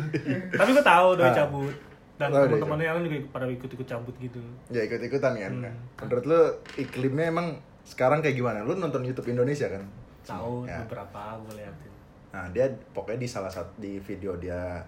Tapi 0.51 0.71
gue 0.73 0.85
tahu 0.85 1.09
doi 1.15 1.29
Ah. 1.29 1.35
cabut. 1.37 1.75
Dan 2.17 2.33
Tahu 2.33 2.49
teman-temannya 2.49 2.83
yang 2.83 2.97
lain 2.97 3.05
juga 3.07 3.17
pada 3.31 3.45
ikut-ikut 3.47 3.85
cabut 3.85 4.15
gitu. 4.17 4.41
ya 4.67 4.81
ikut-ikutan 4.83 5.37
kan 5.37 5.53
Hmm. 5.55 5.77
menurut 6.01 6.25
lu 6.25 6.41
iklimnya 6.75 7.29
emang 7.29 7.61
sekarang 7.85 8.19
kayak 8.19 8.35
gimana 8.35 8.65
lu 8.65 8.73
nonton 8.75 9.05
YouTube 9.05 9.29
Indonesia 9.29 9.69
kan 9.69 9.85
tahu 10.25 10.65
Ya. 10.65 10.81
beberapa 10.83 11.21
gue 11.39 11.61
liatin 11.61 11.93
nah 12.33 12.49
dia 12.51 12.67
pokoknya 12.91 13.21
di 13.21 13.29
salah 13.29 13.47
satu 13.47 13.69
di 13.77 14.01
video 14.01 14.33
dia 14.35 14.81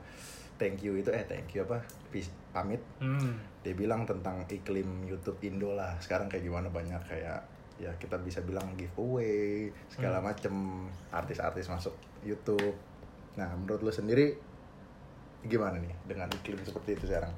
thank 0.59 0.82
you 0.82 0.94
itu 0.94 1.09
eh 1.09 1.24
thank 1.24 1.54
you 1.54 1.62
apa? 1.62 1.80
Pis- 2.11 2.34
pamit. 2.50 2.82
Hmm. 2.98 3.38
dia 3.59 3.74
bilang 3.74 4.02
tentang 4.02 4.42
iklim 4.48 5.04
YouTube 5.04 5.36
Indo 5.42 5.74
lah. 5.74 5.94
Sekarang 5.98 6.26
kayak 6.26 6.42
gimana? 6.42 6.66
Banyak 6.68 7.02
kayak 7.04 7.42
ya 7.78 7.90
kita 7.96 8.18
bisa 8.18 8.42
bilang 8.42 8.64
giveaway 8.74 9.68
segala 9.86 10.18
macem. 10.18 10.86
Artis-artis 11.09 11.68
masuk 11.68 11.94
YouTube. 12.22 12.74
Nah 13.36 13.50
menurut 13.54 13.82
lu 13.82 13.92
sendiri 13.92 14.34
gimana 15.40 15.78
nih 15.78 15.94
dengan 16.04 16.26
iklim 16.32 16.59
seperti 16.62 16.96
itu 16.96 17.06
sekarang? 17.06 17.30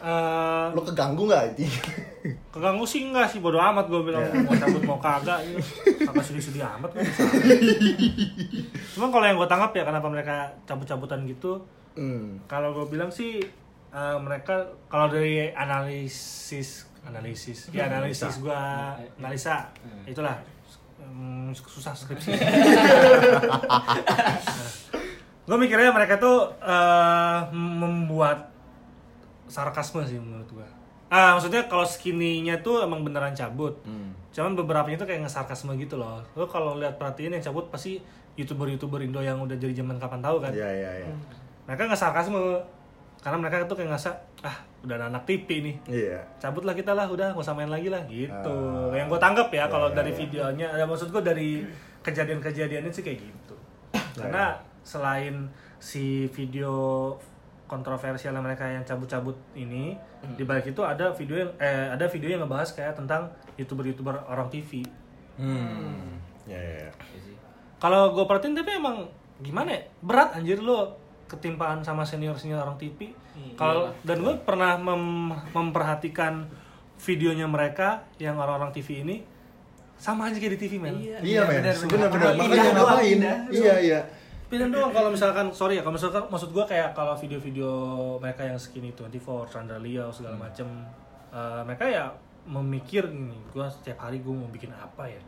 Eh, 0.00 0.66
lu 0.72 0.80
keganggu 0.80 1.28
nggak 1.28 1.44
itu 1.52 1.68
keganggu 2.56 2.88
sih 2.88 3.04
enggak 3.04 3.28
sih. 3.28 3.44
Bodo 3.44 3.60
amat 3.60 3.84
gue 3.84 4.00
bilang. 4.00 4.24
Ya. 4.24 4.40
mau 4.40 4.56
cabut 4.56 4.82
mau 4.88 4.96
kagak 4.96 5.44
gitu 5.44 5.60
kagak 6.08 6.24
sedih-sedih 6.24 6.64
amat 6.80 6.96
gue 6.96 7.04
Cuma 8.96 9.12
kalau 9.12 9.24
yang 9.28 9.36
gue 9.36 9.44
tangkap 9.44 9.76
ya 9.76 9.84
kenapa 9.84 10.08
mereka 10.08 10.48
cabut-cabutan 10.64 11.28
gitu 11.28 11.60
hmm. 11.96 12.46
kalau 12.50 12.74
gue 12.74 12.86
bilang 12.90 13.10
sih 13.10 13.40
eh, 13.90 14.18
mereka 14.20 14.66
kalau 14.90 15.10
dari 15.10 15.50
analisis 15.50 16.86
analisis 17.06 17.72
ya 17.72 17.88
analisis 17.88 18.38
gue 18.42 18.60
analisa 19.18 19.70
itulah. 20.04 20.36
Hmm, 21.00 21.50
susah 21.56 21.96
skripsi. 21.96 22.30
Gue 25.48 25.58
mikirnya 25.58 25.90
mereka 25.90 26.20
tuh 26.22 26.54
eh, 26.62 27.40
membuat 27.56 28.52
sarkasme 29.50 30.06
sih 30.06 30.22
menurut 30.22 30.46
gue 30.46 30.68
ah 31.10 31.34
maksudnya 31.34 31.66
kalau 31.66 31.82
skinny-nya 31.82 32.62
tuh 32.62 32.86
emang 32.86 33.02
beneran 33.02 33.34
cabut. 33.34 33.74
Hmm. 33.82 34.14
cuman 34.30 34.54
beberapa 34.54 34.86
itu 34.86 35.02
kayak 35.02 35.26
nge-sarkasme 35.26 35.74
gitu 35.74 35.98
loh. 35.98 36.22
Lo 36.38 36.46
kalau 36.46 36.78
lihat 36.78 37.02
perhatiin 37.02 37.34
yang 37.34 37.42
cabut 37.42 37.66
pasti 37.66 37.98
youtuber-youtuber 38.38 39.02
Indo 39.02 39.18
yang 39.18 39.42
udah 39.42 39.58
jadi 39.58 39.82
zaman 39.82 39.98
kapan 39.98 40.22
tahu 40.22 40.38
kan? 40.38 40.54
Iya 40.54 40.70
iya 40.70 40.90
iya. 41.02 41.10
Mereka 41.70 41.86
nggak 41.86 42.00
sarkasme 42.00 42.58
karena 43.20 43.36
mereka 43.38 43.62
tuh 43.64 43.76
kayak 43.76 43.94
ngerasa 43.94 44.10
ah 44.42 44.56
udah 44.80 44.96
ada 44.96 45.06
anak 45.06 45.22
TV 45.22 45.60
nih 45.60 45.76
Iya. 45.86 46.18
cabut 46.36 46.64
lah 46.64 46.72
kita 46.72 46.90
lah 46.90 47.06
udah 47.06 47.30
nggak 47.30 47.44
usah 47.44 47.54
main 47.54 47.68
lagi 47.68 47.86
lah 47.86 48.02
gitu 48.04 48.56
Ah. 48.88 48.90
yang 48.90 49.06
gue 49.06 49.20
tanggap 49.20 49.48
ya 49.48 49.58
Ya, 49.58 49.64
kalau 49.68 49.88
ya, 49.88 49.94
dari 49.94 50.10
ya. 50.10 50.18
videonya 50.18 50.66
ada 50.68 50.84
maksud 50.84 51.08
gue 51.08 51.22
dari 51.22 51.62
kejadian-kejadiannya 52.00 52.90
sih 52.90 53.00
kayak 53.00 53.20
gitu 53.20 53.54
karena 54.16 54.56
selain 54.82 55.46
si 55.78 56.26
video 56.28 57.12
kontroversial 57.66 58.34
mereka 58.36 58.66
yang 58.66 58.82
cabut-cabut 58.82 59.36
ini 59.54 59.94
di 60.34 60.42
balik 60.42 60.66
itu 60.66 60.82
ada 60.82 61.12
video 61.12 61.38
yang 61.38 61.50
eh 61.56 61.86
ada 61.86 62.04
video 62.04 62.28
yang 62.28 62.42
ngebahas 62.42 62.74
kayak 62.74 62.96
tentang 62.96 63.30
youtuber-youtuber 63.54 64.16
orang 64.26 64.48
TV 64.48 64.82
Hmm. 65.36 66.20
Iya 66.44 66.58
iya. 66.58 66.88
iya. 67.14 67.36
kalau 67.78 68.12
gue 68.12 68.24
perhatiin 68.24 68.52
tapi 68.52 68.74
emang 68.74 69.08
gimana 69.38 69.72
ya 69.72 69.80
berat 70.00 70.34
anjir 70.34 70.58
lo 70.58 70.99
ketimpaan 71.30 71.78
sama 71.80 72.02
senior 72.02 72.34
senior 72.34 72.58
orang 72.58 72.74
TV 72.74 73.14
kalau 73.54 73.86
dan 74.02 74.18
gue 74.18 74.34
pernah 74.40 74.74
mem- 74.76 75.38
memperhatikan 75.50 76.50
videonya 76.98 77.46
mereka 77.46 77.88
yang 78.16 78.34
orang-orang 78.34 78.68
TV 78.70 79.00
ini 79.00 79.16
sama 79.94 80.26
aja 80.26 80.36
kayak 80.36 80.56
di 80.56 80.60
TV 80.60 80.72
men 80.76 80.96
Iya 80.96 81.44
men, 81.44 81.60
benar, 81.60 81.76
benar 81.78 82.08
benar. 82.08 82.10
benar. 82.10 82.32
Indah 82.34 82.48
Makanya 82.50 82.72
ngapain? 82.74 83.12
indah. 83.14 83.36
Iya 83.48 83.74
iya. 83.78 84.00
Pindah 84.46 84.68
doang 84.68 84.90
kalau 84.90 85.08
misalkan 85.08 85.46
sorry 85.50 85.76
ya 85.76 85.82
kalau 85.82 85.94
misalkan 85.94 86.26
maksud 86.26 86.50
gue 86.50 86.64
kayak 86.66 86.90
kalau 86.90 87.14
video-video 87.14 87.70
mereka 88.16 88.42
yang 88.42 88.56
skinny 88.56 88.90
24, 88.90 89.22
Chandra 89.46 89.78
Liao 89.78 90.10
segala 90.10 90.36
macem 90.36 90.66
eh, 91.30 91.62
mereka 91.62 91.84
ya 91.86 92.10
memikir 92.42 93.06
nih 93.06 93.38
gue 93.46 93.66
setiap 93.70 94.00
hari 94.00 94.18
gue 94.18 94.32
mau 94.32 94.48
bikin 94.48 94.72
apa 94.72 95.04
ya 95.04 95.20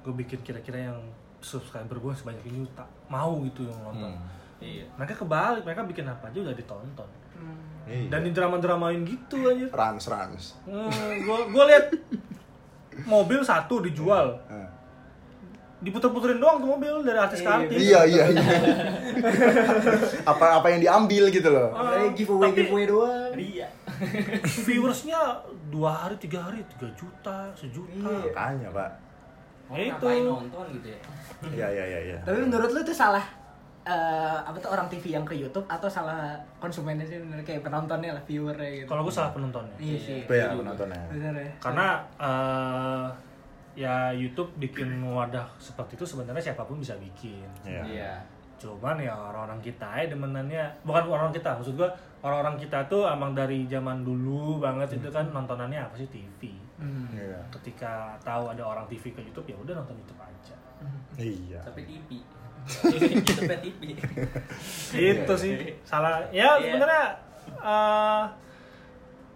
gue 0.00 0.12
bikin 0.14 0.40
kira-kira 0.40 0.90
yang 0.90 0.98
subscriber 1.38 1.94
gue 1.94 2.12
sebanyak 2.12 2.42
ini 2.44 2.66
tak 2.72 2.88
mau 3.06 3.38
gitu 3.40 3.64
yang 3.64 3.78
nonton 3.82 4.10
Hmm. 4.10 4.24
Iya. 4.56 4.84
mereka 4.94 5.14
kebalik 5.16 5.62
mereka 5.62 5.84
bikin 5.84 6.04
apa 6.04 6.26
aja 6.26 6.38
udah 6.40 6.52
ditonton 6.52 7.08
Iya. 7.84 8.08
dan 8.08 8.20
di 8.20 8.30
drama-dramain 8.30 9.00
gitu 9.02 9.46
aja 9.46 9.66
Rans 9.68 10.04
Rans. 10.06 10.44
gue 10.64 11.38
gue 11.46 11.64
lihat 11.66 11.86
mobil 13.04 13.40
satu 13.40 13.78
dijual 13.78 14.34
Ah. 14.46 14.66
diputer-puterin 15.76 16.36
doang 16.36 16.56
tuh 16.58 16.72
mobil 16.72 16.94
dari 17.00 17.14
artis 17.14 17.40
ke 17.40 17.46
artis 17.46 17.76
Iya 17.78 18.00
iya 18.02 18.24
iya. 18.26 18.44
apa 20.24 20.46
apa 20.56 20.66
yang 20.68 20.80
diambil 20.80 21.28
gitu 21.28 21.46
loh. 21.46 21.68
Kayak 21.70 22.12
giveaway 22.14 22.48
Tapi- 22.48 22.58
giveaway 22.58 22.84
doang. 22.86 23.32
Iya. 23.36 23.68
viewersnya 24.64 25.20
dua 25.66 25.90
hari 25.98 26.16
tiga 26.16 26.40
hari 26.42 26.64
tiga 26.66 26.88
juta 26.92 27.52
sejuta 27.52 27.92
Iya. 28.02 28.32
Makanya 28.32 28.68
pak. 28.70 28.90
Ya 29.66 29.82
itu 29.84 29.98
Ngapain 29.98 30.22
nonton 30.22 30.64
gitu 30.72 30.88
ya? 30.88 30.98
Iya 31.46 31.66
iya 31.70 31.84
iya. 31.86 32.00
iya. 32.08 32.18
Tapi 32.22 32.38
menurut 32.40 32.70
lu 32.70 32.80
itu 32.80 32.94
salah 32.94 33.24
eh, 33.86 34.38
apa 34.42 34.56
tuh 34.56 34.68
orang 34.68 34.86
TV 34.86 35.14
yang 35.14 35.22
ke 35.22 35.32
YouTube 35.32 35.62
atau 35.64 35.86
salah 35.86 36.34
konsumennya 36.58 37.02
sih 37.02 37.16
bener 37.16 37.38
kayak 37.40 37.62
penontonnya 37.62 38.10
lah 38.10 38.20
viewernya 38.20 38.70
gitu. 38.76 38.86
kalau 38.86 39.02
gue 39.02 39.14
salah 39.14 39.30
penontonnya 39.30 39.76
Iya 39.78 39.96
sih. 39.96 40.20
Apa 40.22 40.34
ya 40.34 40.46
penontonnya? 40.52 41.02
Bener 41.08 41.34
ya. 41.36 41.50
karena 41.56 41.86
eh, 42.18 43.06
ya 43.76 43.94
YouTube 44.10 44.50
bikin 44.56 44.88
wadah 45.04 45.46
seperti 45.56 45.94
itu 45.94 46.04
sebenarnya 46.04 46.42
siapa 46.42 46.64
pun 46.64 46.76
bisa 46.76 46.96
bikin 46.96 47.44
Iya. 47.62 48.18
cuman 48.56 48.96
ya 48.96 49.12
orang-orang 49.12 49.60
kita 49.60 49.84
ya 49.94 50.08
demenannya 50.08 50.64
bukan 50.80 51.04
orang 51.06 51.28
kita 51.28 51.52
maksud 51.52 51.76
gua 51.76 51.92
orang-orang 52.18 52.56
kita 52.56 52.80
tuh 52.88 53.04
emang 53.04 53.30
dari 53.30 53.68
zaman 53.68 54.00
dulu 54.00 54.56
banget 54.58 54.96
itu 54.96 55.06
kan 55.06 55.28
nontonannya 55.28 55.78
apa 55.78 55.94
sih 55.94 56.08
TV 56.08 56.56
Hmm. 56.76 57.08
Iya. 57.08 57.40
ketika 57.52 58.12
tahu 58.20 58.52
ada 58.52 58.60
orang 58.60 58.84
TV 58.84 59.08
ke 59.08 59.20
YouTube 59.22 59.44
ya 59.46 59.56
udah 59.56 59.72
nonton 59.76 59.96
YouTube 59.96 60.20
aja 60.20 60.56
Iya. 61.16 61.56
Sampai 61.58 61.84
TV. 61.84 62.20
Itu 64.92 65.32
sih 65.34 65.54
salah 65.82 66.26
ya 66.30 66.58
Iya. 66.58 66.74
sebenarnya 66.74 67.04
eh, 67.62 68.24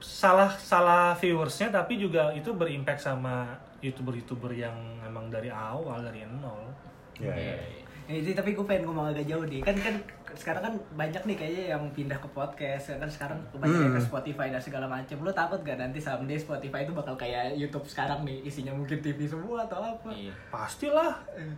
salah 0.01 0.51
salah 0.57 1.13
viewersnya 1.15 1.69
tapi 1.69 1.97
juga 1.97 2.33
itu 2.33 2.51
berimpact 2.53 3.05
sama 3.05 3.55
youtuber-youtuber 3.81 4.51
yang 4.51 4.75
emang 5.01 5.29
dari 5.29 5.49
awal 5.49 6.01
dari 6.01 6.25
nol 6.27 6.73
Iya. 7.21 7.35
iya. 7.37 7.55
Ini 7.61 7.90
sih, 8.21 8.33
tapi 8.33 8.51
gue 8.51 8.63
pengen 8.63 8.85
ngomong 8.85 9.07
agak 9.09 9.23
jauh 9.25 9.43
deh. 9.43 9.61
Kan 9.61 9.77
kan 9.77 9.95
sekarang 10.31 10.63
kan 10.63 10.75
banyak 10.95 11.23
nih 11.23 11.37
kayaknya 11.37 11.65
yang 11.71 11.83
pindah 11.91 12.17
ke 12.17 12.29
podcast. 12.31 12.91
Kan 12.93 13.07
sekarang 13.07 13.39
kebanyakan 13.51 13.95
ke 13.95 14.03
Spotify 14.03 14.47
dan 14.49 14.59
segala 14.59 14.87
macam. 14.87 15.17
Lo 15.21 15.31
takut 15.31 15.61
gak 15.61 15.77
nanti 15.77 15.99
someday 15.99 16.35
Spotify 16.35 16.83
itu 16.83 16.91
bakal 16.91 17.15
kayak 17.15 17.55
YouTube 17.55 17.85
sekarang 17.85 18.23
nih, 18.23 18.43
isinya 18.43 18.73
mungkin 18.73 18.99
TV 18.99 19.25
semua 19.25 19.63
atau 19.63 19.79
apa? 19.79 20.11
Iya. 20.11 20.35
pastilah 20.49 21.15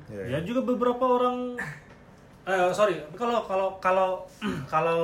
Iya, 0.06 0.22
ya 0.28 0.38
juga 0.42 0.60
beberapa 0.66 1.04
orang 1.16 1.56
eh 2.42 2.74
sorry 2.74 2.98
tapi 2.98 3.14
kalau 3.16 3.38
kalau 3.40 3.68
kalau 3.78 4.08
kalau 4.66 5.02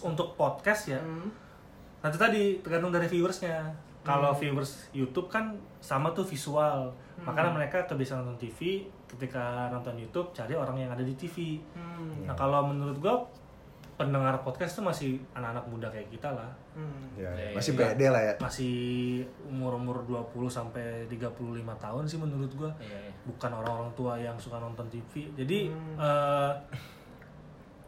untuk 0.00 0.32
podcast 0.34 0.88
ya 0.88 0.96
Hmm. 0.96 1.28
nanti 2.00 2.16
tadi 2.16 2.42
tergantung 2.60 2.88
dari 2.88 3.04
viewersnya 3.04 3.60
kalau 4.00 4.32
viewers 4.32 4.88
YouTube 4.90 5.28
kan 5.28 5.52
sama 5.80 6.08
tuh 6.10 6.24
visual 6.24 6.88
makanya 7.18 7.52
mereka 7.54 7.84
kebiasaan 7.84 8.24
nonton 8.24 8.40
TV 8.40 8.88
ketika 9.14 9.42
nonton 9.68 9.94
YouTube 9.94 10.28
cari 10.30 10.52
orang 10.52 10.76
yang 10.76 10.90
ada 10.90 11.00
di 11.00 11.14
TV 11.14 11.58
Hmm. 11.72 12.26
nah 12.26 12.34
kalau 12.34 12.66
menurut 12.66 12.98
gua 12.98 13.22
pendengar 13.94 14.34
podcast 14.40 14.74
tuh 14.74 14.82
masih 14.82 15.16
anak-anak 15.32 15.64
muda 15.66 15.86
kayak 15.86 16.10
kita 16.10 16.26
lah 16.28 16.50
Hmm. 16.74 17.06
Iya, 17.14 17.30
iya. 17.30 17.46
Ya, 17.48 17.54
Masih 17.54 17.72
ya. 17.72 17.78
pede 17.86 18.06
lah 18.10 18.18
ya. 18.20 18.34
masih 18.36 18.74
umur-umur 19.44 20.02
20 20.02 20.26
sampai 20.48 21.06
35 21.06 21.30
tahun 21.76 22.02
sih 22.04 22.18
menurut 22.18 22.50
gua 22.52 22.74
Iya, 22.76 22.98
iya. 23.00 23.12
bukan 23.24 23.50
orang-orang 23.54 23.92
tua 23.94 24.18
yang 24.18 24.34
suka 24.34 24.58
nonton 24.58 24.82
TV. 24.88 25.30
Jadi 25.32 25.70
Hmm. 25.70 25.94
eh, 25.96 26.52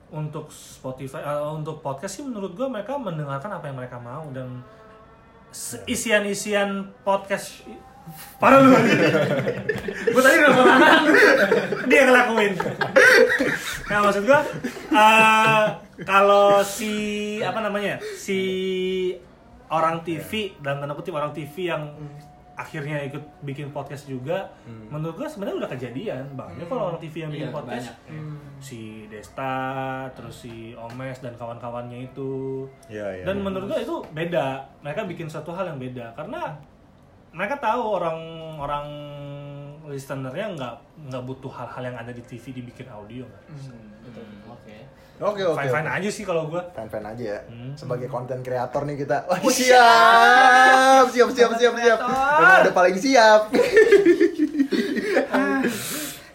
untuk 0.07 0.47
Spotify, 0.49 1.19
eh, 1.19 1.43
untuk 1.51 1.83
podcast 1.83 2.15
sih 2.15 2.25
menurut 2.25 2.55
gue 2.55 2.63
mereka 2.65 2.95
mendengarkan 2.95 3.51
apa 3.53 3.67
yang 3.67 3.75
mereka 3.75 3.99
mau 3.99 4.23
dan 4.31 4.63
se- 5.51 5.83
isian-isian 5.85 6.71
podcast 7.03 7.67
parah 8.37 8.61
lu. 8.61 8.71
Gue 10.07 10.21
tadi 10.21 10.37
udah 10.39 10.53
ngomong 10.53 10.79
dia 11.87 12.03
ngelakuin. 12.05 12.53
Nah 13.87 13.99
maksud 14.03 14.23
gue 14.23 14.41
eh, 14.93 15.65
kalau 16.03 16.61
si 16.61 16.95
apa 17.39 17.61
namanya 17.61 17.97
si 18.15 18.41
orang 19.67 20.03
TV 20.03 20.55
dan 20.61 20.79
tanda 20.79 20.95
kutip 20.95 21.13
orang 21.13 21.31
TV 21.31 21.69
yang 21.69 21.83
akhirnya 22.57 23.05
ikut 23.05 23.21
bikin 23.45 23.69
podcast 23.69 24.09
juga 24.09 24.49
menurut 24.89 25.21
gue 25.21 25.29
sebenarnya 25.29 25.61
udah 25.61 25.71
kejadian. 25.71 26.25
Banyak 26.33 26.65
kalau 26.65 26.89
orang 26.89 27.01
TV 27.01 27.15
yang 27.21 27.31
bikin 27.31 27.49
Iya, 27.49 27.55
podcast 27.55 27.87
banyak. 27.93 28.57
si 28.57 28.81
Desta 29.07 29.57
terus 30.13 30.41
si 30.41 30.73
Omes 30.73 31.21
dan 31.21 31.35
kawan-kawannya 31.35 32.09
itu. 32.09 32.65
Iya 32.89 33.21
iya. 33.21 33.25
dan 33.25 33.45
menurut 33.45 33.69
gue 33.69 33.81
itu 33.81 33.97
beda. 34.11 34.65
Mereka 34.81 35.05
bikin 35.05 35.29
suatu 35.29 35.53
hal 35.53 35.69
yang 35.69 35.77
beda. 35.77 36.17
Karena 36.17 36.57
mereka 37.37 37.61
tahu 37.61 38.01
orang 38.01 38.19
orang 38.57 38.87
listenernya 39.87 40.57
nggak 40.57 40.75
nggak 41.13 41.23
butuh 41.23 41.53
hal-hal 41.53 41.93
yang 41.93 41.97
ada 42.01 42.11
di 42.11 42.25
TV 42.25 42.51
dibikin 42.57 42.89
audio 42.89 43.29
kan. 43.29 43.43
Oke. 44.51 44.77
Oke 45.17 45.43
oke. 45.45 45.57
Fine 45.61 45.73
fine 45.73 45.89
aja 45.89 46.09
sih 46.09 46.25
kalau 46.25 46.49
gua. 46.49 46.65
Fan 46.73 46.89
fan 46.89 47.05
aja 47.05 47.25
ya. 47.37 47.41
Hmm. 47.45 47.77
Sebagai 47.77 48.09
konten 48.09 48.41
kreator 48.41 48.89
nih 48.89 49.05
kita. 49.05 49.29
Wah, 49.29 49.39
siap. 49.53 51.07
Siap 51.13 51.29
siap 51.37 51.53
siap 51.61 51.75
siap. 51.77 51.99
Emang 52.01 52.61
udah 52.67 52.75
paling 52.75 52.97
siap. 52.97 53.53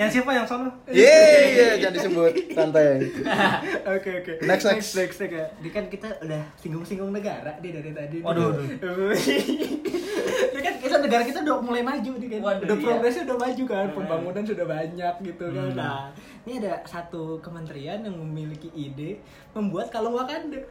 Yang 0.01 0.17
siapa 0.17 0.33
yang 0.33 0.45
sono? 0.49 0.69
Yeay, 0.89 1.77
jangan 1.77 1.93
disebut. 1.93 2.31
Santai. 2.57 3.05
Oke 3.93 4.09
oke. 4.17 4.33
Next, 4.49 4.65
next. 4.65 4.97
next 4.97 5.17
next 5.21 5.37
ya. 5.37 5.45
Ini 5.61 5.69
kan 5.69 5.85
kita 5.93 6.09
udah 6.25 6.41
singgung-singgung 6.57 7.13
negara 7.13 7.53
dia 7.61 7.71
dari 7.77 7.93
tadi. 7.93 8.17
Waduh, 8.25 8.57
Ini 10.51 10.59
kan 10.59 10.73
kisah 10.81 10.99
negara 11.05 11.21
kita 11.21 11.45
udah 11.45 11.61
mulai 11.61 11.85
maju 11.85 12.11
nih 12.17 12.27
kan. 12.33 12.39
Waduh, 12.41 12.65
udah 12.65 12.77
iya. 12.81 12.85
progresnya 12.89 13.23
udah 13.29 13.37
maju 13.37 13.63
kan, 13.69 13.85
pembangunan 13.93 14.43
sudah 14.45 14.65
banyak 14.65 15.15
gitu 15.21 15.45
kan. 15.53 15.69
Hmm. 15.69 15.77
Nah, 15.77 16.09
ini 16.49 16.53
ada 16.65 16.81
satu 16.89 17.37
kementerian 17.45 18.01
yang 18.01 18.17
memiliki 18.17 18.73
ide 18.73 19.21
membuat 19.53 19.93
kalung 19.93 20.17
Wakanda. 20.17 20.65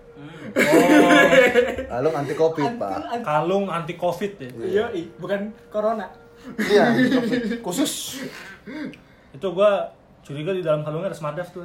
Oh, 0.59 1.11
Lalu 1.87 2.09
anti 2.19 2.35
covid 2.35 2.71
pak. 2.83 2.91
Anti- 2.99 3.23
kalung 3.23 3.65
anti 3.71 3.95
covid 3.95 4.33
ya. 4.43 4.51
Iya, 4.59 4.85
bukan 5.23 5.55
corona. 5.71 6.11
Iya, 6.57 6.97
COVID 6.99 7.63
khusus. 7.63 7.93
Itu 9.31 9.47
gua 9.55 9.93
curiga 10.21 10.53
di 10.53 10.63
dalam 10.63 10.85
kalungnya 10.85 11.11
ada 11.11 11.19
semadaf 11.19 11.49
tuh. 11.51 11.65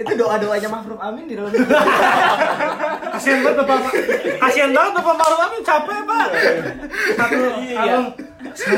Itu 0.00 0.12
doa-doanya 0.16 0.68
Mahfud 0.70 0.96
Amin 1.02 1.26
di 1.28 1.34
dalam 1.36 1.50
Kasihan 3.14 3.40
banget 3.42 3.66
Bapak. 3.66 3.92
Kasihan 4.38 4.70
banget 4.72 4.92
Bapak 4.96 5.14
Maruf 5.18 5.40
Amin 5.44 5.60
capek, 5.66 5.98
Pak. 6.06 6.28
Satu 7.18 7.34
kalung. 7.74 8.08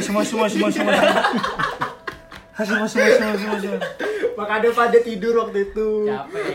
Semua 0.01 0.23
semua 0.25 0.49
semua 0.49 0.69
semua 0.73 0.95
semua. 2.65 2.89
Semua 2.89 2.89
semua 2.89 3.37
semua 3.37 3.37
semua 3.37 3.59
semua. 3.61 3.81
Makanya 4.37 4.69
pada 4.73 4.99
tidur 5.01 5.35
waktu 5.41 5.59
itu. 5.73 5.89
Capek. 6.09 6.47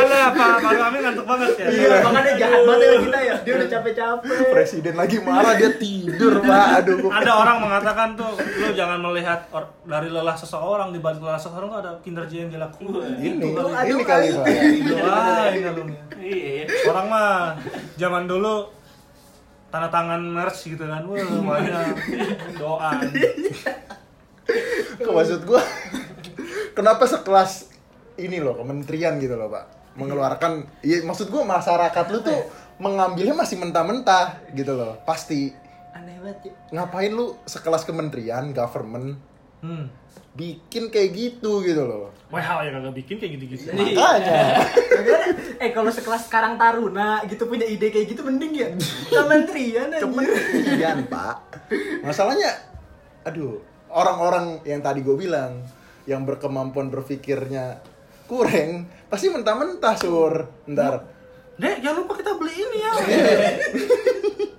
Makanya 0.00 0.32
Pak 0.32 0.48
Maruf 0.64 0.82
Amin 0.84 1.00
ngantuk 1.04 1.26
banget 1.28 1.50
ya. 1.60 1.66
Iya, 1.68 1.88
makanya 2.02 2.32
jahat 2.36 2.60
banget 2.64 2.80
ya 2.80 2.98
kita 3.00 3.18
ya. 3.20 3.36
Dia 3.44 3.52
udah 3.60 3.68
capek-capek. 3.68 4.48
Presiden 4.52 4.94
lagi 4.96 5.16
marah 5.20 5.54
dia 5.56 5.70
tidur 5.76 6.34
pak. 6.44 6.66
Aduh. 6.84 7.08
Ada 7.12 7.32
orang 7.36 7.56
mengatakan 7.60 8.08
tuh, 8.16 8.32
lu 8.36 8.72
jangan 8.72 8.98
melihat 9.00 9.48
or- 9.52 9.72
dari 9.84 10.08
lelah 10.08 10.36
seseorang 10.36 10.92
di 10.92 10.98
balik 11.00 11.20
lelah 11.20 11.40
seseorang 11.40 11.70
ada 11.72 11.90
kinerja 12.00 12.36
yang 12.46 12.50
dilakukan. 12.52 13.16
Ini, 13.20 13.52
Itu, 13.52 13.60
aduh, 13.60 13.84
ini 13.84 14.02
kali 14.04 14.26
pak. 14.32 14.46
Doain 14.88 15.60
kalungnya. 15.60 16.02
Iya. 16.20 16.64
Orang 16.88 17.06
mah 17.08 17.56
zaman 17.96 18.24
dulu 18.28 18.68
tanda 19.70 19.88
tangan 19.88 20.20
merch 20.20 20.66
gitu 20.66 20.84
kan. 20.84 21.02
Wah, 21.06 21.18
banyak 21.54 21.96
doa. 22.58 22.90
Kok 25.00 25.12
maksud 25.14 25.40
gua? 25.46 25.62
Kenapa 26.74 27.06
sekelas 27.06 27.70
ini 28.20 28.38
loh 28.38 28.54
kementerian 28.60 29.16
gitu 29.16 29.34
loh 29.34 29.48
pak 29.48 29.96
mengeluarkan 29.96 30.68
iya 30.84 31.02
maksud 31.02 31.32
gua 31.32 31.42
masyarakat 31.48 32.04
lu 32.12 32.18
tuh 32.20 32.40
mengambilnya 32.80 33.36
masih 33.36 33.56
mentah-mentah 33.60 34.52
gitu 34.52 34.76
loh 34.76 35.00
pasti 35.08 35.52
Aneh 35.96 36.16
banget 36.22 36.52
ya. 36.52 36.52
ngapain 36.80 37.10
lu 37.10 37.36
sekelas 37.48 37.82
kementerian 37.88 38.52
government 38.54 39.18
Hmm. 39.60 39.92
bikin 40.32 40.88
kayak 40.88 41.10
gitu 41.12 41.60
gitu 41.60 41.82
loh 41.84 42.08
WHO 42.30 42.56
yang 42.64 42.74
kagak 42.80 42.94
bikin 43.02 43.16
kayak 43.18 43.32
gitu-gitu. 43.36 43.66
makanya 43.74 43.98
Makanya, 43.98 44.40
eh 45.66 45.70
kalau 45.74 45.90
sekelas 45.90 46.30
sekarang 46.30 46.54
Taruna 46.54 47.20
gitu 47.26 47.44
punya 47.50 47.66
ide 47.66 47.90
kayak 47.90 48.14
gitu 48.14 48.22
mending 48.22 48.54
ya. 48.54 48.68
Kementerian 49.10 49.90
anjir. 49.90 50.06
kementerian 50.06 50.98
pak 51.10 51.36
masalahnya 52.06 52.56
aduh 53.26 53.58
orang-orang 53.90 54.62
yang 54.64 54.80
tadi 54.80 55.02
gue 55.02 55.18
bilang 55.18 55.60
yang 56.06 56.22
berkemampuan 56.22 56.88
berpikirnya 56.88 57.82
kurang 58.30 58.86
pasti 59.10 59.28
mentah-mentah 59.28 59.94
sur 59.98 60.46
ntar 60.70 61.18
Dek, 61.60 61.84
jangan 61.84 62.08
lupa 62.08 62.16
kita 62.16 62.32
beli 62.40 62.56
ini 62.56 62.78
ya. 62.80 62.92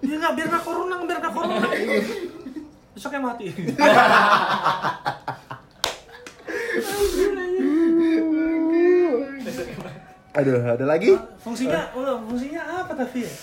Biar 0.05 0.17
nggak 0.21 0.33
biar 0.37 0.47
nggak 0.53 0.61
corona, 0.61 1.01
biar 1.01 1.17
nggak 1.17 1.33
corona. 1.33 1.65
Besoknya 2.91 3.19
mati. 3.23 3.47
aduh 10.31 10.63
ada 10.63 10.85
lagi 10.87 11.11
Fungsinya, 11.43 11.91
oh, 11.91 12.23
fungsinya 12.23 12.61
apa 12.83 12.95
tapi 12.95 13.27
ya? 13.27 13.33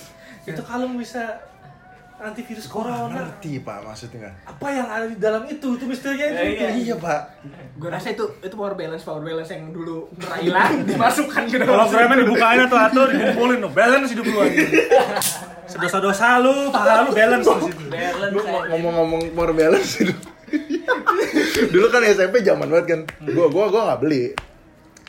Itu 0.48 0.64
kalung 0.64 0.96
bisa 0.96 1.36
antivirus 2.18 2.66
corona. 2.66 3.14
ngerti 3.14 3.62
pak 3.62 3.78
maksudnya 3.86 4.34
Apa 4.42 4.66
yang 4.74 4.88
ada 4.90 5.06
di 5.06 5.14
dalam 5.20 5.46
itu? 5.46 5.78
Itu 5.78 5.84
misterinya 5.86 6.42
itu. 6.42 6.88
iya 6.88 6.96
pak 6.98 7.20
Gue 7.78 7.92
rasa 7.92 8.10
itu 8.10 8.24
itu 8.42 8.54
power 8.56 8.74
balance 8.74 9.04
power 9.04 9.22
balance 9.22 9.52
yang 9.52 9.70
dulu 9.70 10.10
pernah 10.16 10.38
hilang 10.40 10.72
dimasukkan 10.88 11.42
ke 11.46 11.56
dalam. 11.62 11.68
Kalau 11.68 11.86
kremen 11.92 12.16
dibukain 12.24 12.60
atau 12.66 12.78
atau 12.80 13.02
dikumpulin, 13.06 13.58
no. 13.62 13.68
balance 13.70 14.10
hidup 14.10 14.26
lu 14.26 14.38
aja. 14.42 14.64
Sedosa-dosa 15.68 16.40
lu, 16.40 16.72
pahala 16.72 17.04
lu 17.04 17.12
balance 17.12 17.44
di 17.46 17.62
situ. 17.68 17.82
Balance 17.86 18.32
ng- 18.34 18.68
ngomong-ngomong 18.72 19.22
power 19.32 19.52
balance 19.52 19.90
dulu 20.00 20.14
dulu 21.68 21.86
kan 21.92 22.00
SMP 22.02 22.40
zaman 22.40 22.66
banget 22.66 22.86
kan. 22.88 23.00
Gua 23.28 23.46
gua 23.46 23.68
gua 23.68 23.82
nggak 23.86 24.00
beli. 24.00 24.32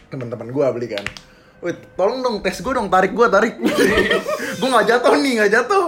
Teman-teman 0.09 0.51
gua 0.51 0.75
beli 0.75 0.91
kan. 0.91 1.05
Wait, 1.59 1.79
tolong 1.93 2.19
dong 2.19 2.35
tes 2.39 2.59
gua 2.59 2.75
dong 2.75 2.87
tarik 2.87 3.11
gua 3.11 3.27
tarik. 3.27 3.55
Gua 4.59 4.67
nggak 4.69 4.87
jatuh 4.89 5.13
nih 5.15 5.31
nggak 5.39 5.51
jatuh. 5.53 5.85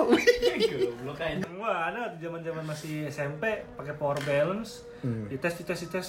Wah, 1.62 1.92
ada 1.92 2.16
zaman-zaman 2.18 2.64
masih 2.66 3.06
SMP 3.06 3.44
pakai 3.76 3.94
power 3.94 4.18
balance, 4.24 4.82
dites 5.28 5.54
dites 5.60 5.80
dites. 5.86 6.08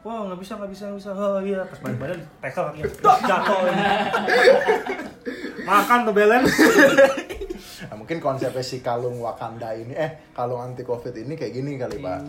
Wah, 0.00 0.24
nggak 0.32 0.40
bisa, 0.40 0.56
nggak 0.56 0.70
bisa, 0.72 0.82
nggak 0.88 0.98
bisa. 1.04 1.10
Oh 1.12 1.40
iya, 1.44 1.60
pas 1.68 1.78
balik 1.84 1.98
badan 2.00 2.20
tackle 2.40 2.64
kakinya. 2.72 2.88
Jatuh. 3.28 3.58
Makan 5.68 5.98
tuh 6.08 6.14
balance. 6.16 6.54
nah, 7.88 7.96
mungkin 8.00 8.16
konsepnya 8.16 8.64
si 8.64 8.80
kalung 8.80 9.20
Wakanda 9.20 9.76
ini 9.76 9.92
eh 9.92 10.32
kalung 10.32 10.64
anti 10.64 10.88
covid 10.88 11.12
ini 11.12 11.36
kayak 11.36 11.52
gini 11.52 11.76
kali 11.76 12.00
pak 12.00 12.20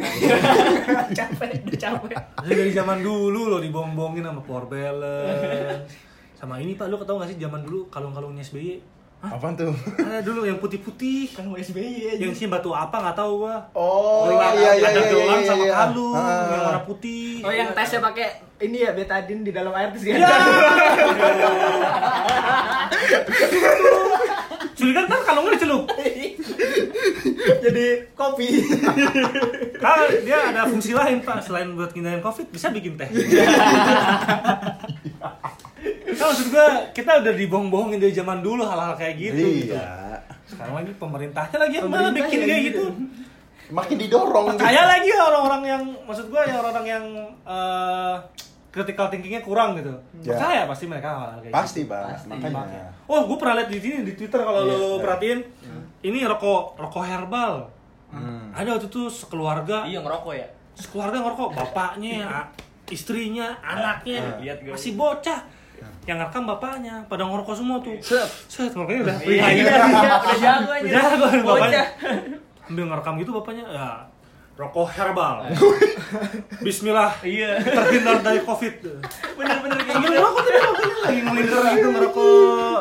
capek, 1.18 1.60
udah 1.66 1.76
capek. 1.76 2.14
Jadi 2.46 2.54
dari 2.56 2.72
zaman 2.72 3.04
dulu 3.04 3.52
loh 3.52 3.60
dibombongin 3.60 4.24
sama 4.24 4.40
power 4.40 4.64
balance. 4.64 5.92
Sama 6.40 6.56
ini 6.56 6.72
Pak, 6.72 6.88
lu 6.88 6.96
tau 7.04 7.20
gak 7.20 7.28
sih 7.28 7.36
zaman 7.36 7.60
dulu 7.60 7.92
kalung-kalungnya 7.92 8.40
SBY? 8.40 8.80
Apaan 9.20 9.52
tuh 9.52 9.76
Ada 9.96 10.20
dulu 10.20 10.42
yang 10.42 10.56
putih-putih. 10.56 11.28
Kan 11.30 11.48
SBY 11.50 11.84
aja. 12.10 12.18
Yang 12.18 12.32
isinya 12.34 12.56
batu 12.56 12.70
apa 12.70 12.96
nggak 12.98 13.12
tahu 13.14 13.44
gua. 13.44 13.56
oh 13.72 14.26
Gelang- 14.26 14.56
iya 14.56 14.70
iya 14.74 14.88
ada 14.88 14.96
iya 14.98 15.08
gelang 15.08 15.38
iya, 15.38 15.46
sama 15.46 15.60
iya. 15.62 15.74
kalung 15.76 16.14
Ah. 16.14 16.24
yang 16.46 16.62
warna 16.62 16.82
putih. 16.82 17.32
Oh 17.40 17.52
yang 17.52 17.68
tesnya 17.70 18.00
pakai 18.00 18.28
ini 18.60 18.76
ya 18.78 18.90
betadine 18.90 19.42
di 19.42 19.50
dalam 19.50 19.70
air 19.70 19.88
terus. 19.90 20.04
Ya. 20.06 20.16
Curiga 24.72 25.04
kan 25.04 25.20
kalungnya 25.22 25.52
dicelup. 25.54 25.84
Jadi 27.64 27.86
kopi. 28.12 28.48
Kan 29.76 29.98
dia 30.26 30.38
ada 30.46 30.64
fungsi 30.64 30.92
lain 30.92 31.20
pak 31.20 31.44
selain 31.44 31.72
buat 31.72 31.92
ngindarin 31.92 32.20
covid 32.20 32.48
bisa 32.48 32.68
bikin 32.70 32.96
teh. 32.96 33.08
Kan 36.12 36.26
maksud 36.26 36.48
gua 36.48 36.66
kita 36.90 37.10
udah 37.18 37.32
dibohong-bohongin 37.32 37.98
dari 37.98 38.10
zaman 38.10 38.38
dulu 38.40 38.62
hal-hal 38.62 38.94
kayak 38.94 39.14
gitu. 39.16 39.68
iya 39.68 40.18
Sekarang 40.44 40.74
lagi 40.76 40.92
pemerintahnya 40.94 41.56
lagi 41.58 41.74
yang 41.76 41.86
malah 41.86 42.10
bikin 42.10 42.38
yang 42.38 42.48
kayak 42.48 42.62
gitu. 42.68 42.84
gitu. 42.88 43.18
makin 43.70 43.96
didorong 43.96 44.46
Percaya 44.52 44.82
lagi 44.84 45.06
ya 45.06 45.22
orang-orang 45.24 45.62
yang 45.64 45.82
maksud 46.02 46.26
gua 46.26 46.42
ya 46.42 46.58
orang-orang 46.58 46.86
yang 46.88 47.04
eh, 47.46 48.14
critical 48.68 49.06
thinkingnya 49.06 49.40
kurang 49.40 49.74
gitu. 49.74 49.94
Ya. 50.20 50.34
Percaya 50.34 50.60
pasti 50.64 50.84
mereka 50.86 51.08
hal-hal 51.12 51.38
kayak 51.40 51.54
pasti 51.54 51.80
gitu. 51.82 51.94
Pasti. 51.94 52.30
makanya 52.30 52.86
Oh, 53.06 53.26
gue 53.26 53.36
pernah 53.36 53.58
lihat 53.58 53.66
di 53.66 53.78
sini 53.78 53.96
di 54.02 54.14
Twitter 54.14 54.38
kalau 54.38 54.62
Iya, 54.62 54.70
lo 54.70 54.78
iya. 54.88 54.98
perhatiin. 55.00 55.40
Ini 56.00 56.18
rokok 56.24 56.78
rokok 56.78 57.02
herbal. 57.02 57.66
Hmm. 58.10 58.50
Ada 58.50 58.74
waktu 58.74 58.86
itu 58.86 59.06
sekeluarga, 59.06 59.82
Iya 59.84 59.98
ngerokok 60.00 60.30
ya. 60.32 60.46
sekeluarga 60.74 61.18
ngerokok, 61.20 61.50
bapaknya, 61.52 62.26
istrinya, 62.88 63.54
anaknya, 63.60 64.38
Lihat 64.38 64.58
gue. 64.62 64.74
masih 64.74 64.94
bocah. 64.94 65.42
Yang 66.10 66.26
rekam 66.26 66.42
bapaknya, 66.42 67.06
pada 67.06 67.22
ngerokok 67.22 67.54
semua 67.54 67.78
tuh. 67.78 67.94
Set. 68.02 68.26
Set, 68.50 68.74
ngerokoknya 68.74 69.00
udah 69.06 69.16
Iya, 69.22 69.30
iya, 69.30 69.46
iya, 69.54 69.74
udah 69.86 70.38
jago 70.42 70.70
aja. 70.74 70.82
Udah 70.82 71.02
jago 71.06 71.26
bapaknya. 71.46 71.84
Ambil 72.66 72.84
ngerekam 72.90 73.14
gitu 73.22 73.30
bapaknya, 73.30 73.62
ya 73.70 73.88
rokok 74.58 74.90
herbal. 74.92 75.46
Bismillah, 76.60 77.14
Iya. 77.22 77.62
terhindar 77.62 78.18
dari 78.20 78.42
covid. 78.42 78.74
Bener-bener 79.38 79.78
kayak 79.80 79.96
gitu. 80.02 80.12
ngerokok 80.12 80.42
tapi 80.42 80.60
bapaknya 80.60 80.96
lagi 81.00 81.20
ngelindar 81.22 81.62
gitu 81.70 81.88
ngerokok. 81.94 82.80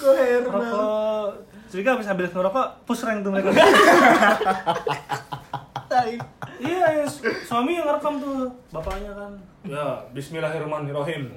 Kok 0.00 0.14
herbal. 0.16 0.50
Ngerokok. 0.50 1.28
Jadi 1.70 1.86
habis 1.86 2.10
ambil 2.10 2.26
ngerokok, 2.26 2.66
push 2.82 3.06
rank 3.06 3.22
tuh 3.22 3.30
mereka. 3.30 3.54
Tai. 5.90 6.14
Iya, 6.62 7.02
yes. 7.02 7.18
suami 7.50 7.74
yang 7.74 7.82
ngerekam 7.82 8.22
tuh 8.22 8.46
bapaknya 8.70 9.10
kan. 9.10 9.32
Ya 9.66 10.06
Bismillahirrahmanirrahim. 10.14 11.34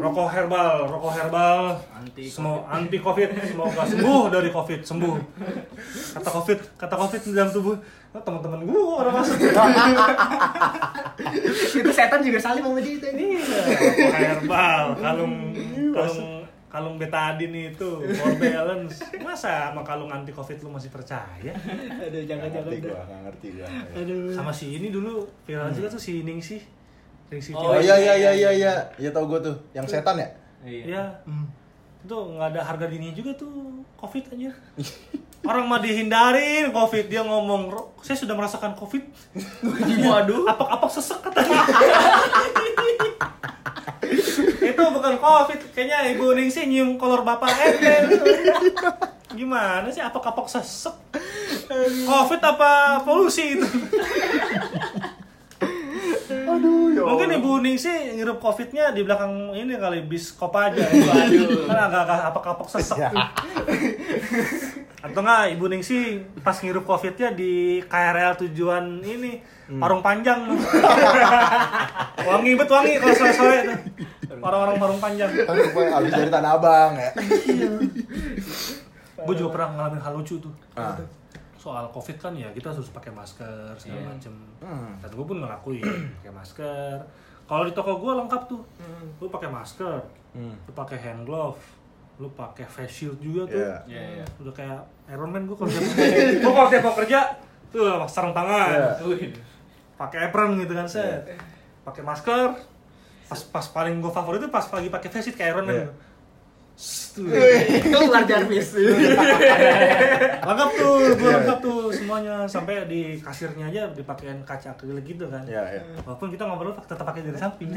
Rokok 0.00 0.32
herbal 0.32 0.88
rokok 0.88 1.12
herbal. 1.12 1.76
Anti 1.92 2.24
semua 2.24 2.64
anti 2.72 2.96
covid. 2.96 3.36
Semoga 3.44 3.84
sembuh 3.84 4.32
dari 4.32 4.48
covid 4.48 4.80
sembuh. 4.80 5.16
Kata 6.16 6.30
covid 6.40 6.58
kata 6.80 6.94
covid 6.96 7.20
di 7.20 7.32
dalam 7.36 7.52
tubuh 7.52 7.76
oh, 8.16 8.22
teman-teman 8.24 8.64
gua 8.64 9.04
orang 9.04 9.14
masuk. 9.20 9.36
Itu 11.84 11.90
setan 11.92 12.24
juga 12.24 12.40
saling 12.40 12.64
sama 12.64 12.80
dia 12.80 12.96
itu. 12.96 13.06
Ini. 13.12 13.44
Iya, 13.44 13.60
rokok 13.76 14.12
herbal 14.24 14.84
kalung 15.04 15.34
kalung 15.92 16.37
kalung 16.78 16.94
betadine 16.94 17.68
itu 17.68 17.90
for 18.14 18.30
balance 18.32 19.02
masa 19.18 19.68
sama 19.68 19.82
kalung 19.82 20.06
anti 20.08 20.30
covid 20.30 20.54
lu 20.60 20.70
masih 20.70 20.88
percaya 20.88 21.50
Aduh, 21.50 22.22
Nggak 22.22 22.22
jangan-jangan. 22.24 22.64
ngerti 22.64 22.78
gua, 22.80 23.00
nggak 23.02 23.20
ngerti 23.24 23.48
gua. 23.52 23.66
Aduh. 23.92 24.30
sama 24.30 24.52
si 24.52 24.66
ini 24.72 24.88
dulu 24.88 25.26
viral 25.42 25.68
juga 25.68 25.88
tuh 25.88 25.98
si 25.98 26.22
Ning 26.22 26.38
sih 26.38 26.62
Ning 27.28 27.40
si 27.40 27.50
Oh 27.50 27.74
iya 27.74 27.92
iya 27.94 28.14
iya 28.16 28.30
iya 28.32 28.50
iya, 28.52 28.72
iya 28.94 29.10
tau 29.10 29.26
gua 29.26 29.36
tuh, 29.38 29.58
yang 29.70 29.82
setan 29.84 30.16
ya? 30.16 30.28
Iya. 30.60 31.02
Itu 32.00 32.14
nggak 32.14 32.54
ada 32.54 32.62
harga 32.62 32.86
dirinya 32.86 33.10
juga 33.10 33.34
tuh 33.34 33.50
COVID 33.96 34.32
aja. 34.32 34.48
Orang 35.44 35.66
mah 35.66 35.78
dihindarin 35.78 36.70
COVID 36.70 37.06
dia 37.06 37.20
ngomong, 37.20 37.68
"Ro- 37.68 37.92
saya 37.98 38.16
sudah 38.16 38.32
merasakan 38.32 38.72
COVID. 38.74 39.04
Waduh. 40.04 40.46
Apak-apak 40.46 40.90
sesek 40.90 41.18
katanya. 41.20 41.62
itu 44.68 44.82
bukan 44.92 45.14
COVID, 45.16 45.60
kayaknya 45.72 46.12
Ibu 46.12 46.36
Ning 46.36 46.52
sih 46.52 46.68
nyium 46.68 47.00
kolor 47.00 47.24
bapak 47.24 47.48
ente. 47.56 47.94
Gimana 49.32 49.88
sih 49.88 50.04
apak-apak 50.04 50.46
sesek? 50.48 50.96
COVID 52.04 52.40
apa 52.44 53.00
polusi 53.04 53.56
itu? 53.56 53.68
Aduh, 56.48 56.92
ya 56.92 57.02
Mungkin. 57.04 57.28
Ibu 57.40 57.52
Ning 57.64 57.76
sih 57.80 58.16
ngirup 58.16 58.40
COVID-nya 58.40 58.92
di 58.92 59.04
belakang 59.04 59.56
ini 59.56 59.76
kali 59.76 60.04
bis 60.04 60.32
kop 60.36 60.52
aja. 60.52 60.84
Waduh. 60.84 61.64
Kan 61.68 61.78
agak-agak 61.88 62.20
apak-apak 62.32 62.68
sesek. 62.72 62.98
Atau 64.98 65.22
enggak 65.22 65.54
Ibu 65.54 65.64
Ning 65.70 65.82
sih 65.82 66.18
pas 66.42 66.58
ngirup 66.58 66.82
COVID-nya 66.82 67.30
di 67.30 67.78
KRL 67.86 68.34
tujuan 68.42 68.98
ini 68.98 69.38
Parung 69.78 70.02
Panjang. 70.02 70.42
wangi 72.28 72.58
bet 72.58 72.66
wangi 72.66 72.98
kalau 72.98 73.14
sore-sore 73.14 73.58
tuh. 73.62 73.78
Orang-orang 74.42 74.76
Parung 74.76 74.98
Panjang. 74.98 75.30
Kan 75.30 75.54
gue 75.54 75.84
abis 75.86 76.10
dari 76.10 76.30
Tanah 76.30 76.50
Abang 76.58 76.92
ya. 76.98 77.10
Gue 79.18 79.34
juga 79.34 79.50
pernah 79.54 79.68
ngalamin 79.76 80.02
hal 80.02 80.12
lucu 80.14 80.38
tuh. 80.38 80.54
Ah. 80.74 80.98
Soal 81.58 81.90
COVID 81.90 82.16
kan 82.18 82.32
ya 82.34 82.50
kita 82.50 82.70
harus 82.70 82.90
pakai 82.90 83.14
masker 83.14 83.74
segala 83.78 84.14
macem. 84.14 84.34
Hmm. 84.58 84.98
Dan 84.98 85.10
gue 85.10 85.26
pun 85.26 85.38
ngelakuin 85.38 85.84
pakai 86.22 86.32
masker. 86.32 86.96
Kalau 87.46 87.62
di 87.62 87.72
toko 87.72 87.98
gue 87.98 88.12
lengkap 88.14 88.42
tuh. 88.46 88.62
Lu 89.18 89.26
pakai 89.28 89.46
masker, 89.46 90.02
Hmm. 90.28 90.54
lu 90.54 90.72
pakai 90.76 91.00
hand 91.00 91.24
glove, 91.24 91.56
lu 92.18 92.28
pakai 92.30 92.66
face 92.66 92.92
shield 92.92 93.18
juga 93.18 93.46
tuh. 93.46 93.56
Iya. 93.56 93.74
Iya, 93.86 94.02
iya. 94.16 94.24
Udah 94.36 94.50
kayak 94.50 94.78
Iron 95.08 95.30
Man 95.30 95.46
gue 95.46 95.54
kalau 95.54 95.70
tiap 95.70 95.86
gue 96.42 96.52
kalau 96.52 96.68
tiap 96.68 96.82
mau 96.82 96.94
kerja 96.96 97.18
tuh 97.68 97.82
sarung 98.04 98.34
tangan, 98.34 98.98
Iya. 98.98 99.30
pakai 99.94 100.18
apron 100.26 100.56
gitu 100.56 100.72
kan 100.72 100.86
set, 100.86 101.26
pakai 101.82 102.02
masker. 102.02 102.58
Pas 103.24 103.40
pas 103.44 103.66
paling 103.68 103.98
gue 103.98 104.08
favorit 104.08 104.40
itu 104.40 104.48
pas 104.48 104.64
pagi 104.64 104.88
pakai 104.88 105.08
face 105.08 105.24
shield 105.26 105.36
kayak 105.36 105.54
Iron 105.54 105.64
Man. 105.64 105.76
Iya. 105.76 105.88
Tuh. 106.78 107.26
Keluar 107.84 108.22
Jarvis. 108.22 108.70
lengkap 110.48 110.70
tuh, 110.72 110.94
gue 111.12 111.26
Iya. 111.26 111.36
lengkap 111.36 111.58
tuh 111.58 111.90
semuanya 111.90 112.46
sampai 112.46 112.86
di 112.86 113.00
kasirnya 113.18 113.66
aja 113.66 113.90
dipakein 113.90 114.38
kaca 114.42 114.70
akrilik 114.70 115.02
gitu 115.04 115.26
kan. 115.26 115.42
Iya, 115.42 115.62
iya. 115.68 115.82
Walaupun 116.00 116.30
kita 116.30 116.46
ngobrol 116.46 116.70
tetap 116.78 117.02
pakai 117.02 117.22
dari 117.22 117.34
samping. 117.34 117.74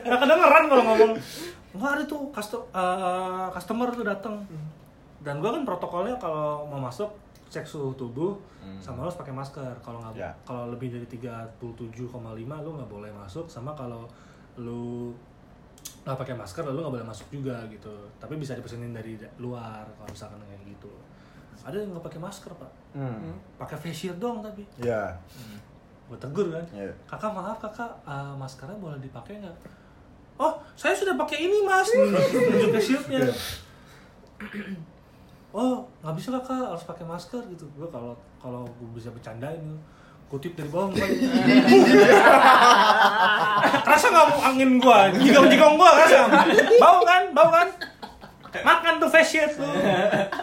nah 0.00 0.16
kedengeran 0.16 0.64
kalau 0.64 0.82
ngomong, 0.84 1.12
nggak 1.72 1.90
ada 1.92 2.04
tuh 2.04 2.30
custom- 2.30 2.70
eh, 2.70 3.46
customer 3.50 3.88
tuh 3.90 4.04
datang. 4.04 4.36
Dan 5.18 5.40
gua 5.40 5.50
kan 5.50 5.64
protokolnya 5.64 6.14
kalau 6.16 6.64
mau 6.64 6.78
masuk 6.78 7.10
cek 7.48 7.64
suhu 7.64 7.94
tubuh 7.94 8.38
sama 8.78 9.00
lo 9.00 9.08
harus 9.08 9.16
pakai 9.16 9.32
masker. 9.32 9.74
Kalau 9.80 9.98
nggak 10.00 10.14
Ya. 10.14 10.30
kalau 10.42 10.70
lebih 10.70 10.88
dari 10.88 11.06
37,5 11.08 12.14
lu 12.60 12.70
nggak 12.72 12.86
boleh 12.88 13.10
masuk. 13.10 13.46
Sama 13.46 13.72
kalau 13.72 14.06
lu 14.54 15.10
nggak 16.04 16.16
pakai 16.16 16.34
masker 16.34 16.62
lu 16.62 16.78
nggak 16.78 16.94
boleh 16.94 17.06
masuk 17.06 17.26
juga 17.30 17.64
gitu. 17.66 17.88
Tapi 18.16 18.36
bisa 18.36 18.52
dipesenin 18.52 18.92
dari 18.92 19.16
da- 19.16 19.32
luar 19.36 19.84
kalau 19.90 20.06
misalkan 20.06 20.36
kayak 20.42 20.60
gitu. 20.66 20.92
Ada 21.60 21.76
yang 21.76 21.90
nggak 21.90 22.04
pakai 22.04 22.20
masker 22.20 22.52
pak, 22.52 22.72
Hmm. 22.92 23.32
pakai 23.56 23.76
face 23.78 23.98
shield 24.04 24.18
doang 24.18 24.38
tapi 24.38 24.62
Iya. 24.76 25.16
gue 26.04 26.18
tegur 26.20 26.52
kan 26.52 26.60
Iya. 26.70 26.92
kakak 27.06 27.32
maaf 27.32 27.56
kakak 27.58 27.88
eh, 28.04 28.34
maskernya 28.34 28.76
boleh 28.76 29.00
dipakai 29.00 29.40
nggak 29.40 29.56
oh 30.36 30.52
saya 30.74 30.92
sudah 30.92 31.16
pakai 31.16 31.40
ini 31.40 31.64
mas 31.64 31.88
nunjuk 31.96 32.68
ke 32.68 32.80
shieldnya 32.82 33.24
oh 35.50 35.80
nggak 36.02 36.14
bisa 36.14 36.28
kakak 36.34 36.60
harus 36.68 36.84
pakai 36.84 37.06
masker 37.06 37.40
gitu 37.48 37.64
gue 37.72 37.88
kalau 37.88 38.12
kalau 38.36 38.66
gue 38.66 38.88
bisa 38.92 39.08
bercandain 39.08 39.56
gitu. 39.56 39.78
Kutip 40.26 40.52
dari 40.52 40.66
bawah 40.66 40.90
kan 40.90 41.08
kerasa 43.80 44.06
nggak 44.12 44.26
mau 44.26 44.40
angin 44.42 44.70
gua 44.76 45.10
jigong 45.12 45.46
jigong 45.46 45.74
gua 45.74 45.90
kerasa 45.94 46.26
bau 46.76 47.00
kan 47.02 47.22
bau 47.30 47.50
kan? 47.50 47.68
Makan 48.54 48.94
tuh 48.96 49.10
face 49.10 49.34
shield 49.34 49.50
tuh. 49.52 49.66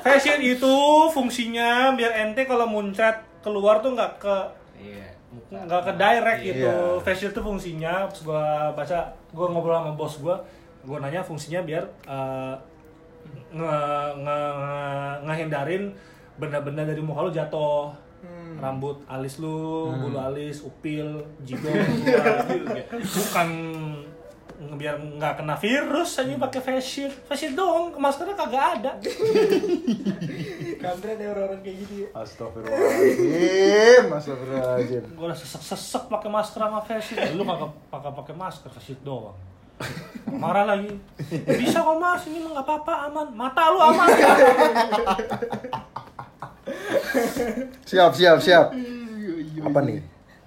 Face 0.02 0.20
shield 0.22 0.44
itu 0.44 0.76
fungsinya 1.10 1.96
biar 1.96 2.12
ente 2.22 2.44
kalau 2.44 2.68
muncrat 2.68 3.24
keluar 3.40 3.80
tuh 3.80 3.94
nggak 3.94 4.12
ke 4.18 4.36
Iya. 4.76 5.08
nggak 5.48 5.82
ke 5.82 5.92
direct 5.96 6.40
gitu. 6.42 6.68
Iya. 6.68 7.00
face 7.00 7.20
shield 7.22 7.32
tuh 7.32 7.40
fungsinya 7.42 8.04
pas 8.06 8.20
gua 8.22 8.44
baca 8.74 9.00
gua 9.32 9.48
ngobrol 9.48 9.76
sama 9.78 9.92
bos 9.94 10.20
gua 10.20 10.36
gua 10.82 11.00
nanya 11.00 11.22
fungsinya 11.22 11.64
biar 11.64 11.88
eh, 12.04 12.54
nge, 13.50 13.76
nge, 14.18 14.38
nge- 14.60 15.18
ngehindarin 15.24 15.84
benda-benda 16.36 16.84
dari 16.84 17.00
muka 17.00 17.22
lu 17.22 17.32
jatuh 17.32 17.96
rambut 18.62 19.02
alis 19.10 19.42
lu 19.42 19.90
bulu 19.90 20.22
alis 20.22 20.62
upil 20.62 21.26
jigong 21.42 21.82
bukan 23.18 23.50
biar 24.78 24.94
nggak 24.98 25.42
kena 25.42 25.58
virus 25.58 26.22
aja 26.22 26.38
pakai 26.38 26.62
face 26.62 26.86
shield. 26.86 27.16
Face 27.26 27.46
shield 27.46 27.58
doang 27.58 27.98
maskernya 27.98 28.38
kagak 28.38 28.64
ada. 28.78 28.92
Kampret 30.84 31.18
ya 31.18 31.34
orang-orang 31.34 31.62
kayak 31.66 31.78
gitu 31.82 31.94
ya. 32.06 32.10
Astagfirullahaladzim, 32.14 34.06
astagfirullahaladzim. 34.14 35.04
gue 35.18 35.26
udah 35.26 35.38
sesek-sesek 35.38 36.04
pakai 36.14 36.30
masker 36.30 36.62
sama 36.62 36.80
face 36.86 37.14
shield. 37.14 37.34
Lu 37.38 37.44
kagak 37.46 37.74
pakai 37.90 38.12
pakai 38.14 38.36
masker 38.38 38.70
face 38.70 38.94
shield 38.94 39.02
doang. 39.02 39.38
Marah 40.30 40.70
lagi. 40.70 40.94
Bisa 41.58 41.82
kok 41.82 41.98
mas. 41.98 42.22
Ini 42.30 42.38
mah 42.46 42.62
nggak 42.62 42.66
apa-apa 42.70 42.94
aman. 43.10 43.28
Mata 43.34 43.64
lu 43.74 43.80
aman 43.82 44.08
Siap, 47.84 48.12
siap, 48.14 48.38
siap. 48.40 48.66
Apa 49.62 49.80
nih? 49.82 50.00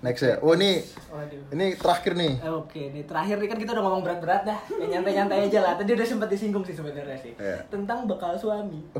Next 0.04 0.20
ya. 0.20 0.36
Oh 0.44 0.52
ini, 0.52 0.84
Waduh. 1.08 1.56
ini 1.56 1.80
terakhir 1.80 2.12
nih. 2.12 2.36
Oke, 2.44 2.92
nih 2.92 3.08
terakhir 3.08 3.40
nih 3.40 3.48
kan 3.48 3.56
kita 3.56 3.70
udah 3.72 3.84
ngomong 3.88 4.02
berat-berat 4.04 4.44
dah. 4.44 4.58
Ya 4.76 4.86
nyantai-nyantai 4.92 5.48
aja 5.48 5.64
lah. 5.64 5.72
Tadi 5.80 5.96
udah 5.96 6.04
sempat 6.04 6.28
disinggung 6.28 6.60
sih 6.60 6.76
sebenarnya 6.76 7.16
sih. 7.16 7.32
Iya. 7.40 7.64
Tentang 7.72 8.04
bekal 8.04 8.36
suami. 8.36 8.84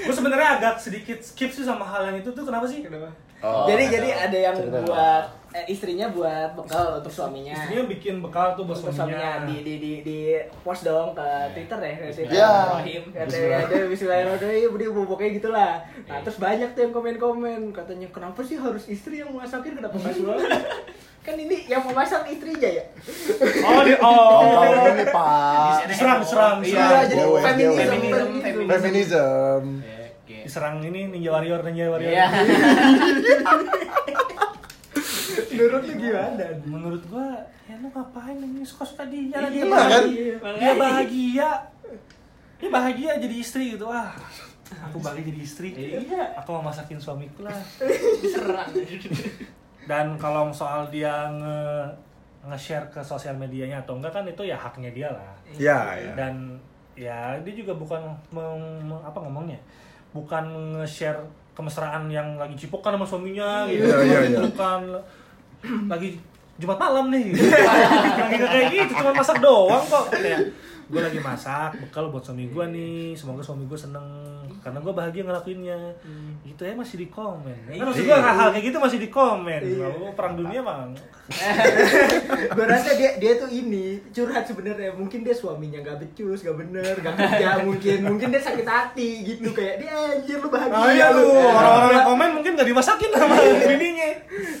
gue 0.00 0.14
sebenarnya 0.14 0.48
agak 0.56 0.74
sedikit 0.80 1.20
skip 1.20 1.52
sih 1.52 1.60
sama 1.60 1.84
hal 1.84 2.08
yang 2.08 2.16
itu 2.18 2.32
tuh 2.32 2.40
kenapa 2.40 2.64
sih 2.64 2.80
Kenapa? 2.80 3.12
Oh, 3.40 3.64
jadi 3.68 3.84
ada. 3.84 3.92
jadi 3.92 4.08
ada 4.28 4.38
yang 4.38 4.56
Cerita. 4.56 4.78
buat 4.84 5.24
eh, 5.50 5.66
istrinya 5.66 6.06
buat 6.08 6.54
bekal 6.54 6.98
untuk 6.98 7.10
suaminya. 7.10 7.50
istrinya 7.52 7.84
bikin 7.86 8.14
bekal 8.18 8.54
tuh 8.54 8.64
buat 8.64 8.76
suaminya 8.76 8.94
suaminya 8.94 9.30
di 9.44 9.56
di 9.60 9.74
di 9.76 9.92
di 10.00 10.18
post 10.60 10.82
dong 10.82 11.10
ke 11.10 11.26
Twitter 11.52 11.78
ya, 11.80 11.92
ke 11.96 12.06
Twitter 12.08 12.32
Ya. 12.32 12.52
Katanya 13.12 13.58
ada 13.60 13.76
Bismillahirrahmanirrahim, 13.84 14.70
dia 14.72 14.90
bobo 14.90 15.14
kayak 15.14 15.32
gitulah. 15.36 15.72
Nah 16.04 16.18
terus 16.20 16.38
banyak 16.38 16.70
tuh 16.70 16.80
yang 16.80 16.92
komen-komen 16.92 17.60
katanya 17.70 18.06
kenapa 18.08 18.40
sih 18.40 18.56
harus 18.56 18.86
istri 18.86 19.18
yang 19.18 19.30
masakin 19.30 19.74
kenapa 19.74 19.96
nggak 19.96 20.14
suami? 20.14 20.44
kan 21.20 21.36
ini 21.36 21.68
yang 21.68 21.82
mau 21.82 21.92
masak 21.92 22.24
istrinya 22.26 22.70
ya. 22.70 22.84
oh 23.60 23.80
di 23.82 23.92
Oh, 23.92 24.08
oh 24.40 24.56
kalau 24.56 24.88
ini 24.88 25.04
Pak. 25.04 25.84
diserang 25.84 26.18
diserang 26.18 26.56
Iya, 26.58 26.70
diserang 27.04 27.04
jadi 27.04 27.24
feminisme, 27.44 27.92
dewe. 27.92 28.40
feminisme. 28.40 28.70
Feminism. 28.70 29.62
diserang 30.40 30.80
ini 30.80 31.10
ninja 31.10 31.30
warrior 31.30 31.60
ninja 31.60 31.90
warrior 31.90 32.08
Iya. 32.08 32.26
Menurut 35.52 35.82
lu 35.82 35.92
gimana? 35.96 36.44
menurut 36.62 37.02
gua 37.06 37.28
ya 37.64 37.74
lu 37.76 37.88
ngapain 37.88 38.34
ini 38.34 38.62
suka 38.62 38.82
suka 38.82 39.04
dia 39.04 39.36
lah 39.36 39.46
dia 39.46 39.62
Iya, 39.62 39.66
bahagia 39.66 40.34
kan? 40.36 40.54
dia 40.56 40.72
bahagia 40.74 41.48
dia 42.56 42.68
bahagia 42.68 43.10
jadi 43.18 43.36
istri 43.36 43.64
gitu 43.72 43.84
wah 43.84 44.10
aku 44.82 44.98
bahagia 44.98 45.24
jadi 45.26 45.40
istri 45.40 45.68
Iya. 45.72 46.34
aku 46.36 46.50
mau 46.52 46.64
masakin 46.64 46.96
suamiku 46.96 47.42
lah 47.42 47.54
Diserang. 48.22 48.70
dan 49.82 50.14
kalau 50.16 50.50
soal 50.50 50.86
dia 50.88 51.10
nge 51.32 51.58
nge-share 52.42 52.88
ke 52.88 53.00
sosial 53.00 53.34
medianya 53.34 53.78
atau 53.78 53.94
enggak 53.94 54.12
kan 54.12 54.24
itu 54.24 54.42
ya 54.42 54.56
haknya 54.56 54.90
dia 54.90 55.08
lah 55.08 55.30
Ya, 55.52 55.92
ya. 55.94 56.12
dan 56.14 56.56
ya 56.92 57.18
dia 57.38 57.54
juga 57.54 57.74
bukan 57.74 58.00
meng- 58.30 59.00
apa 59.00 59.18
ngomongnya 59.18 59.58
bukan 60.10 60.44
nge-share 60.74 61.20
kemesraan 61.52 62.08
yang 62.08 62.38
lagi 62.38 62.54
cipokan 62.56 62.96
sama 62.96 63.06
suaminya 63.06 63.66
gitu, 63.66 63.84
Iya, 63.84 63.96
iya, 64.06 64.18
iya. 64.30 64.38
Cipokan. 64.40 64.82
lagi 65.90 66.16
Jumat 66.60 66.76
malam 66.76 67.08
nih, 67.08 67.32
lagi 67.32 68.34
nggak 68.36 68.50
kayak 68.52 68.68
gitu, 68.68 68.92
cuma 69.00 69.12
masak 69.16 69.40
doang 69.40 69.84
kok. 69.84 70.12
Kayak 70.12 70.52
gue 70.90 71.00
lagi 71.00 71.18
masak 71.22 71.70
bekal 71.80 72.12
buat 72.12 72.20
suami 72.20 72.48
gue 72.52 72.64
nih, 72.68 73.16
semoga 73.16 73.40
suami 73.40 73.64
gue 73.64 73.78
seneng 73.78 74.04
karena 74.60 74.78
gue 74.78 74.92
bahagia 74.92 75.22
ngelakuinnya. 75.24 75.78
Gitu 76.42 76.62
ya 76.62 76.72
masih 76.72 76.96
di 76.96 77.08
komen. 77.08 77.58
Kan 77.66 77.84
maksud 77.84 78.04
gue 78.04 78.10
Iya. 78.10 78.20
hal-hal 78.20 78.48
kayak 78.52 78.64
gitu 78.68 78.78
masih 78.78 78.98
di 78.98 79.08
komen. 79.08 79.60
Oh, 79.80 80.12
perang 80.12 80.36
dunia 80.36 80.60
bang. 80.60 80.90
gue 82.58 82.66
rasa 82.66 82.90
dia 82.94 83.14
dia 83.16 83.38
tuh 83.38 83.46
ini 83.46 84.02
curhat 84.10 84.42
sebenarnya 84.42 84.90
mungkin 84.92 85.22
dia 85.22 85.30
suaminya 85.30 85.78
gak 85.78 86.02
becus 86.02 86.42
gak 86.42 86.58
bener 86.58 86.90
gak 86.98 87.14
kerja 87.14 87.48
mungkin 87.70 87.98
mungkin 88.02 88.34
dia 88.34 88.42
sakit 88.42 88.66
hati 88.66 89.22
gitu 89.22 89.54
kayak 89.54 89.78
dia 89.78 89.94
anjir 89.94 90.42
lu 90.42 90.50
bahagia 90.50 90.74
Ah 90.74 90.90
iya 90.90 91.06
lu, 91.14 91.30
orang-orang 91.30 91.90
yang 91.94 92.06
komen 92.08 92.30
mungkin 92.34 92.52
gak 92.58 92.66
dimasakin 92.66 93.10
sama 93.14 93.34
bininya. 93.62 94.08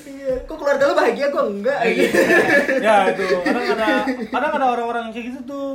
Iya, 0.06 0.32
kok 0.46 0.56
keluarga 0.56 0.84
lu 0.86 0.94
bahagia 0.94 1.26
gue 1.26 1.42
enggak 1.42 1.78
gitu. 1.90 2.18
ya 2.86 2.94
itu 3.10 3.24
kadang 3.42 3.66
ada 3.66 3.86
kadang 4.30 4.52
ada 4.54 4.66
orang-orang 4.70 5.02
yang 5.10 5.14
kayak 5.14 5.26
gitu 5.34 5.40
tuh 5.42 5.68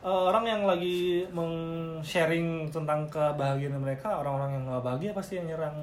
Eh, 0.00 0.08
orang 0.08 0.48
yang 0.48 0.62
lagi 0.64 1.28
meng-sharing 1.28 2.72
tentang 2.72 3.04
kebahagiaan 3.12 3.76
mereka 3.76 4.24
orang-orang 4.24 4.56
yang 4.56 4.64
nggak 4.64 4.80
bahagia 4.80 5.12
pasti 5.12 5.36
yang 5.36 5.44
nyerang. 5.44 5.76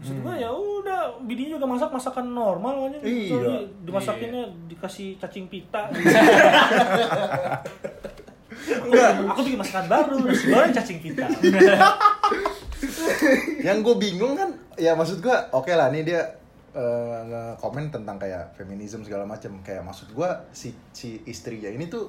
Maksud 0.00 0.24
gue 0.24 0.34
ya 0.40 0.48
udah 0.48 1.20
bininya 1.26 1.60
juga 1.60 1.66
masak 1.68 1.90
masakan 1.92 2.32
normal 2.32 2.88
aja 2.88 2.96
Iya. 3.04 3.28
Soalnya 3.28 3.60
dimasakinnya 3.84 4.44
dikasih 4.72 5.20
cacing 5.20 5.52
pita. 5.52 5.90
Enggak, 8.86 9.10
aku 9.28 9.40
bikin 9.44 9.60
masakan 9.60 9.84
baru, 9.84 10.16
nasi 10.24 10.44
goreng 10.48 10.72
cacing 10.72 10.98
pita. 11.04 11.28
yang 13.66 13.84
gue 13.84 13.94
bingung 14.00 14.32
kan 14.32 14.48
ya 14.80 14.96
maksud 14.96 15.20
gue 15.20 15.36
oke 15.52 15.72
lah 15.76 15.92
nih 15.92 16.08
dia 16.08 16.22
eh, 16.72 17.18
nge-komen 17.28 17.92
tentang 17.92 18.16
kayak 18.16 18.56
feminisme 18.56 19.04
segala 19.04 19.28
macam 19.28 19.60
kayak 19.60 19.84
maksud 19.84 20.08
gue 20.14 20.30
si 20.56 20.72
si 20.96 21.20
istrinya 21.28 21.68
ini 21.68 21.84
tuh 21.90 22.08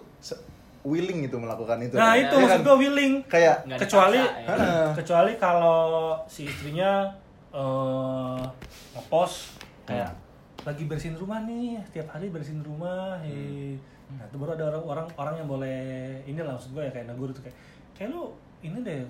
willing 0.88 1.19
gitu 1.21 1.35
melakukan 1.35 1.77
itu 1.79 1.93
Nah 1.93 2.11
Iya 2.11 2.23
itu 2.23 2.33
kan? 2.33 2.41
maksud 2.41 2.61
gue 2.63 2.75
willing. 2.79 3.13
kayak 3.25 3.55
Nggak 3.63 3.79
kecuali 3.79 4.17
dipaksa, 4.17 4.39
ya. 4.39 4.47
Heeh. 4.49 4.88
kecuali 4.95 5.31
kalau 5.38 5.79
si 6.25 6.41
istrinya 6.45 6.91
eh 7.49 8.41
ngepost 8.93 9.38
kayak 9.83 10.11
lagi 10.63 10.83
bersihin 10.83 11.15
rumah 11.15 11.39
nih 11.41 11.79
tiap 11.89 12.07
hari 12.09 12.27
bersihin 12.27 12.59
rumah 12.59 13.15
hei. 13.19 13.75
nah 14.09 14.23
itu 14.23 14.35
baru 14.35 14.51
ada 14.53 14.63
orang 14.69 14.83
orang 14.85 15.07
orang 15.15 15.35
yang 15.38 15.47
boleh 15.47 15.79
ini 16.23 16.38
lah 16.38 16.53
maksud 16.53 16.71
gue 16.71 16.81
ya 16.81 16.91
kayak 16.91 17.07
negur 17.07 17.29
tuh 17.29 17.41
kayak 17.41 17.55
kayak 17.93 18.09
lu 18.09 18.31
ini 18.59 18.79
deh 18.79 19.03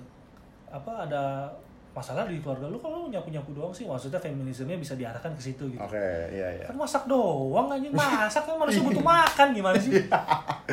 apa 0.68 1.04
ada 1.04 1.50
masalah 1.96 2.28
di 2.30 2.38
keluarga 2.38 2.70
lu 2.70 2.78
kalau 2.78 3.06
lu 3.06 3.08
nyapu 3.10 3.32
nyapu 3.32 3.50
doang 3.56 3.74
sih 3.74 3.82
maksudnya 3.82 4.22
feminismenya 4.22 4.78
bisa 4.78 4.94
diarahkan 4.94 5.34
ke 5.34 5.42
situ 5.42 5.66
gitu. 5.72 5.82
Oke 5.82 6.30
iya 6.30 6.46
iya. 6.54 6.66
Kan 6.70 6.78
masak 6.78 7.10
doang 7.10 7.66
anjing. 7.74 7.90
Masak 7.90 8.46
kan 8.46 8.54
manusia 8.54 8.86
butuh 8.86 9.02
makan 9.10 9.50
gimana 9.50 9.74
sih? 9.80 9.90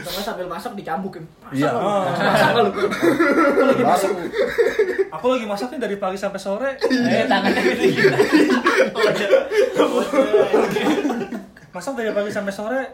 Sama 0.05 0.21
sambil 0.21 0.45
masak 0.45 0.77
dicambukin. 0.77 1.25
Iya. 1.49 1.73
Masak 1.73 2.61
lu. 2.61 2.69
aku 5.09 5.25
lagi 5.33 5.45
masak. 5.49 5.73
Nih 5.73 5.81
dari 5.81 5.97
pagi 5.97 6.17
sampai 6.19 6.37
sore. 6.37 6.77
Eh, 6.77 7.25
tangannya 7.25 7.61
gitu 7.73 7.83
gitu. 7.89 8.13
masak 11.73 11.93
dari 11.97 12.13
pagi 12.13 12.29
sampai 12.29 12.53
sore. 12.53 12.93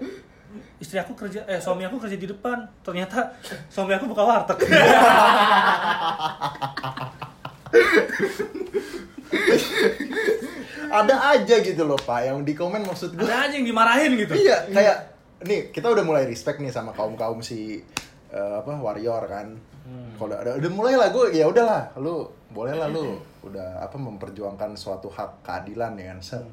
Istri 0.81 0.97
aku 1.03 1.13
kerja 1.13 1.45
eh 1.51 1.59
suami 1.59 1.83
aku 1.83 1.99
kerja 1.99 2.15
di 2.15 2.31
depan. 2.31 2.63
Ternyata 2.79 3.35
suami 3.67 3.91
aku 3.91 4.07
buka 4.07 4.23
warteg 4.23 4.55
ada 10.91 11.15
aja 11.31 11.55
gitu 11.63 11.87
loh 11.87 11.95
pak 11.95 12.27
yang 12.27 12.43
di 12.43 12.51
komen 12.51 12.83
maksud 12.83 13.15
gue 13.15 13.23
ada 13.23 13.47
aja 13.47 13.55
yang 13.55 13.67
dimarahin 13.67 14.11
gitu. 14.19 14.35
Iya 14.35 14.67
kayak 14.67 14.97
nih 15.47 15.59
kita 15.71 15.87
udah 15.87 16.03
mulai 16.03 16.27
respect 16.27 16.59
nih 16.59 16.69
sama 16.69 16.91
kaum 16.91 17.15
kaum 17.15 17.39
si 17.39 17.79
eh, 18.29 18.53
apa 18.59 18.75
warrior 18.79 19.23
kan. 19.27 19.55
Kalau 20.19 20.35
ada 20.37 20.55
udah 20.55 20.71
mulai 20.71 20.93
lah 20.99 21.09
gue 21.11 21.35
ya 21.35 21.47
udahlah 21.47 21.95
lu 21.99 22.27
boleh 22.51 22.75
lah 22.75 22.91
lu 22.91 23.17
udah 23.41 23.81
apa 23.81 23.95
memperjuangkan 23.97 24.75
suatu 24.75 25.07
hak 25.07 25.47
keadilan 25.47 25.95
ya 25.95 26.11
kan. 26.15 26.19
Set. 26.19 26.45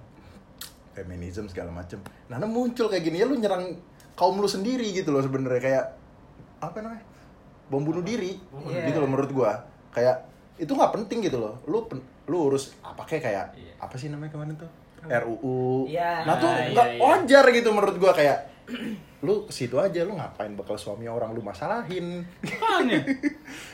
Feminisme 0.94 1.46
segala 1.46 1.70
macem. 1.70 1.98
Nah 2.30 2.38
nah 2.38 2.50
muncul 2.50 2.90
kayak 2.90 3.06
gini 3.06 3.22
ya 3.22 3.26
lu 3.26 3.38
nyerang 3.38 3.74
kaum 4.18 4.38
lu 4.38 4.46
sendiri 4.50 4.90
gitu 4.94 5.10
loh 5.10 5.22
sebenarnya. 5.22 5.62
Kayak 5.62 5.84
apa 6.58 6.78
namanya? 6.82 7.04
Bom 7.68 7.84
bunuh 7.84 8.00
diri 8.02 8.38
Iya. 8.66 8.90
gitu 8.90 8.98
loh 9.02 9.10
menurut 9.10 9.30
gua. 9.34 9.52
Kayak 9.94 10.27
itu 10.58 10.68
nggak 10.68 10.92
penting 10.92 11.18
gitu 11.22 11.38
loh. 11.38 11.56
Lu 11.64 11.82
pen- 11.84 12.02
lu 12.26 12.46
urus 12.46 12.74
apa 12.80 13.02
kayak 13.02 13.22
kayak 13.24 13.44
apa 13.78 13.94
sih 13.94 14.06
namanya 14.06 14.30
kemarin 14.30 14.54
tuh? 14.54 14.68
RUU 15.00 15.86
Iya. 15.86 16.26
nah 16.26 16.34
tuh 16.36 16.44
Ah, 16.44 16.58
nggak 16.68 16.88
iya, 16.88 16.94
iya. 16.94 17.00
wajar 17.00 17.44
gitu 17.48 17.70
menurut 17.70 17.96
gua 17.96 18.10
kayak 18.12 18.50
lu 19.24 19.42
ke 19.42 19.52
situ 19.52 19.74
aja 19.74 20.02
lu 20.02 20.12
ngapain 20.12 20.52
bakal 20.52 20.74
suami 20.74 21.06
orang 21.06 21.30
lu 21.30 21.40
masalahin. 21.40 22.26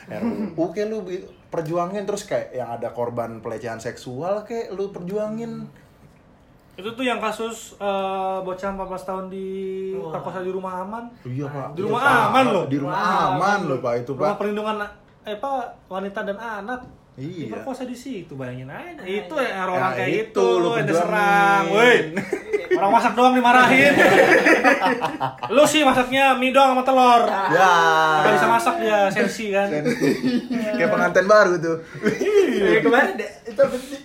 RUU 0.07 0.63
kayak 0.69 0.87
lu 0.87 0.99
perjuangin 1.47 2.03
terus 2.03 2.23
kayak 2.23 2.53
yang 2.53 2.69
ada 2.69 2.91
korban 2.91 3.39
pelecehan 3.39 3.79
seksual 3.79 4.43
kayak 4.43 4.71
lu 4.71 4.89
perjuangin. 4.89 5.65
Itu 6.75 6.91
tuh 6.91 7.03
yang 7.03 7.17
kasus 7.17 7.73
eh, 7.75 8.37
bocah 8.37 8.69
14 8.69 8.83
tahun 9.01 9.25
di 9.27 9.47
perkosa 9.95 10.39
di 10.39 10.51
rumah 10.51 10.83
aman. 10.83 11.03
Iya 11.23 11.47
pak. 11.47 11.67
Di 11.71 11.79
Iya, 11.79 11.85
rumah 11.85 12.01
Pak. 12.01 12.19
aman 12.25 12.45
loh. 12.45 12.65
di 12.65 12.77
rumah 12.77 12.95
Wah, 12.95 13.23
aman 13.33 13.59
loh 13.65 13.79
pak 13.79 13.93
itu 13.97 14.11
rumah 14.11 14.23
pak. 14.29 14.37
perlindungan 14.37 14.75
eh 15.25 15.33
apa 15.35 15.73
wanita 15.89 16.21
dan 16.21 16.37
anak 16.37 16.85
Iya. 17.15 17.47
diperkosa 17.47 17.87
di 17.87 17.95
situ 17.95 18.35
bayangin 18.35 18.67
aja. 18.67 18.99
Nah, 18.99 19.07
itu 19.07 19.35
iya. 19.39 19.55
ya 19.55 19.59
orang 19.63 19.79
Nah, 19.79 19.91
kayak 19.95 20.11
itu 20.11 20.35
itu 20.35 20.47
lu 20.59 20.69
yang 20.75 20.83
diserang 20.83 21.63
woi. 21.71 21.95
Orang 22.75 22.91
masak 22.91 23.13
doang 23.15 23.31
dimarahin. 23.31 23.93
Lu 25.47 25.63
sih 25.63 25.87
masaknya 25.87 26.35
mie 26.35 26.51
doang 26.51 26.75
sama 26.75 26.83
telur. 26.83 27.23
Ya. 27.55 27.71
Gak 28.19 28.33
bisa 28.35 28.47
masak 28.51 28.75
dia 28.83 28.99
sensi 29.07 29.55
kan. 29.55 29.71
Kayak 30.75 30.91
pengantin 30.91 31.23
baru 31.23 31.55
tuh. 31.55 31.77
Kayak 32.03 32.83
kemarin 32.83 33.13
deh, 33.15 33.31
itu 33.47 33.61
apa 33.63 33.77
sih? 33.79 34.01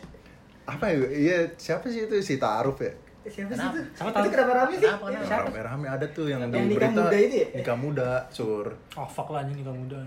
apa 0.71 0.85
ya? 0.87 0.97
Iya 1.11 1.39
siapa 1.59 1.91
sih 1.91 2.07
itu? 2.07 2.15
Si 2.23 2.39
Taaruf 2.39 2.79
ya 2.79 2.95
Siapa 3.21 3.53
sih 3.53 3.53
Kenapa? 3.53 3.77
itu? 3.77 3.83
Siapa 3.93 4.09
Itu 4.09 4.17
tahu? 4.17 4.33
kenapa 4.33 4.53
rame 4.57 4.73
sih? 4.73 4.81
Kenapa, 4.81 5.05
kenapa? 5.07 5.27
Siapa? 5.29 5.45
rame-rame 5.53 5.87
ada 5.87 6.07
tuh 6.09 6.27
yang, 6.27 6.41
Yang 6.41 6.51
di 6.51 6.57
nikah 6.57 6.73
berita 6.73 6.91
muda 6.97 7.19
itu 7.21 7.37
ya? 7.37 7.47
nikah 7.53 7.77
muda 7.77 8.09
sur 8.29 8.67
oh 8.97 9.05
fuck 9.07 9.29
lah 9.29 9.41
anjing 9.45 9.59
nikah 9.61 9.77
muda 9.77 9.99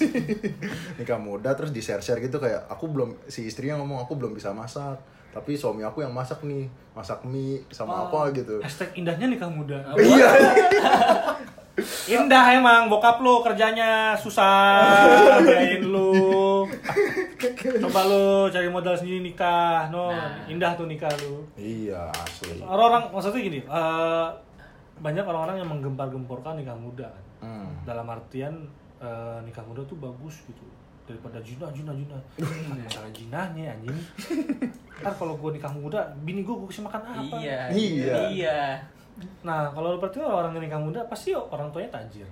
nikah 0.98 1.18
muda 1.20 1.50
terus 1.52 1.70
di 1.70 1.80
share 1.80 2.00
share 2.00 2.16
gitu 2.18 2.36
kayak 2.36 2.64
aku 2.66 2.88
belum 2.88 3.12
si 3.26 3.44
istrinya 3.44 3.76
ngomong 3.76 4.00
aku 4.00 4.16
belum 4.16 4.32
bisa 4.32 4.50
masak 4.50 4.96
tapi 5.30 5.54
suami 5.54 5.84
aku 5.84 6.00
yang 6.00 6.10
masak 6.10 6.42
nih 6.42 6.66
masak 6.90 7.22
mie 7.22 7.62
sama 7.68 8.08
apa 8.08 8.32
gitu 8.32 8.58
hashtag 8.58 8.90
indahnya 8.96 9.28
nikah 9.28 9.46
muda 9.46 9.78
iya 9.94 10.30
indah 12.08 12.44
emang 12.54 12.88
bokap 12.88 13.20
lu 13.22 13.42
kerjanya 13.44 14.16
susah 14.16 15.06
biayain 15.42 15.82
lu. 15.84 16.66
Coba 17.80 18.00
lu 18.06 18.48
cari 18.52 18.68
modal 18.68 18.94
sendiri 18.96 19.20
nikah 19.24 19.88
no. 19.88 20.12
Indah 20.46 20.76
tuh 20.76 20.86
nikah 20.86 21.10
lu. 21.24 21.44
Iya 21.56 22.12
asli. 22.12 22.60
Orang-orang 22.62 23.10
maksudnya 23.12 23.40
gini 23.40 23.60
eh, 23.64 24.28
banyak 25.00 25.24
orang-orang 25.24 25.56
yang 25.64 25.68
menggempar-gemporkan 25.68 26.60
nikah 26.60 26.76
muda 26.76 27.08
kan. 27.08 27.24
Hmm. 27.40 27.72
dalam 27.88 28.04
artian 28.04 28.68
eh, 29.00 29.38
nikah 29.48 29.64
muda 29.64 29.80
tuh 29.88 29.96
bagus 29.96 30.44
gitu. 30.44 30.64
Daripada 31.08 31.40
jina 31.42 31.66
jina 31.72 31.90
jina. 31.96 32.18
Masalah 32.76 33.10
jinahnya 33.10 33.74
anjing. 33.74 33.98
Ntar 35.00 35.16
kalau 35.16 35.34
gue 35.40 35.56
nikah 35.56 35.72
muda 35.72 36.12
bini 36.22 36.44
gue 36.44 36.54
gue 36.54 36.68
kasih 36.68 36.84
makan 36.84 37.00
apa? 37.02 37.34
Iya. 37.40 37.60
Iya. 37.72 38.14
Iya. 38.30 38.60
Nah 39.40 39.68
kalau 39.68 39.96
berarti 39.96 40.18
orang 40.18 40.52
yang 40.52 40.64
nikah 40.64 40.78
muda 40.78 41.00
pasti 41.04 41.32
orang 41.32 41.68
tuanya 41.68 41.90
tajir 41.92 42.24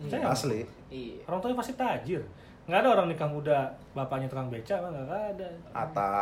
nggak? 0.00 0.22
asli 0.24 0.66
Iya. 0.88 1.22
orang 1.24 1.38
tuanya 1.38 1.56
pasti 1.56 1.72
tajir 1.72 2.22
nggak 2.62 2.78
ada 2.78 2.90
orang 2.92 3.06
nikah 3.06 3.26
muda 3.26 3.58
bapaknya 3.90 4.26
tukang 4.26 4.48
beca 4.48 4.74
mah 4.78 4.90
nggak 4.90 5.08
ada 5.34 5.48
Ata 5.72 6.12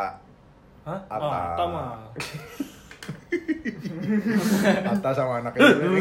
Hah? 0.80 0.96
Apa? 1.06 1.20
Oh, 1.20 1.28
Atta 1.30 1.64
mah. 1.66 1.92
Ata 4.86 5.10
sama 5.12 5.38
anaknya 5.38 5.60
dulu. 5.76 6.00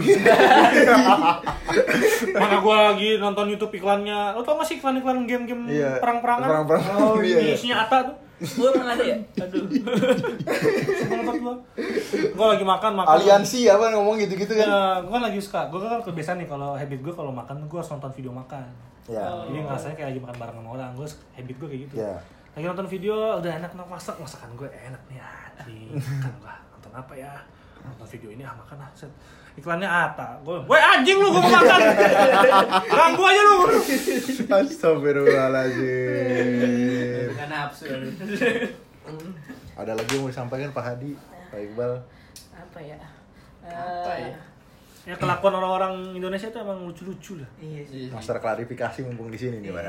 Mana 2.32 2.56
gua 2.60 2.76
lagi 2.90 3.20
nonton 3.20 3.52
YouTube 3.52 3.76
iklannya. 3.76 4.34
Lo 4.34 4.42
tau 4.42 4.56
gak 4.56 4.66
sih 4.66 4.80
iklan-iklan 4.80 5.28
game-game 5.28 5.68
Iya, 5.68 6.00
perang-perangan? 6.00 6.48
perang-perangan, 6.48 6.96
Oh, 6.96 7.20
iya, 7.20 7.38
ini 7.44 7.52
iya. 7.52 7.56
isinya 7.56 7.78
Atta 7.84 8.08
tuh. 8.08 8.16
Gue 8.40 8.68
emang 8.72 8.88
ada 8.96 9.04
ya? 9.04 9.18
Aduh. 9.44 9.68
Gua. 11.40 11.56
Gua 12.36 12.48
lagi 12.56 12.66
makan, 12.68 12.92
makan. 13.00 13.16
Aliansi 13.20 13.68
apa 13.72 13.96
ngomong 13.96 14.20
gitu-gitu 14.20 14.60
kan? 14.60 14.68
Ya, 14.68 14.80
gua 15.04 15.20
kan 15.20 15.24
lagi 15.32 15.40
suka. 15.40 15.68
Gua 15.72 15.80
kan 15.84 16.04
kebiasaan 16.04 16.40
nih 16.44 16.48
kalau 16.48 16.76
habit 16.76 17.00
gua 17.04 17.14
kalau 17.16 17.32
makan 17.32 17.68
gua 17.68 17.80
harus 17.84 17.92
nonton 17.96 18.12
video 18.12 18.32
makan. 18.36 18.68
Ya. 19.08 19.24
Jadi 19.48 19.60
ngerasanya 19.64 19.96
kayak 19.96 20.10
lagi 20.16 20.20
makan 20.24 20.38
bareng 20.40 20.58
sama 20.60 20.70
orang. 20.76 20.90
Gua 20.96 21.08
habit 21.36 21.56
gua 21.60 21.68
kayak 21.72 21.82
gitu. 21.88 21.96
Ya. 22.00 22.16
Lagi 22.56 22.66
nonton 22.68 22.88
video 22.92 23.16
udah 23.40 23.52
enak 23.60 23.72
enak 23.76 23.88
masak 23.88 24.16
masakan 24.20 24.50
gue 24.60 24.68
enak 24.68 25.02
nih 25.08 25.20
anjing. 25.24 25.96
Makan 25.96 26.34
gua 26.44 26.56
nonton 26.76 26.92
apa 26.96 27.14
ya? 27.16 27.34
Nonton 27.80 28.08
video 28.08 28.30
ini 28.36 28.44
ah 28.44 28.56
makan 28.56 28.78
ah. 28.84 28.90
Set. 28.96 29.12
Iklannya 29.60 29.86
Ata. 29.86 30.40
Gue, 30.40 30.56
"Woi 30.64 30.80
anjing 30.80 31.20
lu 31.20 31.28
gua 31.30 31.42
mau 31.42 31.52
makan." 31.52 31.80
Ganggu 32.96 33.22
aja 33.22 33.42
lu. 33.44 33.56
Astagfirullahaladzim. 34.48 37.28
Bukan 37.30 37.48
nafsu. 37.50 37.86
Ada 39.76 39.92
lagi 39.94 40.10
yang 40.10 40.22
mau 40.22 40.28
disampaikan 40.28 40.70
Pak 40.72 40.84
Hadi, 40.86 41.12
Pak 41.50 41.60
Iqbal. 41.62 41.92
Apa 42.52 42.80
ya? 42.80 42.96
Apa 43.62 44.12
Eh, 44.16 44.22
ya? 44.26 44.36
Ya 45.06 45.14
kelakuan 45.16 45.54
orang-orang 45.54 46.14
Indonesia 46.14 46.46
itu 46.46 46.56
emang 46.56 46.84
lucu-lucu 46.84 47.36
lah. 47.36 47.48
Iya 47.58 47.82
sih. 47.84 47.98
Iya. 48.06 48.12
Master 48.14 48.38
klarifikasi 48.38 48.98
mumpung 49.02 49.28
di 49.28 49.36
sini 49.36 49.58
nih, 49.60 49.72
Pak. 49.72 49.84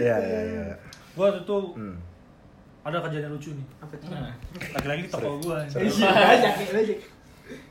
Iya, 0.00 0.14
iya, 0.16 0.40
iya. 0.50 0.64
Gua 1.12 1.28
waktu 1.28 1.42
itu 1.42 1.56
Hmm. 1.76 1.94
Ada 2.80 2.96
kejadian 3.00 3.30
lucu 3.30 3.52
nih. 3.52 3.66
Apa 3.78 3.94
tuh? 3.96 4.08
Lagi-lagi 4.72 5.00
di 5.04 5.10
toko 5.10 5.36
nih, 5.36 5.68
banyak. 5.68 6.98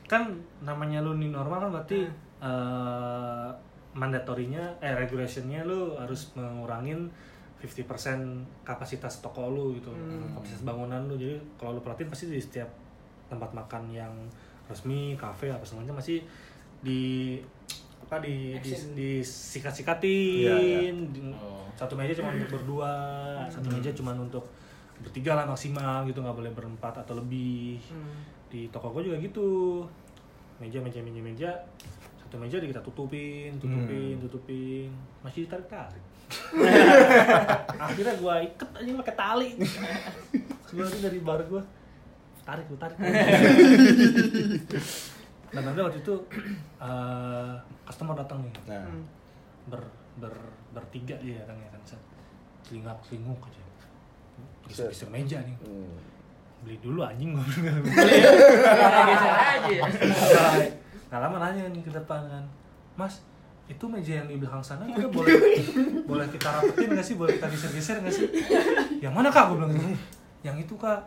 Kan 0.06 0.22
namanya 0.60 1.00
lu 1.00 1.14
new 1.14 1.28
normal 1.28 1.58
kan 1.60 1.70
berarti 1.72 2.04
eh, 2.40 3.48
mandatorinya 3.90 4.62
eh 4.78 4.94
regulationnya 4.94 5.66
lu 5.66 5.98
harus 5.98 6.30
mengurangin 6.34 7.10
50% 7.58 7.84
kapasitas 8.62 9.20
toko 9.20 9.50
lu 9.50 9.76
gitu 9.76 9.90
kapasitas 10.32 10.62
bangunan 10.62 11.04
lu 11.04 11.14
jadi 11.14 11.36
kalau 11.58 11.76
lu 11.76 11.82
perhatiin 11.82 12.08
pasti 12.08 12.24
di 12.26 12.40
setiap 12.40 12.70
tempat 13.26 13.50
makan 13.50 13.90
yang 13.90 14.12
resmi 14.64 15.12
kafe 15.12 15.50
apa 15.50 15.60
macam 15.74 15.98
masih 15.98 16.22
di 16.80 17.36
apa 18.00 18.22
di 18.22 18.56
di, 18.56 18.70
Action. 18.72 18.94
disikat-sikatin 18.96 20.40
Iya, 20.40 20.56
iya. 20.56 20.92
Di- 20.94 21.34
Oh. 21.36 21.66
satu 21.76 21.94
meja 21.94 22.14
cuma 22.14 22.32
untuk 22.32 22.48
berdua 22.56 22.92
satu 23.46 23.68
meja 23.68 23.90
cuma 23.92 24.14
untuk 24.14 24.44
bertiga 25.00 25.32
lah 25.36 25.46
maksimal 25.48 26.04
gitu 26.08 26.20
nggak 26.20 26.36
boleh 26.36 26.52
berempat 26.52 27.04
atau 27.04 27.16
lebih. 27.18 27.80
Hmm. 27.88 28.38
di 28.50 28.66
toko 28.74 28.90
gue 28.90 29.06
juga 29.06 29.16
gitu. 29.22 29.86
Meja 30.58 30.82
meja 30.82 30.98
meja 30.98 31.20
meja. 31.22 31.50
Satu 32.18 32.34
meja 32.36 32.58
di 32.58 32.66
kita 32.66 32.82
tutupin 32.82 33.54
tutupin 33.62 34.18
tutupin. 34.18 34.90
Masih 35.22 35.46
ditarik 35.46 35.70
tarik 35.70 36.04
akhirnya 37.90 38.14
gue 38.14 38.34
iket 38.46 38.70
aja 38.70 38.90
pakai 39.02 39.14
tali. 39.18 39.50
Gue 40.70 40.84
tuh 40.86 41.00
dari 41.02 41.18
bar 41.18 41.42
gue 41.46 41.62
tarik 42.46 42.66
gue 42.66 42.78
tarik 42.78 42.96
dan 45.50 45.62
nanti 45.66 45.80
waktu 45.82 45.98
itu 46.02 46.14
eh, 46.86 47.52
customer 47.86 48.14
datang 48.14 48.38
nih. 48.46 48.54
Nah, 48.70 48.86
ber 49.66 49.82
ber 50.18 50.34
bertiga 50.70 51.18
dia 51.18 51.42
datangnya 51.42 51.74
kan 51.74 51.82
set 51.82 52.02
telingak 52.66 52.98
telinguk 53.06 53.38
aja 53.50 53.59
Set. 54.72 54.90
geser 54.90 55.08
meja 55.10 55.38
nih 55.42 55.56
hmm. 55.60 55.92
beli 56.62 56.76
dulu 56.78 57.00
anjing 57.02 57.34
gue 57.34 57.44
bilang 57.58 57.82
Geser 57.84 59.34
aja. 59.34 59.80
Nggak 61.10 61.20
lama 61.26 61.36
nanya 61.42 61.66
nih 61.74 61.82
ke 61.82 61.90
depan 61.90 62.22
kan, 62.30 62.44
Mas, 62.94 63.26
itu 63.66 63.82
meja 63.90 64.22
yang 64.22 64.30
di 64.30 64.38
belakang 64.38 64.62
sana 64.62 64.86
kita 64.86 65.10
boleh 65.10 65.34
boleh 66.06 66.26
kita 66.30 66.48
rapetin 66.54 66.86
nggak 66.94 67.06
sih? 67.06 67.14
Boleh 67.18 67.34
kita 67.34 67.50
geser-geser 67.50 67.98
nggak 67.98 68.14
sih? 68.14 68.30
Yang 69.02 69.14
mana 69.14 69.26
kak? 69.26 69.50
Gue 69.50 69.58
bilang 69.58 69.74
gitu. 69.74 69.90
Yang 70.46 70.70
itu 70.70 70.74
kak. 70.78 71.02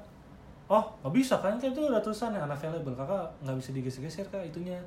Oh, 0.68 0.92
nggak 1.04 1.14
bisa 1.16 1.40
kan? 1.40 1.56
Kan 1.56 1.72
itu 1.72 1.80
udah 1.88 2.04
tulisan 2.04 2.36
yang 2.36 2.44
unavailable. 2.48 2.96
Kakak 3.00 3.32
nggak 3.44 3.56
bisa 3.64 3.70
digeser-geser 3.72 4.28
kak 4.28 4.44
itunya. 4.44 4.80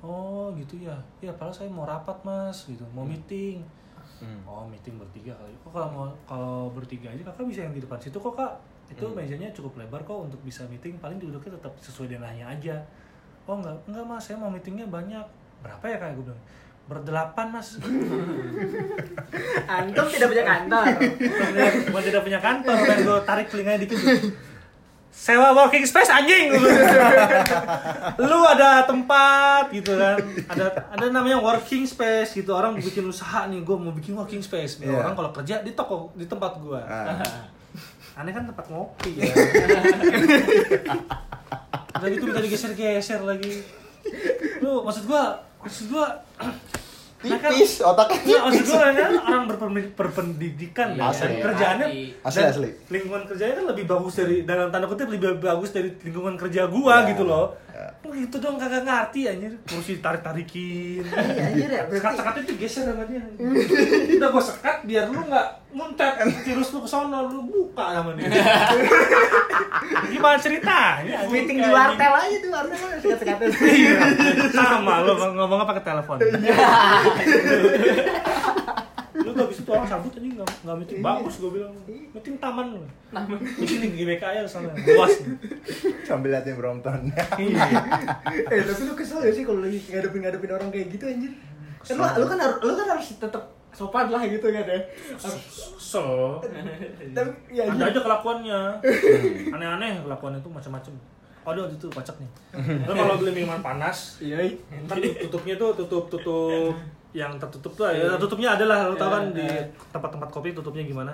Oh 0.00 0.48
gitu 0.56 0.80
ya. 0.80 0.96
Ya 1.20 1.32
padahal 1.36 1.52
saya 1.52 1.68
mau 1.68 1.84
rapat 1.84 2.16
mas, 2.24 2.64
gitu. 2.64 2.88
Mau 2.96 3.04
meeting. 3.04 3.60
Hmm. 4.22 4.46
Oh 4.46 4.62
meeting 4.70 4.94
bertiga 5.02 5.34
kali. 5.34 5.50
Kok 5.66 5.70
kalau 5.74 5.88
mau 5.90 6.06
kalau 6.30 6.70
bertiga 6.70 7.10
aja 7.10 7.26
kakak 7.26 7.42
bisa 7.50 7.66
yang 7.66 7.74
di 7.74 7.82
depan 7.82 7.98
situ 7.98 8.14
kok 8.22 8.38
kak. 8.38 8.54
Itu 8.86 9.10
mejanya 9.10 9.50
cukup 9.50 9.82
lebar 9.82 10.06
kok 10.06 10.30
untuk 10.30 10.38
bisa 10.46 10.62
meeting. 10.70 10.94
Paling 11.02 11.18
duduknya 11.18 11.58
tetap 11.58 11.74
sesuai 11.82 12.14
denahnya 12.14 12.46
aja. 12.46 12.78
Oh 13.50 13.58
enggak 13.58 13.74
enggak 13.90 14.04
mas, 14.06 14.22
saya 14.22 14.38
mau 14.38 14.46
meetingnya 14.46 14.86
banyak. 14.86 15.26
Berapa 15.66 15.84
ya 15.90 15.98
kak? 15.98 16.14
Gue 16.14 16.30
bilang 16.30 16.42
berdelapan 16.86 17.46
mas. 17.50 17.82
Antum 19.66 20.06
tidak 20.06 20.28
punya 20.30 20.44
kantor. 20.46 20.84
Gue 21.90 22.02
tidak 22.06 22.22
punya 22.22 22.38
kantor 22.38 22.76
kan 22.78 22.98
gue 23.02 23.18
tarik 23.26 23.46
telinganya 23.50 23.80
dikit. 23.82 23.98
Sewa 25.12 25.52
working 25.52 25.84
space 25.84 26.08
anjing. 26.08 26.56
Lu 28.32 28.38
ada 28.48 28.80
tempat 28.88 29.68
gitu 29.68 29.92
kan. 29.92 30.16
Ada 30.48 30.88
ada 30.88 31.04
namanya 31.12 31.36
working 31.36 31.84
space 31.84 32.32
gitu. 32.32 32.56
Orang 32.56 32.80
bikin 32.80 33.04
usaha 33.04 33.44
nih, 33.44 33.60
gue 33.60 33.76
mau 33.76 33.92
bikin 33.92 34.16
working 34.16 34.40
space. 34.40 34.80
Biar 34.80 34.88
Iya. 34.88 34.98
Orang 35.04 35.14
kalau 35.14 35.30
kerja 35.36 35.60
di 35.60 35.76
toko 35.76 36.16
di 36.16 36.24
tempat 36.24 36.56
gua. 36.64 36.80
Ah. 36.88 37.20
Aneh 38.24 38.32
kan 38.32 38.48
tempat 38.48 38.64
ngopi 38.72 39.20
ya. 39.20 39.28
Udah 42.00 42.08
gitu 42.08 42.24
minta 42.24 42.40
digeser-geser 42.40 43.20
lagi. 43.20 43.60
Lu 44.64 44.80
maksud 44.80 45.04
gua, 45.04 45.44
maksud 45.60 45.92
gua 47.22 47.30
mereka- 47.32 47.50
Tipis, 47.52 47.72
otaknya 47.80 48.18
Iya, 48.24 48.38
maksud 48.40 48.56
tipis. 48.58 48.68
gue 48.68 48.90
kan 48.92 49.12
orang 49.22 49.44
berpen- 49.46 49.92
berpendidikan 49.92 50.88
dan 50.92 51.06
asli. 51.08 51.34
kerjaannya 51.38 51.86
Asli, 52.20 52.40
dan 52.40 52.50
asli. 52.50 52.68
lingkungan 52.88 53.22
kerjanya 53.24 53.54
kan 53.54 53.66
lebih 53.68 53.84
bagus 53.86 54.14
dari 54.16 54.36
dalam 54.42 54.68
tanda 54.68 54.86
kutip 54.86 55.06
lebih 55.08 55.38
bagus 55.38 55.70
dari 55.70 55.88
lingkungan 55.96 56.34
kerja 56.36 56.66
gua 56.66 56.94
Ya, 56.98 57.08
gitu 57.08 57.22
loh. 57.22 57.54
Ya. 57.72 57.88
Oh, 58.02 58.12
gitu 58.12 58.36
dong 58.36 58.56
kagak 58.56 58.82
ngerti 58.82 59.20
anjir. 59.26 59.52
Kursi 59.64 59.98
tarik-tarikin. 59.98 61.02
Iya, 61.02 61.42
anjir 61.48 61.68
ya, 61.68 61.82
berarti- 61.84 61.98
Sekat-sekat 61.98 62.34
itu 62.40 62.52
geser 62.56 62.82
sama 62.86 63.04
dia. 63.04 63.22
Udah 64.14 64.28
gua 64.28 64.42
sekat 64.42 64.76
biar 64.82 65.04
lu 65.08 65.20
nggak 65.22 65.48
muntet 65.72 66.12
virus 66.44 66.68
lu 66.70 66.80
ke 66.80 66.88
sono 66.88 67.18
lu 67.26 67.40
buka 67.44 67.96
sama 67.96 68.12
dia. 68.12 68.28
Gimana 70.04 70.36
ceritanya? 70.36 71.16
Meeting 71.26 71.58
di 71.58 71.68
wartel 71.68 72.12
aja 72.12 72.36
tuh 72.38 72.50
wartel 72.50 72.76
sekat-sekatnya. 73.00 73.48
Iya, 73.48 73.96
sama 74.50 75.00
lu 75.00 75.12
ngomongnya 75.16 75.66
pakai 75.66 75.82
telepon. 75.82 76.18
Lu 79.12 79.30
gak 79.30 79.48
bisa 79.52 79.60
tuh 79.62 79.72
orang 79.76 79.84
sabut 79.84 80.12
aja 80.12 80.24
nggak 80.24 80.48
nggak 80.64 80.76
meeting. 80.80 81.00
Bagus 81.00 81.34
gue 81.36 81.50
bilang. 81.52 81.74
Meeting 81.86 82.36
taman. 82.40 82.66
Lu 82.76 83.36
meeting 83.60 83.80
di 83.84 83.88
GBK 83.92 84.22
aja 84.24 84.40
sana 84.48 84.72
luas. 84.72 85.20
Sambil 86.02 86.32
liatin 86.32 86.56
Brompton. 86.56 87.12
iya. 87.36 87.62
Eh 88.48 88.60
tapi 88.64 88.82
lu 88.88 88.94
kesel 88.96 89.20
gak 89.20 89.34
sih 89.36 89.44
kalau 89.44 89.60
lagi 89.60 89.78
ngadepin 89.84 90.20
ngadepin 90.24 90.50
orang 90.50 90.68
kayak 90.72 90.88
gitu 90.90 91.04
anjir? 91.04 91.32
Kan 91.84 91.94
lu, 91.98 92.04
lu 92.04 92.26
kan 92.26 92.38
harus 92.40 92.56
lu 92.62 92.72
kan 92.72 92.86
harus 92.88 93.06
tetap 93.12 93.44
sopan 93.72 94.08
lah 94.08 94.22
gitu 94.24 94.46
kan 94.48 94.64
ya. 94.64 94.80
So 95.76 96.38
tapi 97.12 97.30
ya 97.52 97.68
ada 97.68 97.84
aja 97.88 98.00
kelakuannya. 98.00 98.60
Aneh-aneh 99.52 100.00
kelakuannya 100.00 100.40
tuh 100.40 100.52
macam-macam. 100.52 100.92
Oh, 101.42 101.50
dia 101.50 101.66
waktu 101.66 101.74
itu 101.74 101.90
kocak 101.90 102.16
nih. 102.22 102.30
Lo 102.86 102.94
kalau 102.94 103.18
beli 103.18 103.42
minuman 103.42 103.58
panas, 103.58 104.22
Iya. 104.22 104.46
ntar 104.86 104.94
tutupnya 105.26 105.58
tuh 105.58 105.74
tutup 105.74 106.06
tutup 106.06 106.70
yang 107.12 107.36
tertutup 107.36 107.72
tuh 107.72 107.88
ya 107.88 108.16
tutupnya 108.16 108.56
ada 108.56 108.64
lah 108.64 108.78
lo 108.88 108.94
tau 108.94 109.08
kan 109.08 109.30
di 109.30 109.44
tempat-tempat 109.90 110.28
kopi 110.28 110.52
tutupnya 110.52 110.80
gimana? 110.82 111.12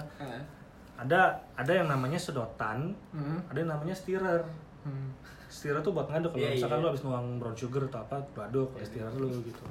Ada 0.94 1.30
ada 1.54 1.72
yang 1.72 1.86
namanya 1.86 2.18
sedotan 2.18 2.90
Hmm. 3.10 3.38
ada 3.46 3.58
yang 3.58 3.70
namanya 3.70 3.94
stirrer. 3.94 4.42
Hmm. 4.82 5.10
stirrer 5.48 5.80
tuh 5.80 5.90
buat 5.90 6.06
ngaduk 6.06 6.30
kalau 6.30 6.44
Iya, 6.44 6.54
misalkan 6.54 6.76
iya. 6.76 6.84
lu 6.84 6.88
habis 6.88 7.02
nuang 7.02 7.26
brown 7.36 7.56
sugar 7.56 7.82
atau 7.82 7.98
apa 8.00 8.16
aduk 8.38 8.68
pakai 8.74 8.84
stirrer 8.84 9.14
lu 9.14 9.32
gitu. 9.42 9.62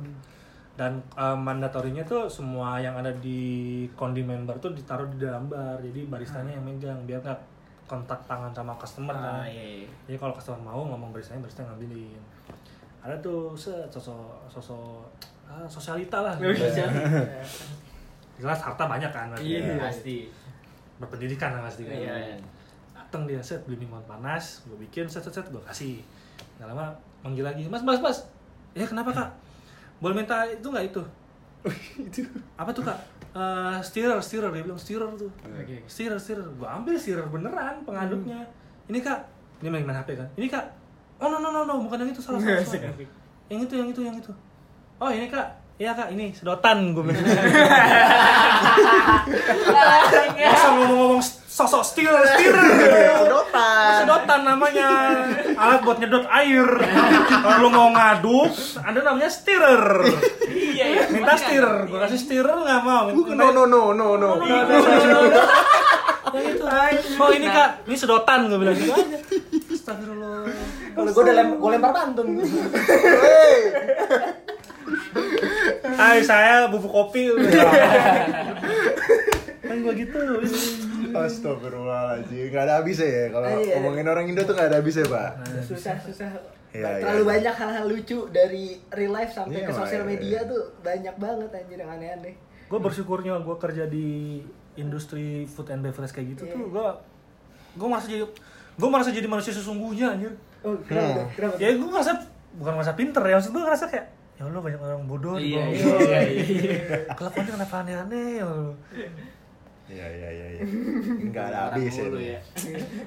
Dan 0.74 0.98
eh, 1.14 1.38
mandatorinya 1.38 2.02
tuh 2.02 2.26
semua 2.28 2.78
yang 2.78 2.94
ada 2.94 3.10
di 3.14 3.40
kondimen 3.94 4.44
bar 4.44 4.58
tuh 4.58 4.74
ditaruh 4.74 5.06
di 5.08 5.22
dalam 5.22 5.48
bar 5.48 5.78
jadi 5.80 6.06
baristanya 6.06 6.54
yang 6.54 6.66
megang 6.66 6.98
biar 7.04 7.20
nggak 7.20 7.40
kontak 7.86 8.20
tangan 8.26 8.52
sama 8.52 8.74
customer 8.76 9.14
Ah, 9.14 9.42
kan 9.42 9.48
iya, 9.48 9.86
iya. 9.86 9.90
jadi 10.06 10.18
kalau 10.18 10.34
customer 10.34 10.60
mau 10.60 10.82
ngomong 10.84 11.10
baristanya 11.10 11.40
barista 11.40 11.62
ngambilin. 11.62 12.20
Ada 13.00 13.16
tuh 13.22 13.54
set 13.54 13.88
sosok 13.88 14.50
sosok 14.50 15.06
ah, 15.48 15.66
sosialita 15.66 16.20
lah 16.22 16.36
iya. 16.40 16.54
jelas 18.38 18.60
harta 18.62 18.84
banyak 18.86 19.10
kan 19.10 19.34
berarti. 19.34 19.58
Iya. 19.58 19.82
pasti. 19.82 20.18
Berpendidikan 21.02 21.58
lah 21.58 21.62
pasti 21.66 21.90
kan. 21.90 21.98
Iya. 21.98 22.38
datang 22.94 23.24
dia 23.24 23.40
set 23.40 23.64
beli 23.64 23.80
minuman 23.80 24.04
panas 24.04 24.68
gue 24.68 24.76
bikin 24.84 25.08
set 25.08 25.24
set 25.24 25.34
set 25.34 25.48
gue 25.50 25.62
kasih. 25.66 26.04
Nggak 26.60 26.76
lama 26.76 26.94
manggil 27.26 27.44
lagi 27.46 27.66
mas 27.66 27.82
mas 27.82 27.98
mas. 27.98 28.18
Ya 28.78 28.86
kenapa 28.86 29.10
kak? 29.10 29.30
Boleh 29.98 30.22
minta 30.22 30.46
itu 30.46 30.68
nggak 30.68 30.86
itu? 30.94 31.02
Apa 32.60 32.70
tuh 32.70 32.86
kak? 32.86 33.00
Eh 33.34 33.78
stirrer 33.82 34.22
stirrer 34.22 34.54
dia 34.54 34.62
bilang 34.62 34.78
stirrer 34.78 35.10
tuh. 35.18 35.32
Oke. 35.48 35.82
stirrer 35.90 36.20
stirrer. 36.22 36.46
Gue 36.46 36.68
ambil 36.70 36.94
stirrer 37.00 37.26
beneran 37.26 37.82
pengaduknya. 37.88 38.46
Ini 38.86 39.00
kak. 39.02 39.20
Ini 39.66 39.74
main 39.74 39.88
main 39.88 39.98
hp 39.98 40.10
kan. 40.14 40.28
Ini 40.38 40.48
kak. 40.52 40.66
Oh 41.18 41.34
no 41.34 41.42
no 41.42 41.50
no 41.50 41.66
no 41.66 41.82
bukan 41.82 42.06
yang 42.06 42.14
itu 42.14 42.22
salah 42.22 42.38
salah, 42.38 42.62
salah. 42.62 42.94
yang 43.52 43.66
itu 43.66 43.74
yang 43.74 43.90
itu 43.90 44.02
yang 44.06 44.14
itu 44.14 44.30
oh 44.98 45.10
ini 45.14 45.28
kak 45.30 45.68
Iya 45.78 45.94
kak, 45.94 46.10
ini 46.10 46.34
sedotan 46.34 46.90
gue 46.90 47.06
bilang. 47.06 47.22
Masa 50.50 50.68
ngomong-ngomong 50.74 51.22
sosok 51.46 51.86
stirrer, 51.86 52.26
stirrer. 52.34 52.66
Sedotan. 53.22 54.02
Sedotan 54.02 54.42
namanya 54.42 54.90
alat 55.54 55.86
buat 55.86 56.02
nyedot 56.02 56.26
air. 56.34 56.66
Kalau 57.30 57.58
lu 57.62 57.70
mau 57.70 57.94
ngaduk, 57.94 58.50
ada 58.82 59.00
namanya 59.06 59.30
stirrer. 59.30 60.02
Iya, 60.50 60.86
iya. 60.98 61.02
Minta 61.14 61.38
stirrer, 61.38 61.86
gua 61.86 62.10
kasih 62.10 62.26
stirrer 62.26 62.58
nggak 62.58 62.82
mau. 62.82 63.14
Bukan, 63.14 63.38
no 63.38 63.54
no 63.54 63.70
no 63.70 63.94
no 63.94 64.18
no. 64.18 64.30
Yang 66.34 66.58
itu. 66.58 66.66
Oh 67.22 67.30
ini 67.30 67.48
kak, 67.54 67.86
ini 67.86 67.94
sedotan 67.94 68.50
gue 68.50 68.58
bilang 68.58 68.74
gitu 68.74 68.98
aja. 68.98 69.18
Astagfirullah. 69.78 70.50
Kalau 70.98 71.10
gue 71.14 71.22
udah 71.22 71.36
lem, 71.38 71.50
gue 71.62 71.70
lempar 71.70 71.94
pantun. 71.94 72.28
Hey. 72.42 73.62
Hai 75.90 76.20
saya 76.22 76.68
bubuk 76.68 76.90
kopi 76.90 77.28
kan 79.60 79.78
gua 79.78 79.94
gitu 79.94 80.20
Astagfirullahaladzim, 81.10 82.48
gak 82.50 82.64
ada 82.64 82.74
habisnya 82.78 83.04
ya 83.06 83.26
kalau 83.30 83.48
Iya. 83.58 83.74
ngomongin 83.76 84.06
orang 84.06 84.26
Indo 84.26 84.42
tuh 84.42 84.54
gak 84.54 84.70
ada 84.70 84.80
habisnya 84.80 85.04
pak. 85.06 85.30
susah 85.62 85.96
susah 85.98 86.30
Iya, 86.70 87.00
terlalu 87.00 87.20
iya. 87.22 87.32
banyak 87.34 87.56
hal-hal 87.56 87.86
lucu 87.86 88.20
dari 88.30 88.66
real 88.90 89.14
life 89.14 89.32
sampai 89.34 89.56
Iya, 89.58 89.66
ke 89.66 89.74
sosial 89.74 90.02
iya, 90.02 90.08
media 90.08 90.38
iya. 90.38 90.42
tuh 90.46 90.62
banyak 90.80 91.16
banget 91.16 91.50
anjir 91.54 91.78
yang 91.78 91.90
aneh-aneh 91.90 92.36
gue 92.68 92.80
bersyukurnya 92.80 93.40
gue 93.40 93.56
kerja 93.58 93.84
di 93.86 94.40
industri 94.76 95.26
food 95.46 95.68
and 95.70 95.82
beverage 95.82 96.12
kayak 96.12 96.28
gitu 96.32 96.44
Iya. 96.46 96.54
tuh 96.54 96.68
gue 96.70 96.88
gue 97.74 97.88
merasa 97.88 98.08
jadi 98.08 98.24
gue 98.74 98.90
merasa 98.90 99.10
jadi 99.10 99.26
manusia 99.26 99.52
sesungguhnya 99.52 100.08
anjir 100.12 100.32
oh 100.62 100.76
kenapa 100.82 101.08
Hmm. 101.18 101.28
kenapa 101.34 101.54
ya 101.58 101.70
gue 101.74 101.90
merasa 101.90 102.12
bukan 102.54 102.74
merasa 102.74 102.94
pinter 102.94 103.22
ya 103.22 103.36
maksud 103.36 103.52
gue 103.52 103.64
ngerasa 103.64 103.86
kayak 103.88 104.06
ya 104.38 104.44
Allah 104.44 104.62
banyak 104.62 104.78
orang 104.80 105.04
bodoh 105.04 105.36
di 105.36 105.50
Iya, 105.50 105.58
bawah 105.60 105.72
iya, 105.72 105.84
gua. 105.84 105.98
iya, 105.98 106.20
iya. 106.22 106.76
kelakuannya 107.12 107.52
kenapa 107.54 107.76
aneh-aneh 107.80 108.28
ya 108.34 108.46
Allah. 108.46 108.76
Iya 109.88 110.04
iya 110.06 110.30
iya. 110.30 110.48
iya. 110.52 110.64
Gak 111.32 111.46
ada 111.48 111.58
habis 111.72 111.96
ya. 111.96 112.06
ini. 112.06 112.28
ya. 112.28 112.40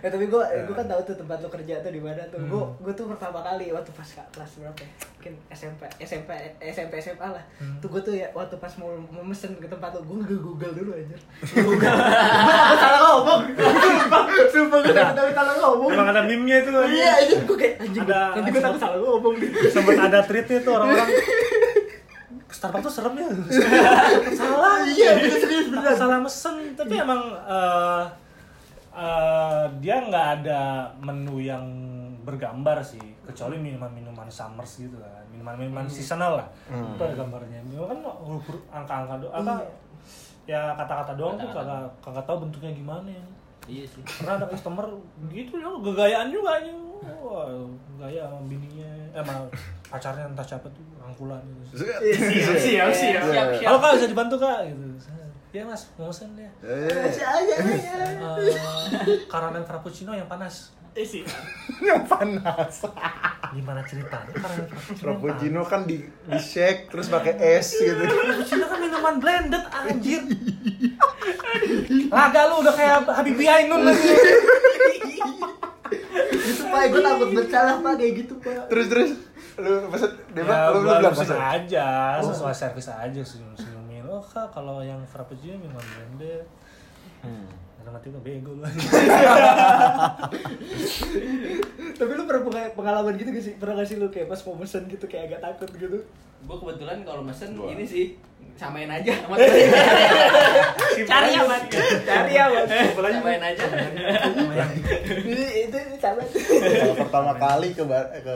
ya 0.01 0.09
tapi 0.09 0.25
gue 0.27 0.41
gue 0.41 0.75
kan 0.75 0.87
tahu 0.87 1.01
tuh 1.05 1.13
tempat 1.15 1.37
lo 1.39 1.49
kerja 1.49 1.77
tuh 1.79 1.93
di 1.93 2.01
mana 2.01 2.25
tuh 2.27 2.41
Hmm. 2.41 2.73
gue 2.75 2.95
tuh 2.95 3.05
pertama 3.07 3.39
kali 3.41 3.69
waktu 3.69 3.93
pas 3.93 4.09
kelas 4.27 4.51
berapa 4.57 4.81
ya 4.81 4.89
mungkin 5.13 5.33
SMP 5.51 5.81
SMP 6.01 6.31
SMP 6.65 6.97
SMA 6.99 7.29
lah 7.29 7.45
Hmm. 7.61 7.77
tuh 7.79 7.89
gue 7.91 8.01
tuh 8.01 8.15
ya 8.17 8.33
waktu 8.33 8.57
pas 8.57 8.73
mau 8.75 8.89
mau 9.05 9.21
mesen 9.21 9.53
ke 9.55 9.69
tempat 9.69 9.93
lo 9.93 10.01
gue 10.03 10.25
nge 10.25 10.37
google 10.37 10.73
dulu 10.75 10.91
aja 10.95 11.17
google 11.55 11.85
gue 11.85 11.93
takut 12.49 12.79
salah 12.81 13.01
ngomong 13.05 13.41
sumpah 14.01 14.23
takut 14.95 15.35
salah 15.35 15.55
ngomong. 15.57 15.91
emang 15.93 16.09
ada 16.11 16.23
meme-nya 16.23 16.57
itu 16.63 16.71
iya 16.91 17.11
aja 17.21 17.35
gue 17.41 17.57
kayak 17.57 17.75
anjing 17.83 18.05
Ada- 18.05 18.31
nanti 18.37 18.51
gue 18.51 18.63
takut 18.63 18.81
salah 18.81 18.99
ngomong 18.99 19.35
nih. 19.39 19.51
sempet 19.71 19.97
ada 19.97 20.19
tweetnya 20.25 20.59
tuh 20.61 20.73
orang-orang. 20.77 21.09
Starbucks 22.51 22.83
tuh 22.83 22.93
serem 22.93 23.15
ya. 23.15 23.29
Salah. 24.43 24.83
Iya 24.83 25.11
bener 25.17 25.39
serius 25.39 25.67
salah 25.97 26.19
mesen 26.19 26.75
tapi 26.75 26.99
emang 26.99 27.23
eh, 27.47 28.03
eh, 28.91 29.65
dia 29.79 29.97
nggak 30.03 30.27
ada 30.43 30.91
menu 30.99 31.39
yang 31.39 31.65
bergambar 32.27 32.83
sih. 32.83 33.01
Kecuali 33.23 33.57
minuman-minuman 33.57 34.27
summers 34.27 34.83
gitu 34.83 34.99
kan 34.99 35.25
minuman-minuman 35.31 35.87
seasonal 35.87 36.43
lah. 36.43 36.49
Hmm. 36.67 36.99
itu 36.99 37.03
ada 37.07 37.15
gambarnya. 37.17 37.63
Minuman 37.65 37.97
kan 37.97 37.99
angka-angka 38.83 39.23
doang 39.23 39.47
apa 39.47 39.63
ya 40.49 40.75
kata-kata 40.75 41.15
doang 41.15 41.39
tuh 41.39 41.47
kagak 41.55 41.87
kagak 42.03 42.25
tahu 42.27 42.43
bentuknya 42.43 42.75
gimana 42.75 43.07
ya 43.07 43.25
Iya 43.71 43.85
sih. 43.87 44.03
pernah 44.03 44.35
ada 44.35 44.47
customer 44.51 44.87
gitu 45.31 45.55
ya 45.55 45.71
gegayaan 45.79 46.29
juga 46.29 46.59
aja 46.59 46.75
wah 47.23 47.47
gaya 47.97 48.27
sama 48.27 48.43
bininya 48.45 48.91
eh 49.15 49.23
sama 49.23 49.47
pacarnya 49.87 50.27
entah 50.27 50.43
siapa 50.43 50.67
tuh 50.69 50.83
rangkulan 50.99 51.39
gitu 51.71 51.87
Siap 51.87 52.01
siap, 52.59 52.91
siap, 52.93 53.23
siap. 53.25 53.47
Halo 53.63 53.79
kak 53.79 53.91
bisa 53.97 54.07
dibantu 54.11 54.37
kak 54.37 54.67
gitu. 54.67 54.87
Ya 55.51 55.67
mas, 55.67 55.83
mau 55.99 56.07
pesen 56.07 56.31
ya. 56.39 56.47
Eh, 56.63 56.87
aja 57.11 57.27
aja 57.27 57.55
Eh, 59.03 59.19
karamel 59.27 59.67
frappuccino 59.67 60.15
yang 60.15 60.31
panas. 60.31 60.71
Isi 60.95 61.23
yang 61.87 62.03
panas. 62.05 62.83
Gimana 63.51 63.81
ceritanya 63.87 64.35
frappuccino? 65.01 65.63
kan 65.67 65.87
di 65.87 66.03
di 66.03 66.39
shake 66.39 66.91
terus 66.91 67.07
pakai 67.07 67.39
es 67.39 67.75
gitu. 67.75 67.95
panas? 67.95 68.11
Frappuccino 68.11 68.65
kan 68.67 68.79
minuman 68.79 69.15
blended 69.19 69.65
anjir. 69.71 70.23
Laga 72.15 72.41
lu 72.51 72.55
udah 72.63 72.75
kayak 72.75 73.07
Habibie 73.07 73.47
Ainun 73.47 73.87
lagi. 73.87 74.11
itu 76.31 76.63
pak 76.67 76.87
gue 76.91 77.03
takut 77.03 77.29
bersalah 77.35 77.83
pak 77.83 77.93
kayak 77.99 78.13
gitu 78.23 78.33
pak 78.39 78.71
Terus 78.71 78.87
terus 78.87 79.11
lu 79.61 79.91
pesen 79.91 80.11
dia 80.33 80.43
Ya, 80.47 80.71
lu 80.73 80.79
bilang 80.87 81.03
aja, 81.37 81.89
sesuai 82.23 82.55
servis 82.55 82.89
aja 82.89 83.21
senyum-senyumin. 83.21 84.07
Oh 84.07 84.23
kak, 84.23 84.51
kalau 84.55 84.81
yang 84.81 85.03
frappuccino 85.07 85.59
minuman 85.59 85.83
blended. 85.83 86.47
Hmm. 87.21 87.51
Dalam 87.81 87.97
hati 87.97 88.13
gue 88.13 88.21
bego 88.21 88.53
lu. 88.53 88.63
tapi 91.97 92.13
lu 92.13 92.25
pernah 92.25 92.43
punya 92.45 92.63
pengalaman 92.73 93.13
gitu 93.17 93.29
gak 93.29 93.45
sih 93.45 93.55
pernah 93.57 93.75
gak 93.81 93.89
sih 93.89 93.97
lu 94.01 94.09
kayak 94.09 94.29
pas 94.29 94.41
mau 94.45 94.57
pesen 94.57 94.89
gitu 94.89 95.05
kayak 95.05 95.25
agak 95.33 95.41
takut 95.53 95.69
gitu 95.75 96.01
Gue 96.41 96.57
kebetulan 96.57 97.05
kalau 97.05 97.21
mesen 97.21 97.53
Gua. 97.53 97.69
ini 97.69 97.85
sih 97.85 98.17
samain 98.57 98.89
aja 98.89 99.13
sama 99.25 99.37
cari 101.05 101.33
aman 101.37 101.61
cari 102.05 102.35
aman 102.37 102.65
samain 103.13 103.43
aja. 103.45 103.65
ini 105.21 105.69
itu 105.69 105.77
sama 106.01 106.21
Kalau 106.25 106.97
pertama 106.97 107.33
kali 107.37 107.77
ke 107.77 107.85
ke 108.21 108.35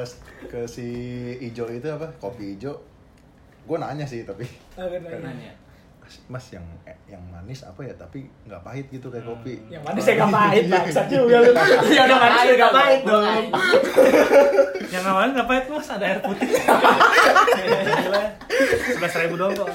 ke 0.49 0.61
si 0.69 0.89
Ijo 1.41 1.65
itu 1.69 1.89
apa? 1.89 2.09
Kopi 2.21 2.57
Ijo. 2.57 2.77
Gue 3.65 3.77
nanya 3.81 4.05
sih 4.05 4.25
tapi 4.25 4.45
Nanya. 4.77 5.53
Mas 6.29 6.47
yang 6.53 6.65
eh, 6.85 6.97
yang 7.09 7.23
manis 7.33 7.65
apa 7.65 7.81
ya 7.85 7.95
tapi 7.97 8.29
nggak 8.45 8.63
pahit 8.65 8.87
gitu 8.93 9.09
kayak 9.09 9.25
kopi. 9.25 9.57
yang 9.73 9.83
mana 9.83 9.99
saya 10.01 10.21
gak 10.21 10.33
pahit 10.33 10.65
bangsat 10.69 11.07
juga 11.09 11.37
lu 11.41 11.51
ya 11.97 12.03
udah 12.07 12.19
manis 12.21 12.41
saya 12.45 12.57
gak 12.61 12.75
pahit 12.77 13.01
dong 13.05 13.45
yang 14.95 15.05
awalnya 15.11 15.43
nggak 15.43 15.49
pahit 15.51 15.65
mas, 15.67 15.91
ada 15.91 16.07
air 16.07 16.21
putih. 16.23 16.49
Sebelas 18.95 19.15
ribu 19.19 19.35
doang 19.35 19.51
kok. 19.59 19.67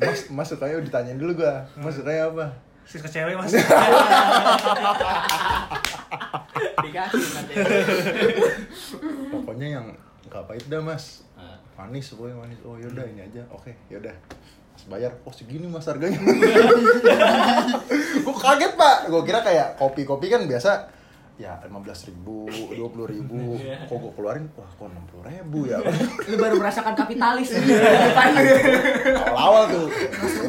Mas 0.00 0.20
Mas 0.32 0.48
sukanya 0.48 0.80
ditanyain 0.80 1.20
dulu 1.20 1.44
gua. 1.44 1.68
Mas 1.76 2.00
sukanya 2.00 2.32
apa? 2.32 2.46
Sis 2.88 3.04
ke 3.04 3.10
cewek 3.12 3.36
mas. 3.36 3.52
Dikasih 6.80 7.28
nanti. 7.36 7.54
Pokoknya 9.28 9.66
yang 9.76 9.86
nggak 10.32 10.44
pahit 10.48 10.64
dah 10.72 10.80
Mas. 10.80 11.28
Ah. 11.36 11.60
Manis 11.76 12.16
pokoknya 12.16 12.40
manis. 12.40 12.58
Oh 12.64 12.80
yaudah 12.80 13.04
ini 13.04 13.28
aja. 13.28 13.44
Oke, 13.52 13.76
yaudah. 13.92 14.16
Mas 14.78 14.86
bayar. 14.86 15.10
Oh 15.26 15.34
segini 15.34 15.66
Mas 15.66 15.90
harganya. 15.90 16.22
gua 18.22 18.36
kaget 18.38 18.72
Pak. 18.78 18.96
Gua 19.10 19.26
kira 19.26 19.42
kayak 19.42 19.74
kopi-kopi 19.74 20.30
kan 20.30 20.46
biasa 20.46 20.94
ya 21.38 21.54
lima 21.66 21.78
belas 21.78 22.02
ribu, 22.02 22.50
dua 22.50 22.90
puluh 22.90 23.06
ribu, 23.06 23.54
kok 23.86 23.94
gua 23.94 24.10
keluarin, 24.10 24.50
wah 24.58 24.66
kok 24.66 24.90
enam 24.90 25.06
puluh 25.06 25.22
ribu 25.22 25.70
ya, 25.70 25.78
lu 26.26 26.34
baru 26.34 26.58
merasakan 26.58 26.98
kapitalis 26.98 27.54
awal-awal 29.22 29.70
tuh, 29.70 29.86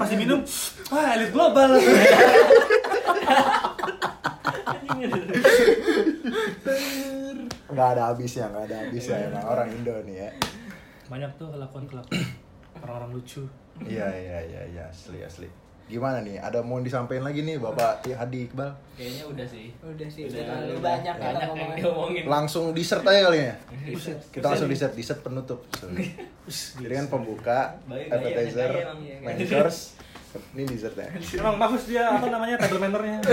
Pas 0.01 0.09
diminum, 0.09 0.41
wah 0.89 1.13
elit 1.13 1.29
global. 1.29 1.77
nggak 7.69 7.87
ada 7.93 8.01
habisnya, 8.09 8.49
nggak 8.49 8.63
ada 8.65 8.75
habisnya 8.81 9.29
emang 9.29 9.45
orang 9.45 9.69
Indo 9.69 9.93
nih 10.09 10.25
ya, 10.25 10.29
Banyak 11.05 11.37
tuh 11.37 11.53
kelakuan-kelakuan 11.53 12.25
orang-orang 12.81 13.13
lucu. 13.13 13.45
Iya 13.85 14.07
iya 14.09 14.37
iya 14.41 14.61
iya 14.67 14.83
asli 14.85 15.19
asli, 15.19 15.47
gimana 15.85 16.19
nih, 16.19 16.35
ada 16.37 16.59
mau 16.59 16.77
disampaikan 16.77 17.23
lagi 17.23 17.41
nih 17.41 17.55
Bapak 17.57 18.03
Hadi 18.05 18.45
Iqbal, 18.45 18.69
Kayaknya 18.93 19.23
udah 19.25 19.47
sih. 19.47 19.67
udah 19.79 20.07
sih 20.07 20.21
Udah, 20.25 20.37
terlalu 20.39 20.69
udah. 20.69 20.81
banyak 20.81 21.13
kita 21.13 21.23
banyak 21.23 21.39
yang 21.39 21.49
ngomongin 21.49 21.77
diomongin. 21.77 22.23
langsung 22.25 22.65
dessert 22.71 23.03
aja 23.03 23.19
kali 23.25 23.39
ya, 23.41 23.55
Buset. 23.87 24.17
kita 24.29 24.45
langsung 24.45 24.67
dessert, 24.67 24.93
dessert 24.93 25.19
penutup, 25.19 25.59
jadi 26.75 26.93
kan 26.95 27.07
pembuka, 27.07 27.59
appetizer, 27.87 28.71
main 29.19 29.39
course, 29.41 29.95
ini 30.53 30.63
dessert 30.63 30.93
ya. 30.93 31.09
Emang 31.39 31.57
bagus 31.57 31.87
dia 31.87 32.05
apa 32.07 32.27
namanya 32.27 32.55
table 32.57 32.77
mannernya. 32.79 33.17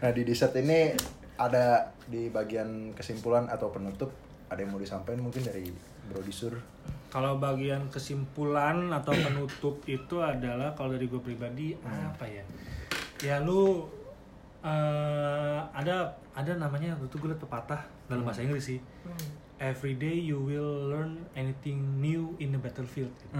Nah 0.00 0.10
di 0.10 0.22
dessert 0.24 0.56
ini 0.56 0.96
ada 1.36 1.92
di 2.06 2.28
bagian 2.28 2.92
kesimpulan 2.92 3.46
atau 3.46 3.68
penutup 3.68 4.08
ada 4.48 4.58
yang 4.58 4.72
mau 4.72 4.80
disampaikan 4.80 5.20
mungkin 5.20 5.44
dari 5.44 5.68
Bro 6.10 6.20
Disur. 6.20 6.54
Kalau 7.08 7.38
bagian 7.38 7.86
kesimpulan 7.88 8.86
atau 8.90 9.10
penutup 9.10 9.82
itu 9.84 10.18
adalah 10.18 10.74
kalau 10.74 10.92
dari 10.92 11.06
gue 11.06 11.18
pribadi 11.18 11.74
apa 11.80 12.22
ya? 12.22 12.42
Ya 13.20 13.36
lu 13.38 13.82
eh, 14.60 15.58
ada 15.66 16.06
ada 16.30 16.52
namanya 16.54 16.94
itu 16.96 17.16
gue 17.16 17.28
liat 17.28 17.38
pepatah 17.38 17.80
dalam 18.06 18.22
bahasa 18.22 18.42
Inggris 18.42 18.62
sih. 18.64 18.78
Every 19.58 19.92
day 19.94 20.16
you 20.16 20.40
will 20.40 20.88
learn 20.88 21.20
anything 21.34 21.98
new 21.98 22.32
in 22.38 22.48
the 22.48 22.58
battlefield. 22.58 23.12
gitu. 23.12 23.34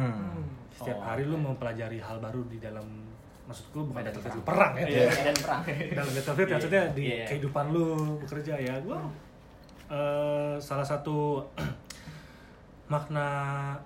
Setiap 0.71 0.99
Oh, 0.99 1.05
hari 1.07 1.25
lu 1.25 1.35
mempelajari 1.35 1.97
hal 1.97 2.18
baru 2.18 2.45
di 2.45 2.59
dalam 2.59 2.85
maksudku 3.47 3.83
bukan 3.85 4.03
battlefield 4.05 4.45
perang 4.45 4.75
ya. 4.77 4.85
Iya, 4.85 5.03
dan 5.25 5.37
perang. 5.39 5.62
dalam 5.97 6.11
battlefield 6.12 6.51
maksudnya 6.51 6.83
di 6.91 7.03
Iya. 7.09 7.25
kehidupan 7.25 7.64
lu 7.71 7.87
bekerja 8.18 8.55
ya 8.57 8.75
gue 8.79 8.99
salah 10.61 10.85
satu 10.85 11.41
makna 12.91 13.26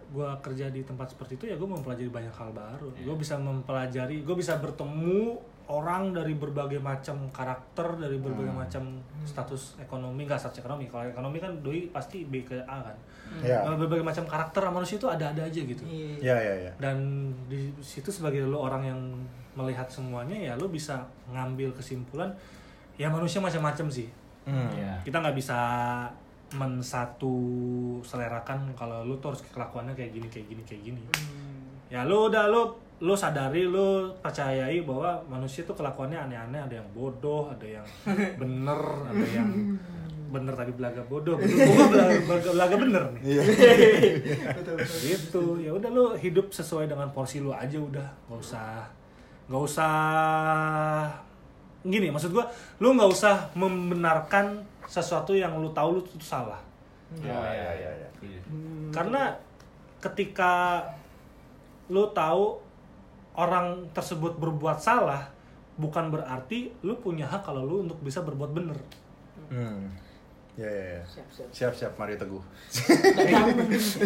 gue 0.09 0.24
kerja 0.40 0.66
di 0.68 0.80
tempat 0.80 1.12
seperti 1.12 1.36
itu 1.36 1.44
ya 1.46 1.55
gue 1.55 1.68
mempelajari 1.68 2.09
banyak 2.09 2.32
hal 2.32 2.50
baru 2.50 2.88
Iya. 2.90 3.05
gue 3.05 3.16
bisa 3.16 3.34
mempelajari 3.36 4.16
gue 4.18 4.32
bisa 4.34 4.57
bertemu 4.57 5.36
orang 5.64 6.12
dari 6.12 6.32
berbagai 6.34 6.76
macam 6.78 7.28
karakter 7.30 7.96
dari 7.98 8.16
berbagai 8.16 8.48
Hmm. 8.50 8.61
macam 8.61 8.82
status 9.22 9.76
ekonomi 9.78 10.24
nggak 10.24 10.36
status 10.38 10.59
ekonomi 10.59 10.84
kalau 10.86 11.05
ekonomi 11.07 11.36
kan 11.38 11.52
doi 11.61 11.88
pasti 11.88 12.24
B 12.24 12.42
ke 12.42 12.57
A 12.62 12.80
kan 12.82 12.96
Ya. 13.40 13.61
Eh, 13.62 13.72
berbagai 13.74 14.05
macam 14.05 14.24
karakter 14.24 14.61
manusia 14.66 14.94
itu 14.94 15.05
ada-ada 15.07 15.40
aja 15.42 15.57
gitu 15.59 15.80
Ya 16.18 16.36
ya 16.36 16.55
ya. 16.62 16.72
dan 16.78 16.96
di 17.46 17.72
situ 17.80 18.09
sebagai 18.09 18.40
lo 18.42 18.61
orang 18.62 18.84
yang 18.84 19.00
melihat 19.55 19.84
semuanya 19.86 20.36
ya 20.36 20.52
lo 20.55 20.68
bisa 20.68 21.00
ngambil 21.26 21.72
kesimpulan 21.72 22.28
ya 22.94 23.09
manusia 23.09 23.36
macam-macam 23.38 23.88
sih 23.90 24.09
Hmm. 24.44 24.68
Iya. 24.70 25.00
kita 25.02 25.16
nggak 25.18 25.32
bisa 25.34 25.57
mensatu 26.55 27.36
selerakan 28.07 28.70
kalau 28.78 29.02
lu 29.02 29.18
tuh 29.18 29.34
harus 29.34 29.42
kelakuannya 29.50 29.94
kayak 29.98 30.11
gini 30.14 30.28
kayak 30.30 30.46
gini 30.46 30.62
kayak 30.62 30.82
gini. 30.86 31.00
Ya 31.90 32.07
lu 32.07 32.30
udah 32.30 32.46
lu 32.48 32.74
lu 33.02 33.14
sadari 33.18 33.66
lu 33.66 34.14
percayai 34.22 34.86
bahwa 34.86 35.18
manusia 35.26 35.66
tuh 35.66 35.74
kelakuannya 35.74 36.30
aneh-aneh. 36.30 36.61
Ada 36.62 36.74
yang 36.80 36.88
bodoh 36.94 37.50
ada 37.50 37.66
yang 37.66 37.86
bener 38.40 38.80
ada 39.11 39.26
yang 39.28 39.50
bener 40.30 40.55
tadi 40.55 40.72
belaga 40.74 41.02
bodoh. 41.07 41.34
Bener 41.38 41.57
gua 41.68 41.86
belaga, 41.90 42.14
belaga, 42.22 42.48
belaga 42.55 42.76
bener 42.78 43.02
nih. 43.18 43.22
Iya. 43.34 43.42
gitu. 45.02 45.59
Ya 45.59 45.70
udah 45.74 45.90
lu 45.90 46.14
hidup 46.14 46.55
sesuai 46.55 46.86
dengan 46.86 47.11
porsi 47.11 47.42
lu 47.42 47.50
aja 47.50 47.78
udah. 47.78 48.09
Nggak 48.30 48.40
usah 48.40 48.86
nggak 49.44 49.61
usah 49.61 49.94
gini 51.85 52.09
maksud 52.09 52.32
gua 52.32 52.49
lu 52.80 52.97
nggak 52.97 53.11
usah 53.12 53.53
membenarkan 53.55 54.64
sesuatu 54.89 55.37
yang 55.37 55.57
lu 55.61 55.68
tahu 55.72 56.01
lu 56.01 56.03
itu 56.05 56.20
salah. 56.24 56.61
Ya, 57.20 57.30
ya, 57.30 57.70
ya, 57.78 57.91
ya. 58.03 58.09
karena 58.91 59.30
ketika 60.03 60.82
lu 61.87 62.11
tahu 62.11 62.59
orang 63.39 63.87
tersebut 63.95 64.35
berbuat 64.41 64.80
salah 64.80 65.22
bukan 65.78 66.11
berarti 66.11 66.72
lu 66.82 66.97
punya 66.99 67.28
hak 67.28 67.47
kalau 67.47 67.62
lu 67.62 67.76
untuk 67.87 67.99
bisa 68.03 68.22
berbuat 68.22 68.51
bener 68.51 68.78
Hmm. 69.51 69.93
Ya, 70.55 70.70
ya, 70.70 70.84
ya. 70.88 71.02
Siap, 71.05 71.28
siap. 71.28 71.48
Siap, 71.50 71.72
siap, 71.74 71.92
Mario 71.96 72.14
Teguh. 72.14 72.38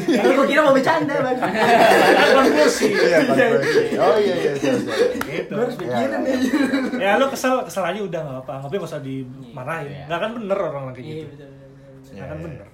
Ya, 0.08 0.22
gue 0.24 0.46
kira 0.50 0.60
mau 0.62 0.72
bercanda, 0.72 1.20
Bang. 1.20 1.36
konklusi 2.34 2.88
Iya. 2.88 3.18
Oh 4.00 4.16
iya, 4.16 4.34
iya, 4.34 4.52
siap, 4.56 4.80
siap. 4.80 4.98
gitu 5.20 5.52
Gue 5.52 5.60
harus 5.60 5.76
Ya, 5.76 5.80
pikirin 5.82 6.08
ya, 6.08 6.18
nih. 6.24 6.38
ya 6.96 7.10
lu 7.16 7.28
kesel 7.28 7.60
kesel 7.62 7.84
aja 7.84 8.00
udah 8.00 8.20
nggak 8.22 8.38
apa 8.42 8.54
tapi 8.64 8.74
nggak 8.74 8.88
usah 8.88 9.00
dimarahin 9.00 9.88
Iya. 9.90 10.04
nggak 10.08 10.18
akan 10.18 10.30
bener 10.34 10.58
orang 10.58 10.84
lagi 10.88 11.00
Iya, 11.00 11.12
gitu 11.14 11.26
betul, 11.28 11.48
betul, 11.48 11.68
betul. 11.68 12.12
nggak 12.16 12.24
akan 12.24 12.32
Iya, 12.34 12.46
bener 12.48 12.68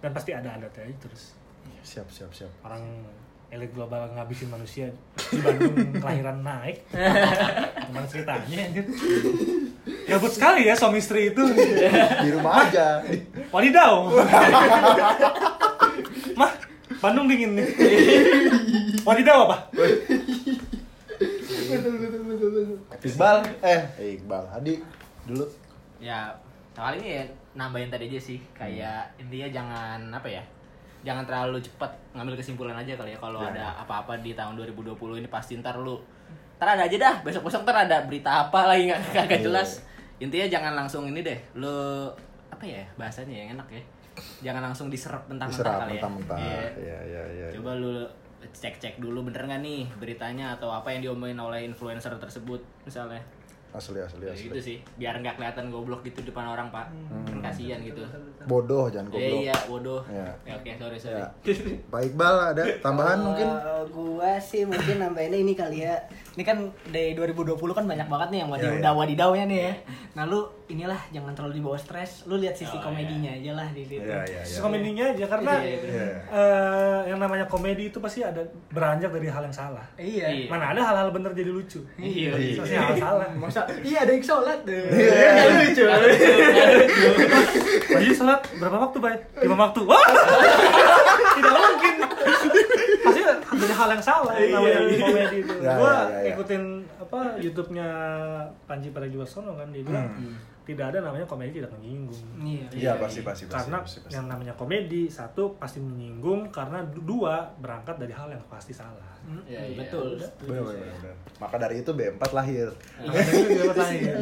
dan 0.00 0.10
pasti 0.10 0.30
ada 0.32 0.48
ada 0.50 0.66
aja 0.70 0.94
terus 0.96 1.22
Siap, 1.82 2.08
siap, 2.08 2.30
siap. 2.30 2.52
orang 2.62 2.82
elit 3.50 3.74
global 3.74 4.06
ngabisin 4.14 4.46
manusia 4.46 4.86
di 5.18 5.42
Bandung 5.42 5.74
kelahiran 6.02 6.38
naik. 6.40 6.86
Gimana 7.90 8.06
ceritanya 8.06 8.56
anjir? 8.70 8.84
Gabut 10.06 10.30
sekali 10.30 10.70
ya 10.70 10.74
suami 10.78 11.02
istri 11.02 11.34
itu. 11.34 11.42
Di 12.22 12.30
rumah 12.30 12.62
aja. 12.66 13.02
wadidaw. 13.54 14.06
Mah 16.38 16.52
Bandung 17.02 17.26
dingin 17.26 17.58
nih. 17.58 17.66
Wadidaw 19.02 19.50
apa? 19.50 19.56
Iqbal, 23.00 23.36
eh, 23.62 23.80
Iqbal, 24.18 24.44
Hadi 24.50 24.82
dulu. 25.26 25.46
ya 26.00 26.32
kali 26.72 26.96
ini 27.02 27.10
ya 27.20 27.24
nambahin 27.54 27.90
tadi 27.90 28.08
aja 28.14 28.20
sih. 28.22 28.38
Kayak 28.54 29.10
intinya 29.18 29.48
jangan 29.50 30.00
apa 30.14 30.28
ya 30.30 30.42
jangan 31.00 31.24
terlalu 31.24 31.58
cepat 31.58 31.88
ngambil 32.12 32.36
kesimpulan 32.36 32.76
aja 32.76 32.92
kali 32.92 33.12
ya 33.12 33.18
kalau 33.18 33.40
Ya. 33.40 33.50
ada 33.50 33.64
apa-apa 33.80 34.20
di 34.20 34.32
tahun 34.32 34.54
2020 34.54 34.96
ini 35.16 35.28
pasti 35.28 35.56
ntar 35.56 35.76
lu 35.76 35.96
ntar 36.56 36.76
ada 36.76 36.84
aja 36.84 36.96
dah 36.96 37.14
besok 37.20 37.48
besok 37.48 37.64
ntar 37.64 37.88
ada 37.88 38.04
berita 38.04 38.46
apa 38.46 38.68
lagi 38.68 38.88
nggak 38.88 39.00
kagak 39.10 39.40
Iya. 39.40 39.46
jelas 39.46 39.70
intinya 40.16 40.46
jangan 40.46 40.72
langsung 40.76 41.08
ini 41.08 41.20
deh 41.20 41.38
lu 41.54 42.04
apa 42.48 42.60
ya 42.62 42.84
bahasanya 42.94 43.32
yang 43.34 43.48
enak 43.56 43.68
ya 43.72 43.82
jangan 44.44 44.60
langsung 44.68 44.92
diserap 44.92 45.24
mentah-mentah 45.26 45.74
kali 45.80 45.96
ya 45.96 46.02
mentah-mentah. 46.04 46.36
Iya. 46.36 46.60
Iya, 46.76 46.98
iya, 47.08 47.22
iya. 47.32 47.46
coba 47.56 47.72
lu 47.74 48.04
cek-cek 48.40 49.00
dulu 49.00 49.24
bener 49.24 49.44
nggak 49.44 49.60
nih 49.60 49.84
beritanya 49.96 50.52
atau 50.52 50.68
apa 50.68 50.92
yang 50.92 51.00
diomongin 51.00 51.36
oleh 51.36 51.64
influencer 51.64 52.12
tersebut 52.16 52.60
misalnya 52.84 53.20
Asli, 53.70 53.98
asli, 53.98 54.22
Ya 54.22 54.32
asli. 54.32 54.46
gitu 54.46 54.58
sih, 54.60 54.76
biar 54.96 55.14
nggak 55.16 55.34
kelihatan 55.34 55.70
goblok 55.70 56.02
gitu 56.02 56.22
depan 56.22 56.42
orang 56.44 56.68
pak. 56.68 56.90
Kan 57.22 57.38
kasihan 57.40 57.78
gitu. 57.78 58.02
Bodoh, 58.42 58.86
jangan 58.86 59.06
Eh, 59.06 59.12
goblok. 59.12 59.40
iya, 59.40 59.56
bodoh. 59.64 60.00
Ya. 60.04 60.26
Ya, 60.42 60.54
Oke, 60.54 60.70
sorry 60.74 60.98
sorry. 60.98 61.22
Ya. 61.22 61.30
Pak 61.86 62.00
Iqbal 62.04 62.34
ada 62.50 62.62
tambahan 62.78 63.14
Kalau 63.14 63.26
mungkin? 63.28 63.48
gua 63.92 64.32
sih 64.36 64.62
mungkin 64.64 64.96
nambahinnya 64.98 65.38
ini 65.38 65.54
kali 65.54 65.78
ya. 65.80 65.94
Ini 66.40 66.48
kan 66.48 66.56
dari 66.88 67.12
2020 67.12 67.52
kan 67.68 67.84
banyak 67.84 68.08
banget 68.08 68.28
nih 68.32 68.38
yang 68.40 68.48
Iya, 68.48 68.56
wadidaw 68.56 68.80
iya. 68.80 68.96
wadidawnya 68.96 69.44
nih 69.44 69.60
ya. 69.60 69.72
Nah 70.16 70.24
lu 70.24 70.40
inilah 70.66 70.96
jangan 71.12 71.36
terlalu 71.36 71.60
dibawa 71.60 71.76
stres. 71.76 72.24
Lu 72.24 72.40
lihat 72.40 72.56
sisi 72.56 72.72
Oh, 72.72 72.80
komedinya 72.80 73.28
aja 73.28 73.52
lah 73.52 73.68
di 73.68 73.84
situ. 73.84 74.00
Iya, 74.00 74.24
iya, 74.24 74.40
iya. 74.40 74.56
komedinya 74.56 75.04
aja 75.04 75.24
karena 75.28 75.52
Iya, 75.60 75.76
Iya. 75.76 76.06
eh, 76.32 77.00
yang 77.12 77.20
namanya 77.20 77.44
komedi 77.44 77.92
itu 77.92 78.00
pasti 78.00 78.24
ada 78.24 78.40
beranjak 78.72 79.12
dari 79.12 79.28
hal 79.28 79.44
yang 79.44 79.52
salah 79.52 79.84
Iya. 80.00 80.32
Iya. 80.32 80.48
mana 80.48 80.72
ada 80.72 80.80
hal-hal 80.80 81.12
bener 81.12 81.28
jadi 81.30 81.52
lucu 81.52 81.84
Iya, 82.00 82.32
iya. 82.32 82.56
Pasti 82.56 82.72
hal 82.74 82.96
salah 82.96 83.28
Masa 83.36 83.60
iya 83.84 84.00
ada 84.00 84.10
yang 84.10 84.24
sholat 84.24 84.64
deh. 84.64 84.80
Iya. 84.88 85.44
lucu. 85.60 85.84
Bayi 87.90 88.16
sholat 88.16 88.40
berapa 88.56 88.76
waktu, 88.80 88.96
Bay? 88.96 89.16
Lima 89.44 89.60
waktu. 89.60 89.80
Wah! 89.84 90.00
Tidak 91.36 91.52
mungkin. 91.52 91.94
Ada 93.60 93.74
hal 93.76 93.88
yang 93.90 94.02
salah 94.02 94.32
yang 94.34 94.50
namanya 94.52 94.78
di 94.82 94.96
komedi 94.96 95.36
itu. 95.38 95.54
Ya, 95.58 95.72
gua 95.76 95.86
ya, 95.86 95.92
ya, 95.92 96.06
ya. 96.08 96.22
ngikutin 96.26 96.62
apa 96.98 97.18
YouTube-nya 97.36 97.88
Panji 98.64 98.88
Pragiwaksono 98.90 99.52
kan 99.54 99.68
dia 99.68 99.82
bilang 99.82 100.08
Hmm. 100.10 100.36
tidak 100.62 100.94
ada 100.94 101.02
namanya 101.02 101.26
komedi 101.26 101.58
tidak 101.58 101.72
menyinggung. 101.74 102.22
Iya. 102.38 102.66
Iya, 102.70 102.92
pasti, 102.96 103.20
pasti, 103.20 103.44
pasti. 103.44 103.54
Karena 103.66 103.78
pasti, 103.82 103.98
pasti. 104.00 104.14
yang 104.14 104.26
namanya 104.26 104.54
komedi 104.54 105.06
satu 105.06 105.56
pasti 105.56 105.78
menyinggung 105.78 106.48
karena 106.48 106.80
du- 106.84 107.02
dua 107.02 107.50
berangkat 107.56 107.98
dari 107.98 108.10
hal 108.10 108.28
yang 108.28 108.42
pasti 108.46 108.70
salah. 108.70 109.10
Iya, 109.44 109.60
iya. 109.66 109.76
Betul. 109.76 110.14
Bener, 110.40 110.62
bener, 110.62 110.86
bener. 110.94 111.14
Maka 111.36 111.56
dari 111.58 111.74
itu 111.78 111.90
B4 111.90 112.22
lahir. 112.30 112.66
Makanya 112.98 113.30
itu 113.30 113.50
dia 113.50 113.64
bertanya. 113.66 114.14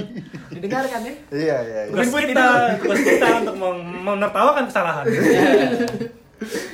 Didengarkan 0.49 1.01
ya. 1.01 1.14
Iya, 1.28 1.57
iya, 1.61 1.80
iya. 1.84 1.93
Tugas 1.93 2.09
kita, 2.11 2.47
tugas 2.80 3.01
kita 3.03 3.26
untuk 3.43 3.57
menertawakan 4.03 4.64
kesalahan. 4.66 5.05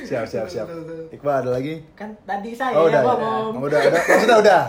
Siap, 0.05 0.23
siap, 0.23 0.45
siap. 0.45 0.67
Iqbal 1.09 1.41
ada 1.41 1.51
lagi? 1.51 1.81
Kan 1.93 2.13
tadi 2.23 2.53
saya 2.53 2.73
Oh, 2.73 2.85
udah, 2.85 3.01
ya. 3.01 3.07
ngomong. 3.07 3.51
udah, 3.59 3.79
udah, 3.81 4.01
maksudnya 4.05 4.37
udah. 4.45 4.61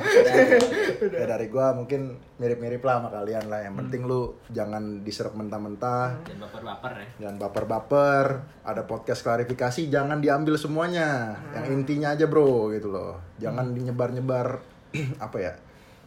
Ya 1.13 1.25
dari 1.27 1.47
gua 1.47 1.71
mungkin 1.71 2.01
mirip-mirip 2.37 2.81
lah 2.81 2.99
sama 2.99 3.13
kalian 3.13 3.45
lah. 3.47 3.61
Yang 3.61 3.75
penting 3.79 4.01
lu 4.03 4.21
jangan 4.49 4.83
diserap 5.01 5.33
mentah-mentah, 5.33 6.17
Dan 6.23 6.41
baper-baper 6.41 6.93
ya. 6.95 7.07
jangan 7.21 7.37
baper-baper. 7.39 8.27
Ada 8.63 8.83
podcast 8.83 9.21
klarifikasi, 9.21 9.87
jangan 9.87 10.19
diambil 10.19 10.57
semuanya. 10.57 11.37
Yang 11.53 11.67
intinya 11.77 12.09
aja 12.11 12.25
bro, 12.25 12.73
gitu 12.73 12.89
loh. 12.89 13.21
Jangan 13.37 13.71
dinyebar-nyebar 13.71 14.59
apa 15.21 15.37
ya, 15.37 15.53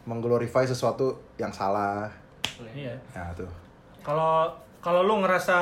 mengglorify 0.04 0.64
sesuatu 0.64 1.16
yang 1.36 1.50
salah. 1.50 2.10
Iya. 2.68 2.98
Nah 3.14 3.30
tuh. 3.32 3.48
Kalau 4.00 4.50
kalau 4.80 5.00
lu 5.00 5.20
ngerasa 5.20 5.58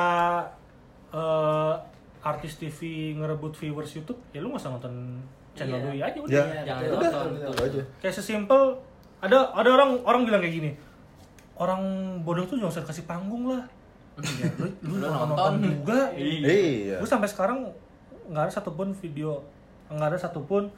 eh, 1.11 1.73
artis 2.19 2.55
TV 2.55 2.79
ngerebut 3.15 3.55
viewers 3.55 3.91
YouTube, 3.91 4.19
ya 4.31 4.39
lu 4.39 4.51
nggak 4.51 4.59
usah 4.59 4.71
nonton 4.73 5.23
channel 5.55 5.79
Iya. 5.79 5.85
doi 5.85 5.99
aja 6.03 6.19
udah. 6.19 6.35
Ya. 6.35 6.61
Jangan 6.63 6.81
betul, 6.83 6.93
nonton. 6.93 7.09
betul, 7.09 7.31
betul. 7.31 7.51
Itu 7.51 7.61
aja. 7.63 7.81
Kayak 7.99 8.15
sesimpel 8.15 8.61
ada 9.19 9.37
ada 9.51 9.69
orang 9.69 9.89
orang 10.03 10.21
bilang 10.23 10.39
kayak 10.39 10.55
gini. 10.55 10.71
Orang 11.55 11.81
bodoh 12.23 12.43
tuh 12.43 12.55
jangan 12.55 12.71
usah 12.71 12.83
kasih 12.83 13.03
panggung 13.03 13.51
lah. 13.51 13.63
Ya, 14.19 14.51
lu, 14.59 14.67
lu, 14.83 14.95
Lu 14.99 15.07
nonton, 15.07 15.27
nonton. 15.31 15.53
juga. 15.63 16.11
Iya. 16.11 16.99
Gue 16.99 17.07
sampai 17.07 17.27
sekarang 17.27 17.71
nggak 18.29 18.43
ada 18.47 18.53
satupun 18.53 18.91
video 18.93 19.41
nggak 19.89 20.07
ada 20.13 20.19
satupun 20.19 20.69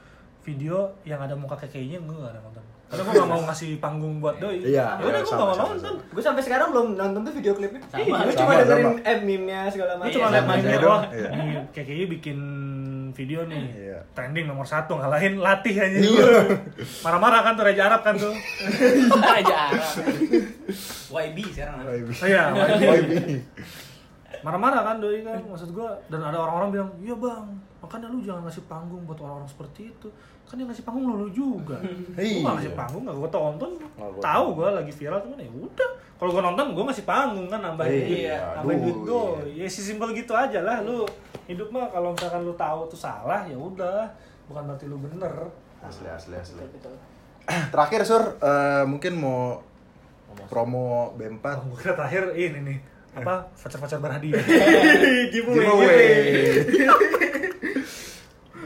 video 0.41 0.89
yang 1.03 1.19
ada 1.19 1.35
muka 1.35 1.53
kekeinya 1.57 1.99
gue 1.99 2.15
nggak 2.15 2.33
ada 2.33 2.41
nonton. 2.41 2.65
Karena 2.91 3.01
gue 3.01 3.13
nggak 3.15 3.29
mau 3.29 3.41
ngasih 3.45 3.71
panggung 3.77 4.15
buat 4.17 4.35
doi. 4.35 4.59
Iya, 4.59 4.99
Ya 4.99 5.01
udah 5.01 5.09
iya, 5.09 5.19
gue 5.21 5.31
nggak 5.31 5.47
mau 5.47 5.55
sama, 5.55 5.71
nonton. 5.71 5.93
Gue 6.05 6.19
sampai 6.21 6.41
sekarang 6.41 6.67
belum 6.69 6.87
nonton 6.93 7.21
tuh 7.21 7.33
video 7.33 7.53
klipnya. 7.53 7.79
Sama. 7.87 8.03
Gue 8.03 8.11
Sama, 8.11 8.31
cuma 8.35 8.51
dengerin 8.53 8.83
sama. 8.85 8.99
eh 9.01 9.17
meme-nya 9.17 9.59
segala 9.65 9.91
Lu 9.91 9.97
macam. 9.97 10.11
cuma 10.11 10.25
Iya, 10.25 10.33
liat 10.33 10.45
mainnya 10.45 10.69
aja 10.69 10.79
doang. 10.81 11.03
iya. 11.09 11.61
KKI 11.71 12.03
bikin 12.11 12.39
video 13.11 13.39
nih. 13.43 13.63
Iya. 13.65 13.99
Trending 14.11 14.45
nomor 14.45 14.65
satu 14.65 14.91
ngalahin 14.93 15.33
latih 15.37 15.71
aja. 15.73 15.97
Iya. 15.97 16.27
Marah-marah 17.01 17.41
kan 17.41 17.53
tuh 17.53 17.63
Raja 17.63 17.83
Arab 17.85 18.01
kan 18.01 18.15
tuh. 18.15 18.35
Aja 19.39 19.55
Arab. 19.67 19.83
YB 21.09 21.37
sekarang. 21.49 21.75
Oh, 21.81 21.91
Oh 21.91 22.27
iya, 22.27 22.43
YB. 22.51 23.11
marah-marah 24.41 24.81
kan 24.83 24.97
doi 24.97 25.21
kan 25.21 25.37
maksud 25.39 25.69
gua 25.69 25.93
dan 26.07 26.17
ada 26.19 26.33
orang-orang 26.35 26.69
bilang 26.71 26.89
iya 26.97 27.13
bang 27.13 27.45
makanya 27.91 28.07
lu 28.07 28.23
jangan 28.23 28.47
ngasih 28.47 28.63
panggung 28.71 29.03
buat 29.03 29.19
orang-orang 29.19 29.51
seperti 29.51 29.91
itu. 29.91 30.07
Kan 30.47 30.55
yang 30.55 30.71
ngasih 30.71 30.87
panggung 30.87 31.11
lu, 31.11 31.15
lu 31.17 31.29
juga. 31.29 31.75
Iya. 32.15 32.39
gua 32.39 32.47
gak 32.47 32.55
ngasih 32.55 32.73
panggung 32.73 33.03
gak 33.03 33.17
gua 33.19 33.27
tonton. 33.27 33.71
Tahu 34.15 34.45
gua 34.55 34.67
lagi 34.79 34.91
viral 34.95 35.19
cuman 35.19 35.43
ya 35.43 35.51
udah. 35.51 35.89
Kalau 36.15 36.31
gua 36.31 36.43
nonton 36.47 36.65
gua 36.71 36.83
ngasih 36.87 37.03
panggung 37.03 37.51
kan 37.51 37.59
nambahin 37.59 37.91
Iya, 37.91 38.07
duit. 38.07 38.55
nambahin 38.55 38.79
duit 38.79 38.99
doi 39.03 39.49
ya 39.59 39.67
simpel 39.67 40.15
gitu 40.15 40.31
aja 40.31 40.63
lah 40.63 40.79
lu. 40.79 41.03
Hidup 41.51 41.67
mah 41.67 41.91
kalau 41.91 42.15
misalkan 42.15 42.47
lu 42.47 42.55
tahu 42.55 42.87
tuh 42.87 42.95
salah 42.95 43.43
ya 43.43 43.59
udah. 43.59 44.07
Bukan 44.47 44.63
berarti 44.63 44.87
lu 44.87 44.95
bener. 44.95 45.51
Asli, 45.83 46.07
asli, 46.07 46.39
asli. 46.39 46.63
Betul. 46.63 46.95
Terakhir 47.75 48.07
Sur, 48.07 48.39
eh, 48.39 48.87
mungkin 48.87 49.19
mau 49.19 49.59
promo 50.47 51.11
B4 51.19 51.43
Oh, 51.59 51.75
kira 51.75 51.91
terakhir 51.91 52.31
ini 52.39 52.59
nih. 52.63 52.79
Apa? 53.11 53.43
Voucher-voucher 53.51 53.99
berhadiah 53.99 54.39
giveaway. 55.35 56.63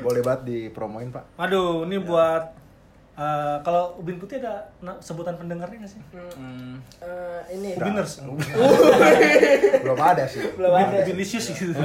Boleh 0.06 0.22
banget 0.22 0.42
dipromoin 0.46 1.10
Pak. 1.10 1.42
Aduh, 1.42 1.90
ini 1.90 1.98
buat 1.98 2.66
Eh, 3.16 3.58
kalau 3.64 3.96
ubin 3.96 4.20
putih 4.20 4.44
ada 4.44 4.68
sebutan 5.00 5.40
pendengarnya 5.40 5.88
nggak 5.88 5.92
sih? 5.96 6.04
Hmm. 6.12 6.84
Eh, 7.00 7.42
ini 7.56 7.72
Ubiners. 7.80 8.20
Belum 9.80 9.96
ada 9.96 10.28
sih. 10.28 10.44
belum 10.52 10.74
ada. 10.76 10.96
Ubinlicious 11.08 11.56
gitu. 11.56 11.72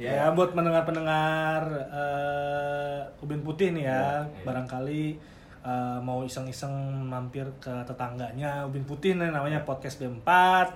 Ya, 0.00 0.32
buat 0.32 0.56
pendengar-pendengar 0.56 1.60
eh, 1.92 3.20
ubin 3.20 3.44
putih 3.44 3.68
nih 3.76 3.84
ya, 3.84 4.24
barangkali 4.48 5.20
eh, 5.60 5.98
mau 6.00 6.24
iseng-iseng 6.24 6.72
mampir 7.04 7.44
ke 7.60 7.84
tetangganya 7.84 8.64
ubin 8.64 8.80
putih 8.88 9.12
nih 9.12 9.28
namanya 9.28 9.60
podcast 9.60 10.00
B4 10.00 10.24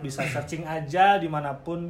bisa 0.05 0.29
searching 0.29 0.69
aja 0.69 1.17
di 1.17 1.25
mana 1.25 1.57
pun 1.57 1.89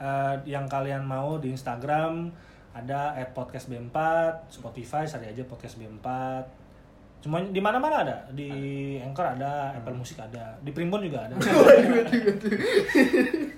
eh, 0.00 0.34
yang 0.48 0.66
kalian 0.66 1.04
mau 1.04 1.36
di 1.40 1.52
Instagram 1.52 2.30
ada 2.76 3.16
at 3.16 3.32
podcast 3.32 3.72
B4 3.72 3.96
Spotify 4.52 5.08
cari 5.08 5.32
aja 5.32 5.42
podcast 5.48 5.80
B4 5.80 6.06
cuma 7.16 7.42
di 7.42 7.58
mana-mana 7.58 8.06
ada 8.06 8.16
di 8.30 8.48
Anchor 9.02 9.34
ada 9.34 9.74
Apple 9.74 9.98
Music 9.98 10.14
ada 10.20 10.54
di 10.62 10.70
Primbon 10.70 11.02
juga 11.02 11.26
ada 11.26 11.34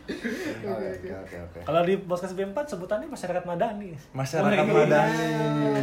Oke, 0.09 0.89
oke, 1.05 1.37
oke. 1.39 1.59
kalau 1.63 1.81
di 1.85 1.95
podcast 2.01 2.33
B4 2.33 2.57
sebutannya 2.67 3.09
masyarakat 3.09 3.45
madani 3.45 3.93
Masyarakat 4.11 4.65
Madani, 4.67 5.29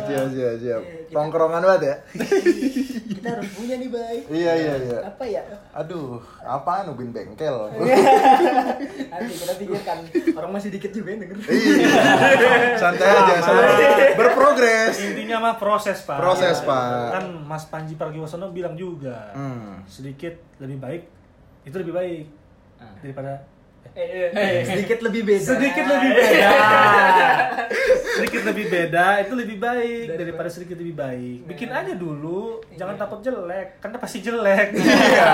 siap, 0.03 0.27
siap, 0.33 0.55
siap. 0.59 0.81
Tongkrongan 1.13 1.61
banget 1.61 1.81
ya. 1.85 1.95
Kita 3.05 3.27
harus 3.37 3.49
punya 3.53 3.75
nih, 3.77 3.89
Bay. 3.89 4.17
Iya, 4.27 4.51
iya, 4.57 4.73
iya. 4.81 4.99
Apa 5.07 5.23
ya? 5.25 5.41
Aduh, 5.73 6.19
apaan 6.41 6.91
ubin 6.91 7.13
bengkel? 7.13 7.55
Nanti 9.13 9.33
kita 9.37 9.53
pikirkan 9.57 9.97
orang 10.35 10.51
masih 10.53 10.69
dikit 10.73 10.91
juga 10.91 11.15
yang 11.15 11.21
denger. 11.25 11.37
Iya. 11.45 12.77
Santai 12.77 13.07
aja, 13.09 13.33
santai. 13.41 14.13
Berprogres. 14.19 14.95
Intinya 15.01 15.37
mah 15.39 15.55
proses 15.57 16.01
pak. 16.03 16.17
Proses, 16.19 16.57
Ya, 16.61 16.67
Pak. 16.67 17.09
Kan 17.13 17.25
Mas 17.45 17.64
Panji 17.65 17.93
Pragiwaksono 17.93 18.49
bilang 18.49 18.73
juga 18.73 19.31
Hmm. 19.31 19.81
sedikit 19.85 20.33
lebih 20.57 20.77
baik 20.77 21.03
itu 21.63 21.75
lebih 21.75 21.93
baik 21.93 22.25
Ah. 22.75 22.93
daripada 22.99 23.33
Eh, 23.87 24.27
eh, 24.27 24.65
sedikit 24.65 24.99
lebih 24.99 25.23
beda. 25.23 25.45
sedikit 25.47 25.85
lebih 25.85 26.09
beda. 26.11 26.49
sedikit 28.17 28.41
lebih 28.43 28.65
beda 28.67 29.05
itu 29.21 29.33
lebih 29.35 29.57
baik 29.57 30.05
daripada 30.11 30.49
sedikit 30.49 30.75
lebih 30.75 30.95
baik. 30.95 31.39
Bikin 31.45 31.69
aja 31.69 31.93
dulu, 31.93 32.59
jangan 32.73 32.97
takut 32.97 33.21
jelek, 33.21 33.77
karena 33.77 33.97
pasti 33.97 34.19
jelek. 34.19 34.73
Iya. 34.75 35.31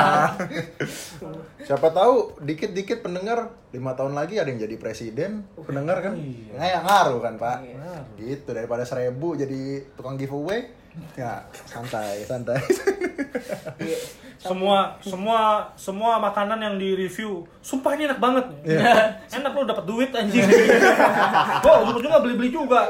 Siapa 1.67 1.89
tahu 1.89 2.37
dikit-dikit 2.39 2.99
pendengar 2.99 3.49
lima 3.69 3.93
tahun 3.93 4.13
lagi 4.13 4.35
ada 4.35 4.49
yang 4.49 4.59
jadi 4.59 4.75
presiden, 4.75 5.47
pendengar 5.57 6.03
kan? 6.03 6.13
Iya. 6.13 6.51
Nggak 6.53 6.81
ngaruh 6.83 7.19
kan 7.19 7.33
pak? 7.37 7.57
Ngaruh. 7.63 8.03
Gitu 8.19 8.49
daripada 8.51 8.83
seribu 8.83 9.33
jadi 9.33 9.61
tukang 9.95 10.17
giveaway, 10.17 10.69
ya 11.15 11.39
santai 11.65 12.23
santai. 12.27 12.59
semua 14.41 14.97
semua 15.05 15.69
semua 15.77 16.17
makanan 16.17 16.57
yang 16.57 16.75
di 16.81 16.97
review 16.97 17.45
sumpah 17.61 17.93
ini 17.93 18.09
enak 18.09 18.17
banget 18.17 18.45
enak 19.37 19.51
lu 19.53 19.69
dapat 19.69 19.85
duit 19.85 20.09
anjing 20.09 20.41
gua 21.63 21.85
ujung-ujungnya 21.85 22.19
beli-beli 22.19 22.49
juga 22.49 22.89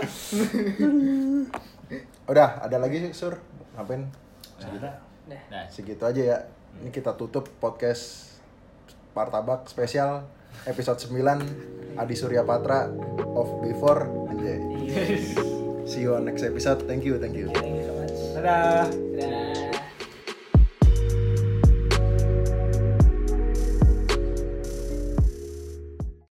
Udah 2.32 2.64
ada 2.64 2.80
lagi 2.80 3.04
sih 3.04 3.12
sur, 3.12 3.36
ngapain? 3.76 4.08
Nah, 5.28 5.68
Segitu 5.68 6.00
aja 6.08 6.22
ya. 6.24 6.38
Ini 6.80 6.88
kita 6.88 7.20
tutup 7.20 7.52
podcast 7.60 8.32
Partabak 9.12 9.68
spesial 9.68 10.24
episode 10.64 10.96
9 11.12 12.00
Adi 12.00 12.16
Surya 12.16 12.48
Patra 12.48 12.88
of 13.36 13.60
Before 13.60 14.08
anjay. 14.32 14.64
See 15.84 16.08
you 16.08 16.16
on 16.16 16.24
next 16.24 16.48
episode. 16.48 16.88
Thank 16.88 17.04
you, 17.04 17.20
thank 17.20 17.36
you. 17.36 17.52
Dadah. 18.42 18.90
Dadah. 18.90 19.71